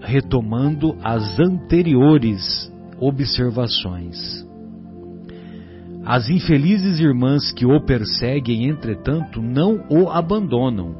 retomando 0.00 0.96
as 1.02 1.38
anteriores 1.38 2.72
observações. 2.98 4.44
As 6.06 6.28
infelizes 6.28 6.98
irmãs 6.98 7.52
que 7.52 7.66
o 7.66 7.80
perseguem, 7.80 8.68
entretanto, 8.68 9.42
não 9.42 9.84
o 9.90 10.08
abandonam. 10.08 10.94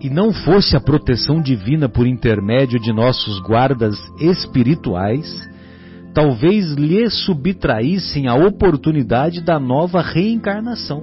E 0.00 0.10
não 0.10 0.32
fosse 0.32 0.76
a 0.76 0.80
proteção 0.80 1.40
divina 1.40 1.88
por 1.88 2.06
intermédio 2.06 2.78
de 2.78 2.92
nossos 2.92 3.38
guardas 3.40 3.96
espirituais, 4.18 5.26
talvez 6.14 6.72
lhe 6.72 7.08
subtraíssem 7.10 8.28
a 8.28 8.34
oportunidade 8.34 9.42
da 9.42 9.58
nova 9.58 10.00
reencarnação. 10.02 11.02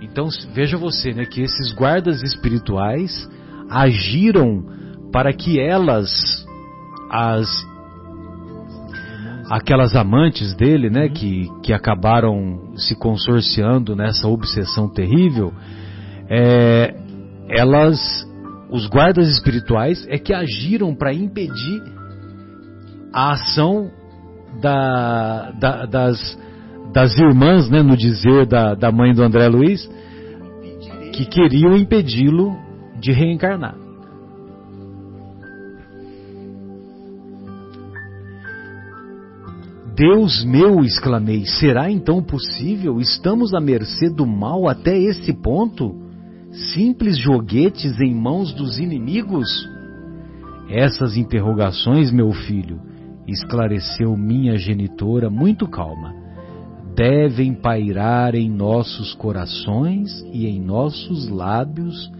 Então 0.00 0.28
veja 0.54 0.76
você, 0.76 1.12
né, 1.12 1.24
que 1.24 1.40
esses 1.40 1.72
guardas 1.72 2.22
espirituais 2.22 3.28
agiram 3.68 4.64
para 5.12 5.32
que 5.32 5.60
elas, 5.60 6.46
as 7.10 7.48
aquelas 9.50 9.96
amantes 9.96 10.54
dele, 10.54 10.90
né, 10.90 11.08
que, 11.08 11.48
que 11.62 11.72
acabaram 11.72 12.74
se 12.76 12.94
consorciando 12.94 13.96
nessa 13.96 14.28
obsessão 14.28 14.88
terrível, 14.88 15.52
é, 16.28 16.94
elas, 17.48 17.98
os 18.70 18.86
guardas 18.86 19.26
espirituais 19.28 20.06
é 20.08 20.18
que 20.18 20.34
agiram 20.34 20.94
para 20.94 21.14
impedir 21.14 21.82
a 23.12 23.32
ação 23.32 23.90
da, 24.60 25.50
da- 25.52 25.86
das, 25.86 26.38
das 26.92 27.16
irmãs, 27.16 27.68
né, 27.68 27.82
no 27.82 27.96
dizer 27.96 28.46
da, 28.46 28.74
da 28.74 28.90
mãe 28.90 29.12
do 29.12 29.22
André 29.22 29.48
Luiz, 29.48 29.88
que 31.12 31.24
queriam 31.24 31.76
impedi-lo 31.76 32.56
de 33.00 33.12
reencarnar. 33.12 33.88
Deus 39.98 40.44
meu, 40.44 40.84
exclamei, 40.84 41.44
será 41.44 41.90
então 41.90 42.22
possível? 42.22 43.00
Estamos 43.00 43.52
à 43.52 43.60
mercê 43.60 44.08
do 44.08 44.24
mal 44.24 44.68
até 44.68 44.96
esse 44.96 45.32
ponto? 45.32 45.92
Simples 46.72 47.18
joguetes 47.18 48.00
em 48.00 48.14
mãos 48.14 48.52
dos 48.52 48.78
inimigos? 48.78 49.48
Essas 50.70 51.16
interrogações, 51.16 52.12
meu 52.12 52.30
filho, 52.30 52.80
esclareceu 53.26 54.16
minha 54.16 54.56
genitora 54.56 55.28
muito 55.28 55.66
calma, 55.66 56.14
devem 56.98 57.54
pairar 57.54 58.34
em 58.34 58.50
nossos 58.50 59.14
corações 59.14 60.10
e 60.32 60.48
em 60.48 60.60
nossos 60.60 61.28
lábios 61.28 62.10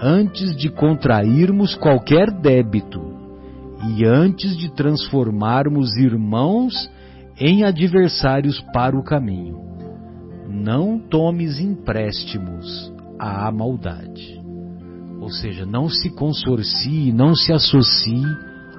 antes 0.00 0.56
de 0.56 0.70
contrairmos 0.70 1.74
qualquer 1.74 2.30
débito 2.30 3.00
e 3.88 4.06
antes 4.06 4.56
de 4.56 4.72
transformarmos 4.72 5.96
irmãos 5.96 6.88
em 7.40 7.64
adversários 7.64 8.60
para 8.72 8.96
o 8.96 9.02
caminho. 9.02 9.58
Não 10.48 11.00
tomes 11.00 11.58
empréstimos 11.58 12.92
à 13.18 13.50
maldade. 13.50 14.40
Ou 15.20 15.30
seja, 15.30 15.66
não 15.66 15.88
se 15.88 16.08
consorcie, 16.14 17.12
não 17.12 17.34
se 17.34 17.52
associe 17.52 18.24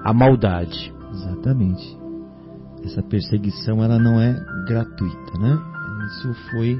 à 0.06 0.14
maldade. 0.14 0.94
Exatamente. 1.12 2.01
Essa 2.84 3.02
perseguição 3.04 3.84
ela 3.84 4.00
não 4.00 4.20
é 4.20 4.34
gratuita, 4.68 5.38
né? 5.40 5.58
Isso 6.08 6.34
foi 6.52 6.80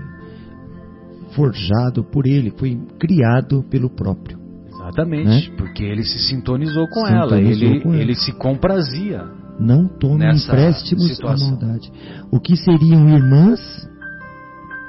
forjado 1.36 2.04
por 2.04 2.26
ele, 2.28 2.52
foi 2.52 2.76
criado 3.00 3.64
pelo 3.70 3.90
próprio. 3.90 4.40
Exatamente, 4.68 5.50
Né? 5.52 5.56
porque 5.58 5.84
ele 5.84 6.04
se 6.04 6.20
sintonizou 6.28 6.88
com 6.88 7.06
Sintonizou 7.06 7.38
ela, 7.38 7.40
ele, 7.42 7.82
com 7.82 7.94
ele 7.94 8.16
se 8.16 8.32
comprazia. 8.34 9.24
Não 9.60 9.88
tome 9.88 10.26
empréstimos 10.26 11.06
à 11.06 11.14
situação. 11.14 11.50
maldade. 11.52 11.92
O 12.32 12.40
que 12.40 12.56
seriam 12.58 13.08
irmãs, 13.10 13.60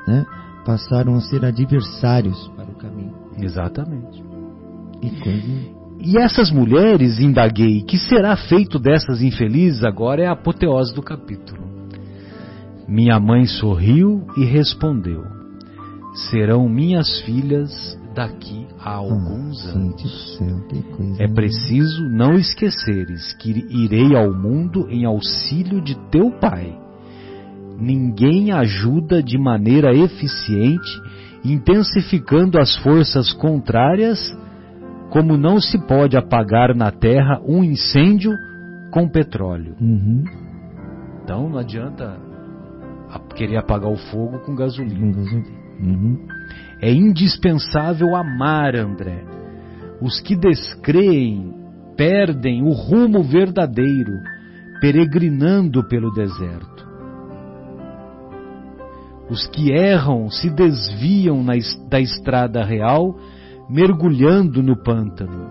né? 0.09 0.25
Passaram 0.65 1.15
a 1.15 1.21
ser 1.21 1.45
adversários 1.45 2.49
para 2.57 2.71
o 2.71 2.75
caminho. 2.77 3.13
Exatamente. 3.39 4.25
E 5.03 5.11
coisa 5.21 5.82
E 6.05 6.19
essas 6.19 6.51
mulheres, 6.51 7.21
indaguei, 7.21 7.83
que 7.83 7.97
será 7.97 8.37
feito 8.37 8.79
dessas 8.79 9.23
infelizes? 9.23 9.85
Agora 9.85 10.23
é 10.23 10.27
a 10.27 10.33
apoteose 10.33 10.93
do 10.93 11.03
capítulo. 11.03 11.63
Minha 12.89 13.21
mãe 13.21 13.47
sorriu 13.47 14.27
e 14.37 14.45
respondeu: 14.45 15.23
Serão 16.31 16.69
minhas 16.69 17.21
filhas 17.21 17.97
daqui 18.15 18.67
a 18.81 18.95
alguns 18.95 19.65
ah, 19.69 19.79
anos. 19.79 20.37
Céu, 20.37 20.61
coisa. 20.97 21.23
É 21.23 21.29
preciso 21.29 22.03
não 22.09 22.35
esqueceres 22.35 23.33
que 23.35 23.51
irei 23.71 24.17
ao 24.17 24.35
mundo 24.35 24.89
em 24.91 25.05
auxílio 25.05 25.81
de 25.81 25.95
teu 26.11 26.33
Pai. 26.33 26.77
Ninguém 27.79 28.53
ajuda 28.53 29.23
de 29.23 29.39
maneira 29.39 29.95
eficiente, 29.95 31.01
intensificando 31.45 32.59
as 32.59 32.77
forças 32.79 33.33
contrárias, 33.33 34.21
como 35.13 35.37
não 35.37 35.61
se 35.61 35.79
pode 35.87 36.17
apagar 36.17 36.75
na 36.75 36.91
terra 36.91 37.39
um 37.47 37.63
incêndio 37.63 38.33
com 38.91 39.07
petróleo. 39.07 39.77
Uhum. 39.79 40.25
Então 41.23 41.51
não 41.51 41.59
adianta 41.59 42.19
querer 43.37 43.59
apagar 43.59 43.91
o 43.91 43.97
fogo 43.97 44.39
com 44.39 44.55
gasolina. 44.55 45.19
Uhum. 45.79 46.27
É 46.81 46.91
indispensável 46.91 48.17
amar, 48.17 48.75
André. 48.75 49.23
Os 50.01 50.19
que 50.19 50.35
descreem 50.35 51.53
perdem 51.95 52.63
o 52.63 52.71
rumo 52.71 53.23
verdadeiro, 53.23 54.13
peregrinando 54.81 55.87
pelo 55.89 56.11
deserto. 56.11 56.89
Os 59.29 59.47
que 59.49 59.73
erram 59.73 60.31
se 60.31 60.49
desviam 60.49 61.43
na, 61.43 61.53
da 61.89 62.01
estrada 62.01 62.65
real, 62.65 63.15
mergulhando 63.69 64.63
no 64.63 64.77
pântano. 64.77 65.51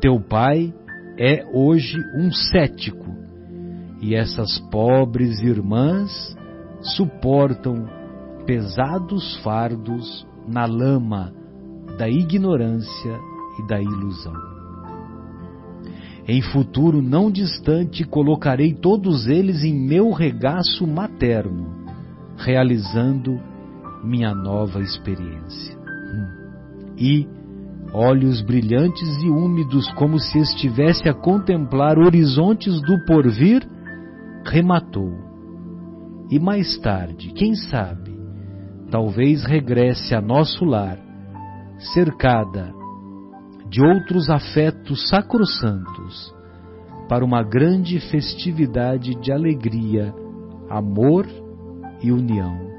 Teu 0.00 0.20
pai 0.20 0.72
é 1.18 1.44
hoje 1.52 1.98
um 2.16 2.30
cético, 2.30 3.14
e 4.00 4.14
essas 4.14 4.58
pobres 4.70 5.40
irmãs 5.40 6.36
suportam 6.80 7.86
pesados 8.46 9.36
fardos 9.42 10.26
na 10.46 10.64
lama 10.64 11.32
da 11.98 12.08
ignorância 12.08 13.18
e 13.58 13.66
da 13.66 13.80
ilusão. 13.80 14.48
Em 16.26 16.42
futuro 16.42 17.00
não 17.00 17.30
distante 17.30 18.04
colocarei 18.04 18.74
todos 18.74 19.26
eles 19.26 19.64
em 19.64 19.74
meu 19.74 20.12
regaço 20.12 20.86
materno, 20.86 21.74
realizando 22.36 23.40
minha 24.04 24.34
nova 24.34 24.80
experiência. 24.80 25.77
E, 26.98 27.28
olhos 27.92 28.42
brilhantes 28.42 29.22
e 29.22 29.30
úmidos, 29.30 29.90
como 29.92 30.18
se 30.18 30.38
estivesse 30.38 31.08
a 31.08 31.14
contemplar 31.14 31.98
horizontes 31.98 32.80
do 32.82 33.04
porvir, 33.06 33.66
rematou. 34.44 35.12
E 36.30 36.38
mais 36.38 36.76
tarde, 36.78 37.32
quem 37.32 37.54
sabe, 37.54 38.18
talvez 38.90 39.44
regresse 39.44 40.14
a 40.14 40.20
nosso 40.20 40.64
lar, 40.64 40.98
cercada 41.94 42.74
de 43.70 43.84
outros 43.84 44.28
afetos 44.28 45.08
sacrossantos, 45.08 46.34
para 47.08 47.24
uma 47.24 47.42
grande 47.42 48.00
festividade 48.10 49.14
de 49.14 49.32
alegria, 49.32 50.12
amor 50.68 51.26
e 52.02 52.12
união. 52.12 52.77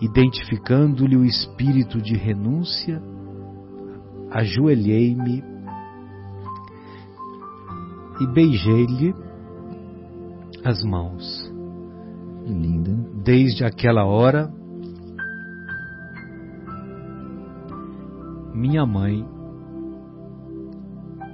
Identificando-lhe 0.00 1.16
o 1.16 1.24
espírito 1.24 2.00
de 2.00 2.16
renúncia, 2.16 3.02
ajoelhei-me 4.30 5.44
e 8.20 8.26
beijei-lhe 8.32 9.14
as 10.64 10.82
mãos. 10.82 11.52
Que 12.44 12.52
linda. 12.52 12.92
Desde 13.22 13.64
aquela 13.64 14.04
hora, 14.06 14.50
minha 18.54 18.86
mãe 18.86 19.26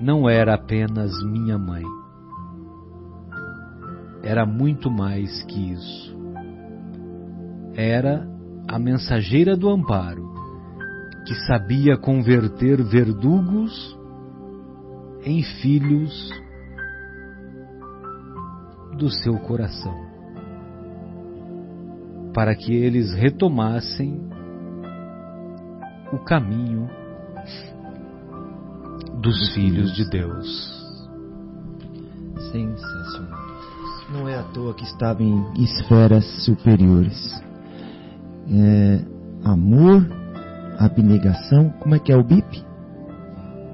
não 0.01 0.29
era 0.29 0.55
apenas 0.55 1.13
minha 1.25 1.57
mãe. 1.57 1.85
Era 4.23 4.45
muito 4.45 4.91
mais 4.91 5.43
que 5.45 5.73
isso. 5.73 6.17
Era 7.75 8.36
a 8.69 8.79
mensageira 8.79 9.57
do 9.57 9.69
amparo, 9.69 10.35
que 11.27 11.35
sabia 11.47 11.97
converter 11.97 12.83
verdugos 12.83 13.97
em 15.25 15.43
filhos 15.43 16.31
do 18.97 19.11
seu 19.11 19.39
coração, 19.39 19.95
para 22.33 22.55
que 22.55 22.73
eles 22.73 23.13
retomassem 23.15 24.21
o 26.13 26.19
caminho 26.19 26.89
dos 29.21 29.55
filhos 29.55 29.93
de 29.95 30.09
Deus. 30.09 30.77
Sensacional. 32.53 33.47
Não 34.13 34.29
é 34.29 34.39
à 34.39 34.43
toa 34.45 34.73
que 34.73 34.85
estava 34.85 35.23
em 35.23 35.45
esferas 35.61 36.25
superiores. 36.45 37.43
É, 38.49 39.01
amor, 39.45 40.07
abnegação, 40.79 41.71
como 41.81 41.95
é 41.95 41.99
que 41.99 42.13
é 42.13 42.17
o 42.17 42.23
BIP? 42.23 42.65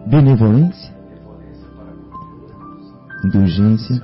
Benevolência, 0.07 0.95
indulgência. 3.25 4.03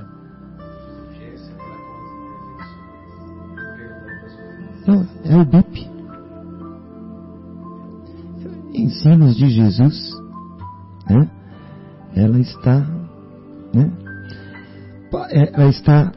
Não, 4.87 5.05
é 5.23 5.35
o 5.35 5.45
BIP. 5.45 5.89
Ensinos 8.73 9.35
de 9.35 9.49
Jesus, 9.49 10.13
né? 11.09 11.29
Ela 12.15 12.39
está, 12.39 12.79
né? 13.73 13.91
Ela 15.31 15.69
está 15.69 16.11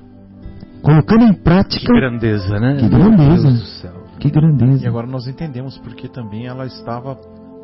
colocando 0.83 1.25
em 1.25 1.35
prática. 1.35 1.87
Que 1.87 1.93
grandeza, 1.93 2.59
né? 2.59 2.77
Que 2.77 2.89
grandeza. 2.89 3.82
Que 4.23 4.31
grandeza. 4.31 4.85
E 4.85 4.87
agora 4.87 5.07
nós 5.07 5.27
entendemos 5.27 5.77
porque 5.79 6.07
também 6.09 6.47
ela 6.47 6.65
estava 6.65 7.19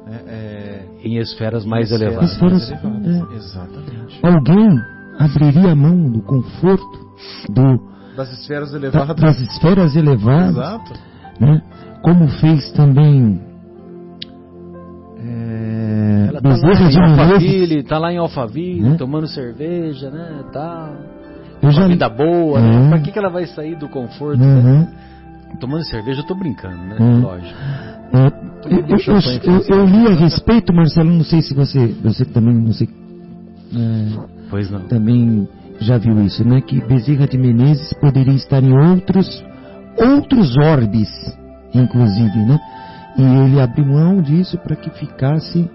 é, 0.09 0.15
é, 0.27 0.87
em 1.05 1.19
esferas 1.19 1.65
mais 1.65 1.93
elevadas. 1.93 2.33
Esferas, 2.33 2.71
é. 2.73 3.37
Exatamente. 3.37 4.21
Alguém 4.23 4.81
abriria 5.19 5.71
a 5.71 5.77
mão 5.77 6.11
do 6.11 6.21
conforto 6.23 7.07
do 7.49 7.89
das 8.17 8.33
esferas 8.33 8.75
elevadas. 8.75 9.07
Da, 9.07 9.15
das 9.15 9.41
esferas 9.41 9.95
elevadas. 9.95 10.57
Exato. 10.57 10.93
Né? 11.39 11.63
Como 12.03 12.27
fez 12.27 12.73
também 12.73 13.41
é, 15.21 16.27
Ela 16.29 16.41
tá 16.41 16.49
lá, 16.49 16.91
em 16.91 17.01
Alphaville, 17.01 17.83
tá 17.85 17.99
lá 17.99 18.13
em 18.13 18.19
Alphaville, 18.19 18.81
né? 18.81 18.97
tomando 18.99 19.29
cerveja, 19.29 20.11
né, 20.11 20.43
tal. 20.53 20.97
Eu 21.63 21.71
já... 21.71 21.87
Vida 21.87 22.09
boa, 22.09 22.61
né? 22.61 22.77
Uhum. 22.77 22.89
Pra 22.89 23.01
que, 23.01 23.13
que 23.13 23.19
ela 23.19 23.31
vai 23.31 23.47
sair 23.47 23.77
do 23.77 23.89
conforto? 23.89 24.43
Uhum. 24.43 24.81
Né? 24.81 24.98
Tomando 25.61 25.85
cerveja, 25.85 26.21
eu 26.21 26.27
tô 26.27 26.35
brincando, 26.35 26.77
né? 26.77 26.97
Uhum. 27.01 27.21
Lógico. 27.21 27.59
É, 28.13 28.27
eu, 28.67 28.81
eu, 28.81 29.63
eu, 29.69 29.79
eu, 29.79 29.87
li 29.87 30.07
a 30.07 30.15
respeito, 30.15 30.73
Marcelo, 30.73 31.11
não 31.11 31.25
sei 31.25 31.43
se 31.43 31.55
você, 31.55 31.89
você 32.03 32.25
também, 32.25 32.55
não 32.55 32.73
sei. 32.73 32.89
É, 33.75 34.19
pois 34.51 34.71
não. 34.71 34.81
Também 34.89 35.49
já 35.81 35.99
viu 35.99 36.21
isso, 36.23 36.47
né? 36.47 36.61
Que 36.61 36.81
Bezerra 36.81 37.27
de 37.27 37.39
Menezes 37.39 37.93
poderia 37.95 38.35
estar 38.35 38.63
em 38.63 38.73
outros, 38.73 39.45
outros 39.97 40.57
orbes, 40.57 41.09
inclusive, 41.75 42.39
né? 42.45 42.59
E 43.17 43.23
ele 43.23 43.61
abriu 43.61 43.87
mão 43.87 44.23
disso 44.23 44.57
para 44.59 44.77
que 44.77 44.91
ficasse. 44.91 45.69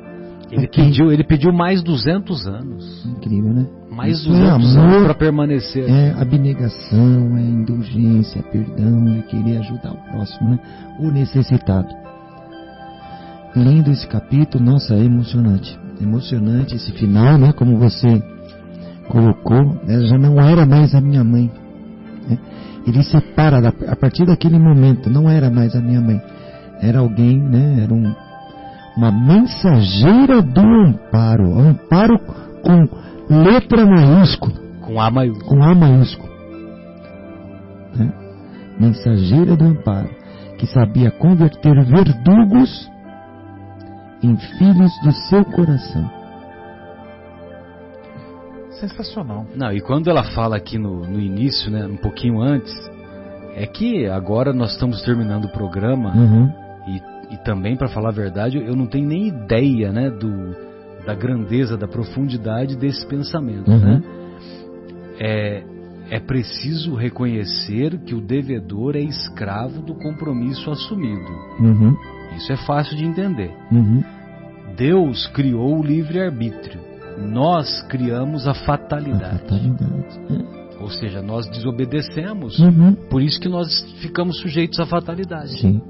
Ele 0.52 0.66
aqui. 0.66 0.82
pediu, 0.82 1.12
ele 1.12 1.24
pediu 1.24 1.52
mais 1.52 1.82
200 1.82 2.48
anos. 2.48 3.06
Incrível, 3.06 3.54
né? 3.54 3.66
Mais 3.96 4.24
200 4.24 4.76
é 4.76 4.80
amor, 4.80 5.04
para 5.04 5.14
permanecer. 5.14 5.90
É 5.90 6.14
abnegação, 6.20 7.38
é 7.38 7.42
indulgência, 7.42 8.40
é 8.40 8.42
perdão, 8.42 9.08
é 9.18 9.22
querer 9.22 9.58
ajudar 9.58 9.92
o 9.92 10.12
próximo, 10.12 10.50
né? 10.50 10.60
O 11.00 11.12
necessitado. 11.12 11.88
Lindo 13.56 13.92
esse 13.92 14.08
capítulo, 14.08 14.64
nossa, 14.64 14.96
é 14.96 15.04
emocionante. 15.04 15.80
Emocionante 16.02 16.76
esse 16.76 16.92
final, 16.94 17.38
né? 17.38 17.54
Como 17.54 17.78
você 17.78 18.22
colocou, 19.08 19.80
ela 19.88 20.08
já 20.08 20.18
não 20.18 20.42
era 20.42 20.66
mais 20.66 20.96
a 20.96 21.02
minha 21.02 21.24
mãe. 21.24 21.52
Né? 22.28 22.40
Ele 22.88 23.04
separa, 23.04 23.74
a 23.88 23.96
partir 23.96 24.26
daquele 24.26 24.58
momento, 24.58 25.10
não 25.10 25.30
era 25.30 25.52
mais 25.52 25.76
a 25.76 25.82
minha 25.82 26.02
mãe. 26.02 26.20
Era 26.82 27.00
alguém, 27.00 27.40
né? 27.40 27.84
Era 27.84 27.94
um, 27.94 28.14
uma 28.98 29.12
mensageira 29.12 30.42
do 30.42 30.62
amparo. 30.62 31.60
Amparo 31.60 32.20
com 32.64 32.88
letra 33.30 33.86
maiúscula. 33.86 34.54
Com 34.82 35.00
A 35.00 35.10
maiúsculo. 35.10 35.50
Com 35.50 35.64
A 35.64 35.76
maiúsculo. 35.76 36.30
Né? 37.96 38.14
Mensageira 38.80 39.56
do 39.56 39.66
amparo. 39.66 40.10
Que 40.58 40.68
sabia 40.68 41.12
converter 41.12 41.74
verdugos 41.86 42.90
em 44.22 44.38
filhos 44.38 44.92
do 45.04 45.12
seu 45.12 45.44
coração. 45.46 46.10
Sensacional. 48.72 49.46
Não, 49.56 49.72
e 49.72 49.82
quando 49.82 50.10
ela 50.10 50.24
fala 50.24 50.58
aqui 50.58 50.78
no, 50.78 51.06
no 51.06 51.20
início, 51.20 51.72
né, 51.72 51.86
um 51.86 51.98
pouquinho 51.98 52.42
antes, 52.42 52.74
é 53.56 53.66
que 53.66 54.08
agora 54.08 54.54
nós 54.54 54.72
estamos 54.72 55.02
terminando 55.04 55.46
o 55.46 55.50
programa 55.50 56.14
Uhum. 56.16 56.52
e 56.88 57.14
e 57.34 57.38
também, 57.38 57.76
para 57.76 57.88
falar 57.88 58.10
a 58.10 58.14
verdade, 58.14 58.58
eu 58.58 58.76
não 58.76 58.86
tenho 58.86 59.08
nem 59.08 59.28
ideia 59.28 59.92
né, 59.92 60.08
do, 60.12 60.56
da 61.06 61.14
grandeza, 61.14 61.78
da 61.78 61.88
profundidade 61.88 62.76
desse 62.76 63.06
pensamento. 63.08 63.70
Uhum. 63.70 63.80
Né? 63.80 64.04
É, 65.20 65.64
é 66.10 66.20
preciso 66.20 66.96
reconhecer 66.96 67.98
que 68.00 68.16
o 68.16 68.22
devedor 68.22 68.96
é 68.96 69.02
escravo 69.02 69.82
do 69.82 69.96
compromisso 69.96 70.70
assumido. 70.72 71.32
Uhum. 71.60 71.96
Isso 72.36 72.52
é 72.52 72.58
fácil 72.58 72.98
de 72.98 73.06
entender. 73.06 73.52
Uhum. 73.72 74.04
Deus 74.76 75.28
criou 75.28 75.80
o 75.80 75.84
livre-arbítrio. 75.84 76.82
Nós 77.18 77.82
criamos 77.90 78.48
a 78.48 78.52
A 78.52 78.56
fatalidade. 78.56 79.40
fatalidade. 79.40 80.20
É. 80.30 80.82
Ou 80.82 80.90
seja, 80.90 81.22
nós 81.22 81.48
desobedecemos. 81.50 82.58
Uhum. 82.60 82.94
Por 83.10 83.22
isso 83.22 83.40
que 83.40 83.48
nós 83.48 83.82
ficamos 84.02 84.40
sujeitos 84.40 84.80
à 84.80 84.86
fatalidade. 84.86 85.60
Sim. 85.60 85.82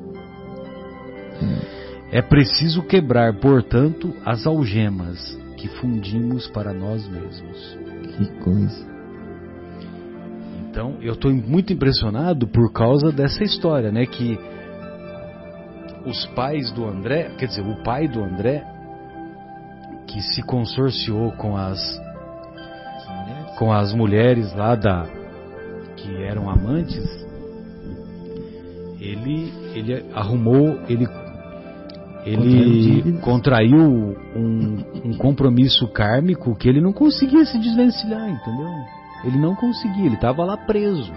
É 1.41 1.83
preciso 2.22 2.84
quebrar, 2.84 3.34
portanto, 3.39 4.14
as 4.26 4.45
algemas 4.45 5.36
que 5.57 5.68
fundimos 5.68 6.47
para 6.47 6.74
nós 6.74 7.07
mesmos. 7.07 7.78
Que 8.16 8.26
coisa. 8.43 8.93
Então, 10.70 10.97
eu 11.01 11.14
estou 11.14 11.32
muito 11.32 11.72
impressionado 11.74 12.47
por 12.47 12.72
causa 12.72 13.11
dessa 13.11 13.43
história, 13.43 13.91
né? 13.91 14.05
Que 14.05 14.38
os 16.05 16.26
pais 16.28 16.72
do 16.72 16.86
André, 16.86 17.32
quer 17.38 17.47
dizer, 17.47 17.61
o 17.61 17.82
pai 17.84 18.07
do 18.07 18.24
André, 18.24 18.64
que 20.05 20.22
se 20.22 20.43
consorciou 20.43 21.32
com 21.32 21.55
as 21.55 22.01
com 23.57 23.72
as 23.72 23.93
mulheres 23.93 24.53
lá 24.53 24.76
da 24.76 25.05
que 25.95 26.24
eram 26.24 26.49
amantes, 26.49 27.05
ele 28.99 29.53
ele 29.74 30.05
arrumou, 30.14 30.80
ele 30.89 31.07
ele 32.26 33.19
Contraiu 33.19 34.15
um, 34.36 34.84
um 35.05 35.13
compromisso 35.17 35.88
kármico 35.88 36.55
que 36.55 36.67
ele 36.67 36.82
não 36.82 36.93
conseguia 36.93 37.45
se 37.45 37.57
desvencilhar, 37.59 38.30
entendeu? 38.30 38.69
Ele 39.26 39.38
não 39.38 39.55
conseguia, 39.55 40.05
ele 40.05 40.15
estava 40.15 40.43
lá 40.43 40.57
preso. 40.57 41.11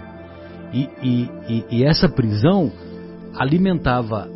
E, 0.73 0.89
e, 1.01 1.29
e, 1.49 1.65
e 1.71 1.83
essa 1.83 2.09
prisão 2.09 2.71
alimentava 3.35 4.29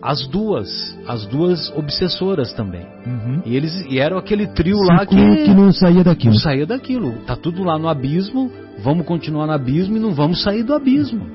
as 0.00 0.26
duas, 0.28 0.96
as 1.06 1.26
duas 1.26 1.70
obsessoras 1.76 2.52
também. 2.52 2.86
Uhum. 3.06 3.42
E 3.44 3.56
eles 3.56 3.84
e 3.90 3.98
era 3.98 4.18
aquele 4.18 4.46
trio 4.48 4.76
lá 4.82 5.04
que, 5.04 5.16
que 5.16 5.54
não 5.54 5.72
saía 5.72 6.04
daquilo. 6.04 6.32
não 6.32 6.40
saía 6.40 6.66
daquilo. 6.66 7.12
Tá 7.26 7.36
tudo 7.36 7.64
lá 7.64 7.78
no 7.78 7.88
abismo, 7.88 8.50
vamos 8.82 9.06
continuar 9.06 9.46
no 9.46 9.52
abismo 9.52 9.96
e 9.96 10.00
não 10.00 10.14
vamos 10.14 10.42
sair 10.42 10.62
do 10.62 10.74
abismo. 10.74 11.26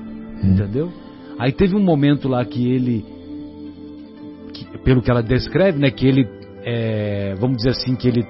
É. 0.42 0.46
Entendeu? 0.46 0.90
Aí 1.38 1.52
teve 1.52 1.76
um 1.76 1.82
momento 1.82 2.28
lá 2.28 2.44
que 2.44 2.70
ele, 2.70 3.04
pelo 4.84 5.02
que 5.02 5.10
ela 5.10 5.22
descreve, 5.22 5.78
né, 5.78 5.90
que 5.90 6.06
ele, 6.06 6.28
é, 6.64 7.34
vamos 7.38 7.58
dizer 7.58 7.70
assim, 7.70 7.94
que 7.94 8.08
ele, 8.08 8.26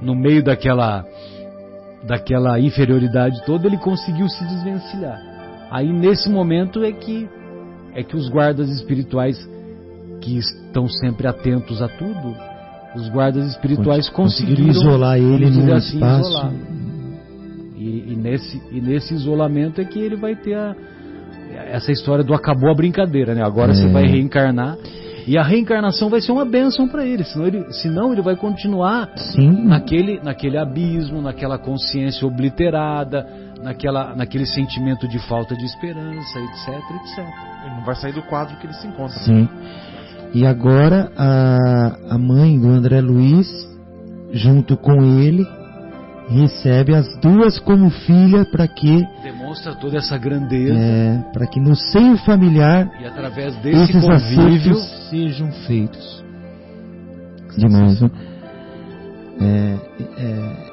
no 0.00 0.14
meio 0.14 0.42
daquela, 0.42 1.04
daquela 2.06 2.58
inferioridade 2.60 3.44
toda, 3.44 3.66
ele 3.66 3.78
conseguiu 3.78 4.28
se 4.28 4.44
desvencilhar. 4.44 5.18
Aí 5.70 5.92
nesse 5.92 6.28
momento 6.28 6.82
é 6.82 6.92
que, 6.92 7.28
é 7.94 8.02
que 8.02 8.16
os 8.16 8.28
guardas 8.28 8.68
espirituais 8.70 9.36
que 10.20 10.36
estão 10.38 10.86
sempre 10.88 11.26
atentos 11.26 11.80
a 11.80 11.88
tudo, 11.88 12.34
os 12.94 13.08
guardas 13.08 13.46
espirituais 13.50 14.08
Conseguiram 14.08 14.64
conseguiram 14.66 14.90
isolar 14.92 15.16
ele 15.16 15.48
num 15.48 15.72
assim, 15.74 15.96
espaço. 15.96 16.28
isolar. 16.28 16.52
E, 17.76 18.12
e 18.12 18.16
nesse, 18.16 18.62
e 18.72 18.80
nesse 18.80 19.14
isolamento 19.14 19.80
é 19.80 19.84
que 19.84 19.98
ele 19.98 20.16
vai 20.16 20.34
ter 20.36 20.54
a, 20.54 20.74
essa 21.70 21.90
história 21.92 22.22
do 22.24 22.34
acabou 22.34 22.68
a 22.70 22.74
brincadeira, 22.74 23.34
né? 23.34 23.42
Agora 23.42 23.72
É. 23.72 23.74
você 23.74 23.88
vai 23.88 24.06
reencarnar. 24.06 24.76
E 25.30 25.38
a 25.38 25.44
reencarnação 25.44 26.10
vai 26.10 26.20
ser 26.20 26.32
uma 26.32 26.44
bênção 26.44 26.88
para 26.88 27.06
ele, 27.06 27.22
senão 27.22 27.46
ele, 27.46 27.72
senão 27.72 28.12
ele 28.12 28.20
vai 28.20 28.34
continuar 28.34 29.12
Sim. 29.14 29.64
naquele, 29.64 30.20
naquele 30.20 30.58
abismo, 30.58 31.22
naquela 31.22 31.56
consciência 31.56 32.26
obliterada, 32.26 33.24
naquela, 33.62 34.12
naquele 34.16 34.44
sentimento 34.44 35.06
de 35.06 35.20
falta 35.28 35.54
de 35.54 35.64
esperança, 35.64 36.36
etc, 36.36 36.68
etc. 36.96 37.18
Ele 37.64 37.76
não 37.76 37.84
vai 37.84 37.94
sair 37.94 38.12
do 38.12 38.22
quadro 38.22 38.56
que 38.56 38.66
ele 38.66 38.74
se 38.74 38.88
encontra. 38.88 39.20
Sim. 39.20 39.48
E 40.34 40.44
agora 40.44 41.12
a, 41.16 41.96
a 42.10 42.18
mãe 42.18 42.58
do 42.58 42.66
André 42.66 43.00
Luiz, 43.00 43.48
junto 44.32 44.76
com 44.76 45.00
ele, 45.00 45.46
recebe 46.30 46.94
as 46.94 47.16
duas 47.20 47.58
como 47.58 47.90
filha 47.90 48.44
para 48.44 48.66
que 48.68 49.04
Demonstra 49.22 49.74
toda 49.74 49.98
essa 49.98 50.16
grandeza 50.16 50.74
é, 50.74 51.18
para 51.32 51.46
que 51.46 51.60
no 51.60 51.74
seio 51.74 52.16
familiar 52.18 52.88
e 53.00 53.06
através 53.06 53.56
desse 53.56 53.96
esses 53.96 54.04
convívio 54.04 54.74
sejam 55.10 55.50
feitos. 55.66 56.24
Demais, 57.56 58.00
né? 58.00 58.10
É, 59.40 59.76
é, 60.18 60.70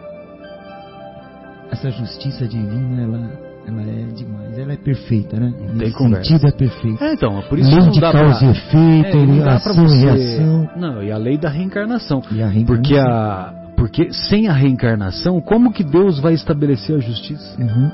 essa 1.71 1.89
justiça 1.89 2.47
divina, 2.47 3.01
ela, 3.01 3.29
ela 3.67 3.81
é 3.81 4.05
demais. 4.13 4.57
Ela 4.57 4.73
é 4.73 4.77
perfeita, 4.77 5.39
né? 5.39 5.53
Não 5.59 5.77
tem 5.77 5.91
sentido 5.91 6.47
é 6.47 6.51
perfeita. 6.51 7.05
É, 7.05 7.13
então, 7.13 7.39
é 7.39 7.41
por 7.43 7.57
isso 7.59 7.69
Lei 7.69 7.79
não 7.79 7.89
de 7.91 7.99
dá 7.99 8.11
causa 8.11 8.39
pra... 8.39 8.47
e 8.47 8.51
efeito, 8.51 9.17
É, 9.17 9.49
ação 9.49 9.85
e 9.85 9.87
você... 9.87 10.05
reação. 10.05 10.69
Não, 10.77 11.03
e 11.03 11.11
a 11.11 11.17
lei 11.17 11.37
da 11.37 11.49
reencarnação. 11.49 12.21
E 12.31 12.41
a 12.41 12.47
Porque, 12.65 12.93
reencarnação. 12.93 13.53
a... 13.53 13.56
Porque 13.77 14.11
sem 14.11 14.47
a 14.47 14.53
reencarnação, 14.53 15.39
como 15.39 15.71
que 15.71 15.83
Deus 15.83 16.19
vai 16.19 16.33
estabelecer 16.33 16.95
a 16.97 16.99
justiça? 16.99 17.55
Uhum. 17.61 17.91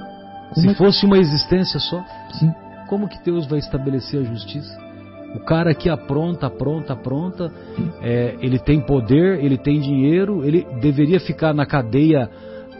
Se 0.55 0.69
é 0.69 0.73
fosse 0.75 1.05
uma 1.05 1.17
existência 1.17 1.79
só, 1.79 2.03
Sim. 2.39 2.51
como 2.87 3.07
que 3.07 3.21
Deus 3.23 3.45
vai 3.45 3.59
estabelecer 3.59 4.21
a 4.21 4.23
justiça? 4.23 4.75
O 5.35 5.39
cara 5.39 5.73
que 5.73 5.89
apronta, 5.89 6.47
apronta, 6.47 6.93
apronta, 6.93 7.51
é, 8.01 8.35
ele 8.39 8.59
tem 8.59 8.79
poder, 8.79 9.43
ele 9.43 9.57
tem 9.57 9.79
dinheiro, 9.79 10.45
ele 10.45 10.65
deveria 10.79 11.19
ficar 11.19 11.53
na 11.55 11.65
cadeia, 11.65 12.29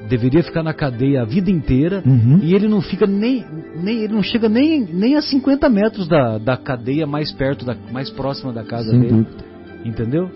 deveria 0.07 0.43
ficar 0.43 0.61
na 0.61 0.73
cadeia 0.73 1.23
a 1.23 1.25
vida 1.25 1.49
inteira, 1.49 2.01
Uhum. 2.05 2.39
e 2.43 2.53
ele 2.53 2.67
não 2.67 2.79
fica 2.79 3.07
nem, 3.07 3.43
nem 3.83 4.03
ele 4.03 4.13
não 4.13 4.21
chega 4.23 4.47
nem, 4.47 4.81
nem 4.85 5.15
a 5.15 5.21
50 5.21 5.67
metros 5.67 6.07
da, 6.07 6.37
da 6.37 6.55
cadeia 6.55 7.07
mais 7.07 7.31
perto, 7.31 7.65
da, 7.65 7.75
mais 7.91 8.09
próxima 8.11 8.53
da 8.53 8.63
casa 8.63 8.91
Sem 8.91 8.99
dele, 8.99 9.13
dúvida. 9.13 9.43
entendeu? 9.83 10.29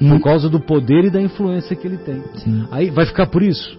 E- 0.00 0.08
Por 0.08 0.20
causa 0.20 0.48
do 0.48 0.58
poder 0.60 1.04
e 1.04 1.10
da 1.10 1.20
influência 1.20 1.76
que 1.76 1.86
ele 1.86 1.98
tem. 1.98 2.22
Sim. 2.36 2.64
Aí 2.70 2.90
vai 2.90 3.04
ficar 3.06 3.26
por 3.26 3.42
isso? 3.42 3.78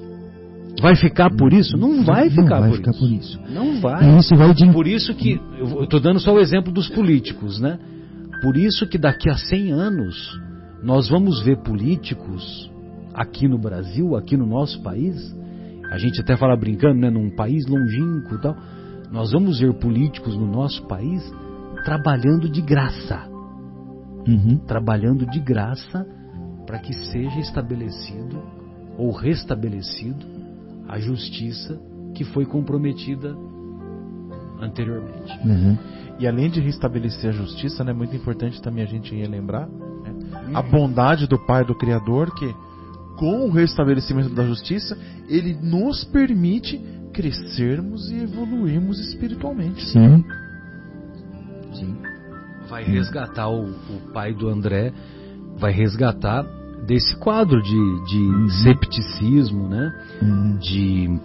Vai 0.82 0.95
ficar 0.95 1.30
por 1.36 1.51
isso? 1.51 1.76
Não 1.78 2.03
vai 2.03 2.26
Não 2.30 2.32
ficar, 2.43 2.59
vai 2.59 2.69
por, 2.69 2.78
ficar 2.78 2.91
isso. 2.91 2.99
por 2.99 3.09
isso. 3.11 3.39
Não 3.49 3.80
vai. 3.82 4.17
Isso 4.19 4.36
vai 4.36 4.53
de 4.53 4.72
Por 4.72 4.88
isso 4.88 5.13
que, 5.15 5.39
eu 5.57 5.84
estou 5.84 5.99
dando 5.99 6.19
só 6.19 6.34
o 6.34 6.39
exemplo 6.39 6.72
dos 6.72 6.88
políticos, 6.89 7.59
né? 7.59 7.78
Por 8.41 8.55
isso 8.57 8.88
que 8.88 8.97
daqui 8.97 9.30
a 9.30 9.36
100 9.36 9.72
anos 9.72 10.39
nós 10.84 11.09
vamos 11.09 11.41
ver 11.43 11.57
políticos 11.57 12.69
aqui 13.13 13.47
no 13.47 13.57
Brasil, 13.59 14.15
aqui 14.15 14.38
no 14.38 14.45
nosso 14.47 14.82
país, 14.82 15.36
a 15.91 15.97
gente 15.97 16.22
até 16.22 16.36
fala 16.38 16.55
brincando, 16.55 16.99
né? 16.99 17.09
Num 17.09 17.30
país 17.36 17.65
longínquo 17.67 18.36
e 18.36 18.41
tal, 18.41 18.55
nós 19.11 19.32
vamos 19.32 19.59
ver 19.59 19.74
políticos 19.74 20.36
no 20.38 20.47
nosso 20.47 20.82
país 20.88 21.22
trabalhando 21.84 22.47
de 22.49 22.61
graça, 22.61 23.19
Uhum. 24.28 24.57
trabalhando 24.67 25.26
de 25.26 25.39
graça 25.39 26.05
para 26.65 26.80
que 26.80 26.93
seja 26.93 27.39
estabelecido 27.39 28.41
ou 28.97 29.11
restabelecido 29.11 30.26
a 30.88 30.99
justiça 30.99 31.80
que 32.13 32.24
foi 32.24 32.45
comprometida 32.45 33.36
anteriormente. 34.59 35.39
Uhum. 35.43 35.78
E 36.19 36.28
além 36.28 36.49
de 36.49 36.61
restabelecer 36.61 37.30
a 37.32 37.34
justiça, 37.34 37.84
né, 37.84 37.91
é 37.91 37.93
muito 37.93 38.15
importante 38.15 38.61
também 38.61 38.84
a 38.84 38.88
gente 38.88 39.15
relembrar 39.15 39.67
né, 39.67 40.13
a 40.53 40.61
bondade 40.61 41.28
do 41.28 41.39
Pai 41.39 41.65
do 41.65 41.74
Criador, 41.74 42.34
que 42.36 42.53
com 43.17 43.47
o 43.47 43.51
restabelecimento 43.51 44.30
da 44.30 44.45
justiça, 44.45 44.97
ele 45.28 45.53
nos 45.61 46.03
permite 46.03 46.80
crescermos 47.13 48.09
e 48.11 48.15
evoluirmos 48.15 48.99
espiritualmente. 48.99 49.86
Sim. 49.88 50.17
Sim. 50.17 50.26
Vai 52.72 52.84
resgatar 52.86 53.49
o, 53.49 53.65
o 53.65 54.11
pai 54.13 54.34
do 54.34 54.47
André, 54.47 54.93
vai 55.57 55.74
resgatar 55.74 56.43
desse 56.88 57.15
quadro 57.17 57.61
de, 57.61 58.05
de 58.05 58.17
Uhum. 58.17 58.49
septicismo, 58.63 59.67
né? 59.67 59.93
Uhum. 60.22 60.57
De, 60.57 61.19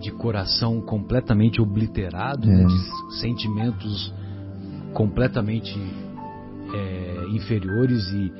de 0.00 0.10
coração 0.10 0.80
completamente 0.80 1.62
obliterado, 1.62 2.50
É. 2.50 2.54
né? 2.56 2.66
de 2.66 3.18
sentimentos 3.20 4.12
completamente 4.92 5.78
é, 6.74 7.26
inferiores 7.30 8.04
e, 8.12 8.32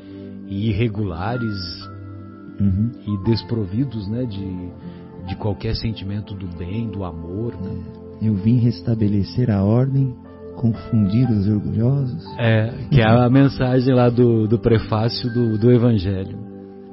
e 0.49 0.69
irregulares 0.71 1.57
Uhum. 2.61 2.91
e 3.07 3.25
desprovidos, 3.25 4.09
né? 4.09 4.25
De, 4.25 4.69
de 5.29 5.37
qualquer 5.37 5.77
sentimento 5.77 6.35
do 6.35 6.47
bem, 6.59 6.91
do 6.91 7.05
amor, 7.05 7.55
né? 7.55 7.81
Eu 8.21 8.35
vim 8.35 8.59
restabelecer 8.59 9.51
a 9.51 9.63
ordem, 9.63 10.15
confundir 10.61 11.27
os 11.31 11.49
orgulhosos. 11.49 12.23
É, 12.39 12.71
que 12.91 13.01
é 13.01 13.07
a 13.07 13.31
mensagem 13.31 13.95
lá 13.95 14.11
do, 14.11 14.47
do 14.47 14.59
prefácio 14.59 15.33
do, 15.33 15.57
do 15.57 15.73
Evangelho. 15.73 16.39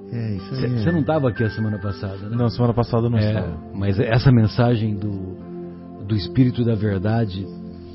É, 0.09 0.35
isso 0.35 0.55
aí. 0.55 0.69
Você 0.79 0.89
não 0.89 1.01
estava 1.01 1.27
aqui 1.27 1.43
a 1.43 1.49
semana 1.49 1.77
passada, 1.77 2.29
né? 2.29 2.37
Não, 2.37 2.47
semana 2.49 2.73
passada 2.73 3.07
eu 3.07 3.09
não 3.09 3.17
É, 3.17 3.27
estava. 3.27 3.57
mas 3.75 3.99
essa 3.99 4.31
mensagem 4.31 4.95
do, 4.95 5.35
do 6.07 6.15
Espírito 6.15 6.63
da 6.63 6.75
Verdade 6.75 7.45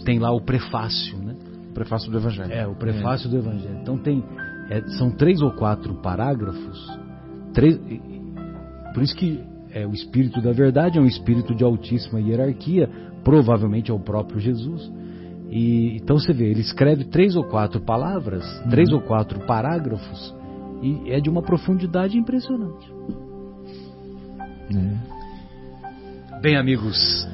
tem 0.05 0.18
lá 0.18 0.31
o 0.31 0.43
prefácio, 0.43 1.16
né? 1.16 1.35
Prefácio 1.73 2.11
do 2.11 2.18
Evangelho. 2.18 2.53
É, 2.53 2.66
o 2.66 2.75
prefácio 2.75 3.31
do 3.31 3.39
Evangelho. 3.39 3.79
Então 3.81 3.97
tem. 3.97 4.23
é, 4.68 4.83
são 4.99 5.11
três 5.11 5.41
ou 5.41 5.53
quatro 5.53 5.95
parágrafos. 6.03 6.99
Três, 7.55 7.81
por 8.93 9.03
isso 9.03 9.16
que 9.16 9.41
é, 9.73 9.87
o 9.87 9.93
Espírito 9.93 10.43
da 10.43 10.53
Verdade 10.53 10.99
é 10.99 11.01
um 11.01 11.07
espírito 11.07 11.55
de 11.55 11.64
altíssima 11.64 12.20
hierarquia, 12.20 12.91
provavelmente 13.25 13.91
é 13.91 13.95
o 13.95 13.99
próprio 13.99 14.39
Jesus. 14.39 14.93
E, 15.53 15.96
então 15.96 16.16
você 16.18 16.32
vê, 16.32 16.46
ele 16.46 16.62
escreve 16.62 17.05
três 17.05 17.36
ou 17.36 17.44
quatro 17.44 17.78
palavras, 17.78 18.42
três 18.70 18.90
ou 18.90 19.03
quatro 19.03 19.38
parágrafos, 19.40 20.34
e 20.82 21.11
é 21.12 21.20
de 21.20 21.28
uma 21.28 21.42
profundidade 21.42 22.16
impressionante. 22.16 22.90
É. 24.74 26.40
Bem, 26.40 26.57
amigos, 26.57 27.28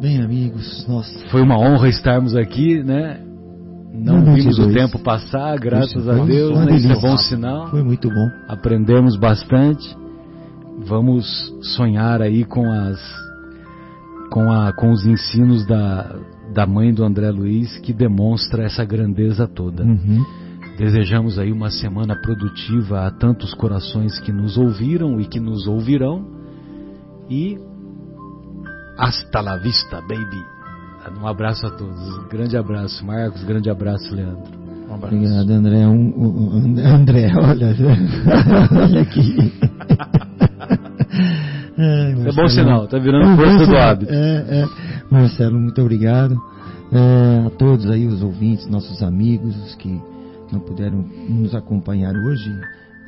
Bem, 0.00 0.22
amigos, 0.22 0.86
nossa. 0.86 1.18
foi 1.30 1.42
uma 1.42 1.58
honra 1.58 1.88
estarmos 1.88 2.36
aqui, 2.36 2.80
né? 2.84 3.20
Não 3.92 4.18
Não, 4.20 4.34
vimos 4.34 4.58
o 4.58 4.66
22. 4.66 4.74
tempo 4.74 4.98
passar, 5.02 5.58
graças 5.58 6.08
a 6.08 6.24
Deus, 6.24 6.56
né? 6.58 6.76
Isso 6.76 6.92
é 6.92 7.00
bom 7.00 7.16
sinal. 7.16 7.68
Foi 7.70 7.82
muito 7.82 8.08
bom. 8.08 8.28
aprendemos 8.48 9.16
bastante. 9.16 9.96
Vamos 10.86 11.26
sonhar 11.76 12.22
aí 12.22 12.44
com 12.44 12.70
as 12.70 13.00
com 14.30 14.52
a 14.52 14.72
com 14.72 14.90
os 14.90 15.06
ensinos 15.06 15.64
da 15.66 16.16
da 16.54 16.66
mãe 16.66 16.94
do 16.94 17.04
André 17.04 17.30
Luiz 17.30 17.76
que 17.78 17.92
demonstra 17.92 18.64
essa 18.64 18.84
grandeza 18.84 19.46
toda. 19.46 19.82
Uhum. 19.84 20.24
Desejamos 20.78 21.38
aí 21.38 21.52
uma 21.52 21.70
semana 21.70 22.16
produtiva 22.16 23.06
a 23.06 23.10
tantos 23.10 23.52
corações 23.54 24.18
que 24.20 24.32
nos 24.32 24.56
ouviram 24.56 25.20
e 25.20 25.26
que 25.26 25.38
nos 25.40 25.66
ouvirão 25.66 26.24
e 27.30 27.58
hasta 28.98 29.40
la 29.40 29.56
vista, 29.56 30.00
baby. 30.00 30.42
Um 31.20 31.26
abraço 31.26 31.66
a 31.66 31.70
todos. 31.70 32.26
Grande 32.28 32.56
abraço, 32.56 33.04
Marcos. 33.04 33.44
Grande 33.44 33.68
abraço, 33.68 34.14
Leandro. 34.14 34.52
Um 34.88 34.94
abraço. 34.94 35.14
Obrigado, 35.14 35.50
André. 35.50 35.86
Um, 35.86 36.12
um- 36.16 36.56
um- 36.56 36.86
André, 36.86 37.30
olha. 37.36 37.74
olha 38.82 39.00
aqui. 39.02 39.52
Ai, 41.78 42.14
É 42.28 42.32
bom 42.32 42.48
sinal, 42.48 42.86
tá 42.86 42.96
É 42.96 43.00
virando 43.00 43.28
um 43.28 43.36
força 43.36 43.58
do 43.58 43.64
sinal. 43.66 43.80
hábito. 43.90 44.12
É, 44.12 44.62
é. 44.62 44.68
Marcelo, 45.14 45.60
muito 45.60 45.80
obrigado. 45.80 46.36
É, 46.92 47.46
a 47.46 47.50
todos 47.50 47.88
aí, 47.88 48.06
os 48.06 48.20
ouvintes, 48.22 48.66
nossos 48.66 49.00
amigos, 49.00 49.56
os 49.64 49.74
que 49.76 50.02
não 50.52 50.58
puderam 50.60 51.04
nos 51.28 51.54
acompanhar 51.54 52.12
hoje, 52.14 52.50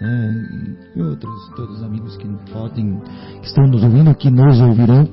né, 0.00 0.48
e 0.94 1.02
outros, 1.02 1.50
todos 1.56 1.78
os 1.78 1.82
amigos 1.82 2.16
que 2.16 2.28
podem, 2.52 3.00
que 3.40 3.46
estão 3.46 3.66
nos 3.66 3.82
ouvindo, 3.82 4.14
que 4.14 4.30
nos 4.30 4.60
ouvirão. 4.60 5.08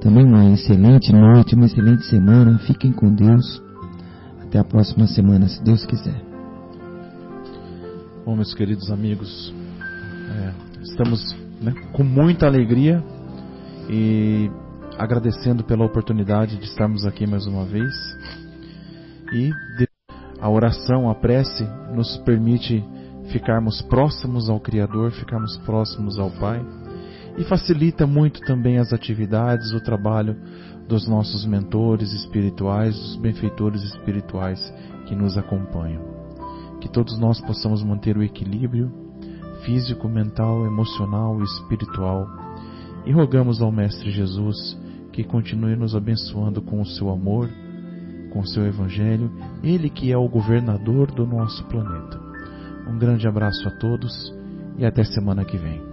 Também 0.00 0.24
uma 0.24 0.50
excelente 0.52 1.12
noite, 1.12 1.54
uma 1.54 1.66
excelente 1.66 2.06
semana. 2.06 2.58
Fiquem 2.60 2.92
com 2.92 3.12
Deus. 3.12 3.62
Até 4.42 4.58
a 4.58 4.64
próxima 4.64 5.06
semana, 5.08 5.48
se 5.48 5.62
Deus 5.62 5.84
quiser. 5.84 6.22
Bom, 8.24 8.36
meus 8.36 8.54
queridos 8.54 8.90
amigos, 8.90 9.52
é, 10.30 10.52
estamos 10.82 11.36
né, 11.60 11.74
com 11.92 12.04
muita 12.04 12.46
alegria 12.46 13.02
e 13.88 14.50
agradecendo 15.02 15.64
pela 15.64 15.84
oportunidade 15.84 16.58
de 16.58 16.64
estarmos 16.64 17.06
aqui 17.06 17.26
mais 17.26 17.46
uma 17.46 17.64
vez. 17.64 17.92
E 19.32 19.50
a 20.40 20.48
oração, 20.48 21.08
a 21.08 21.14
prece, 21.14 21.64
nos 21.94 22.16
permite 22.18 22.84
ficarmos 23.32 23.80
próximos 23.82 24.48
ao 24.48 24.60
Criador, 24.60 25.12
ficarmos 25.12 25.56
próximos 25.58 26.18
ao 26.18 26.30
Pai 26.30 26.64
e 27.38 27.44
facilita 27.44 28.06
muito 28.06 28.40
também 28.40 28.78
as 28.78 28.92
atividades, 28.92 29.72
o 29.72 29.80
trabalho 29.80 30.36
dos 30.88 31.08
nossos 31.08 31.46
mentores 31.46 32.12
espirituais, 32.12 32.94
dos 32.94 33.16
benfeitores 33.16 33.82
espirituais 33.84 34.60
que 35.06 35.14
nos 35.14 35.38
acompanham 35.38 36.20
que 36.80 36.88
todos 36.88 37.18
nós 37.18 37.40
possamos 37.40 37.82
manter 37.82 38.16
o 38.16 38.22
equilíbrio 38.22 38.90
físico, 39.64 40.08
mental, 40.08 40.64
emocional 40.64 41.38
e 41.38 41.44
espiritual. 41.44 42.26
E 43.04 43.12
rogamos 43.12 43.60
ao 43.60 43.70
Mestre 43.70 44.10
Jesus 44.10 44.79
que 45.12 45.24
continue 45.24 45.76
nos 45.76 45.94
abençoando 45.94 46.62
com 46.62 46.80
o 46.80 46.86
seu 46.86 47.10
amor, 47.10 47.48
com 48.32 48.40
o 48.40 48.46
seu 48.46 48.64
evangelho, 48.64 49.30
ele 49.62 49.90
que 49.90 50.12
é 50.12 50.16
o 50.16 50.28
governador 50.28 51.10
do 51.10 51.26
nosso 51.26 51.64
planeta. 51.64 52.20
Um 52.88 52.98
grande 52.98 53.26
abraço 53.26 53.66
a 53.68 53.72
todos 53.72 54.34
e 54.78 54.86
até 54.86 55.04
semana 55.04 55.44
que 55.44 55.56
vem. 55.56 55.89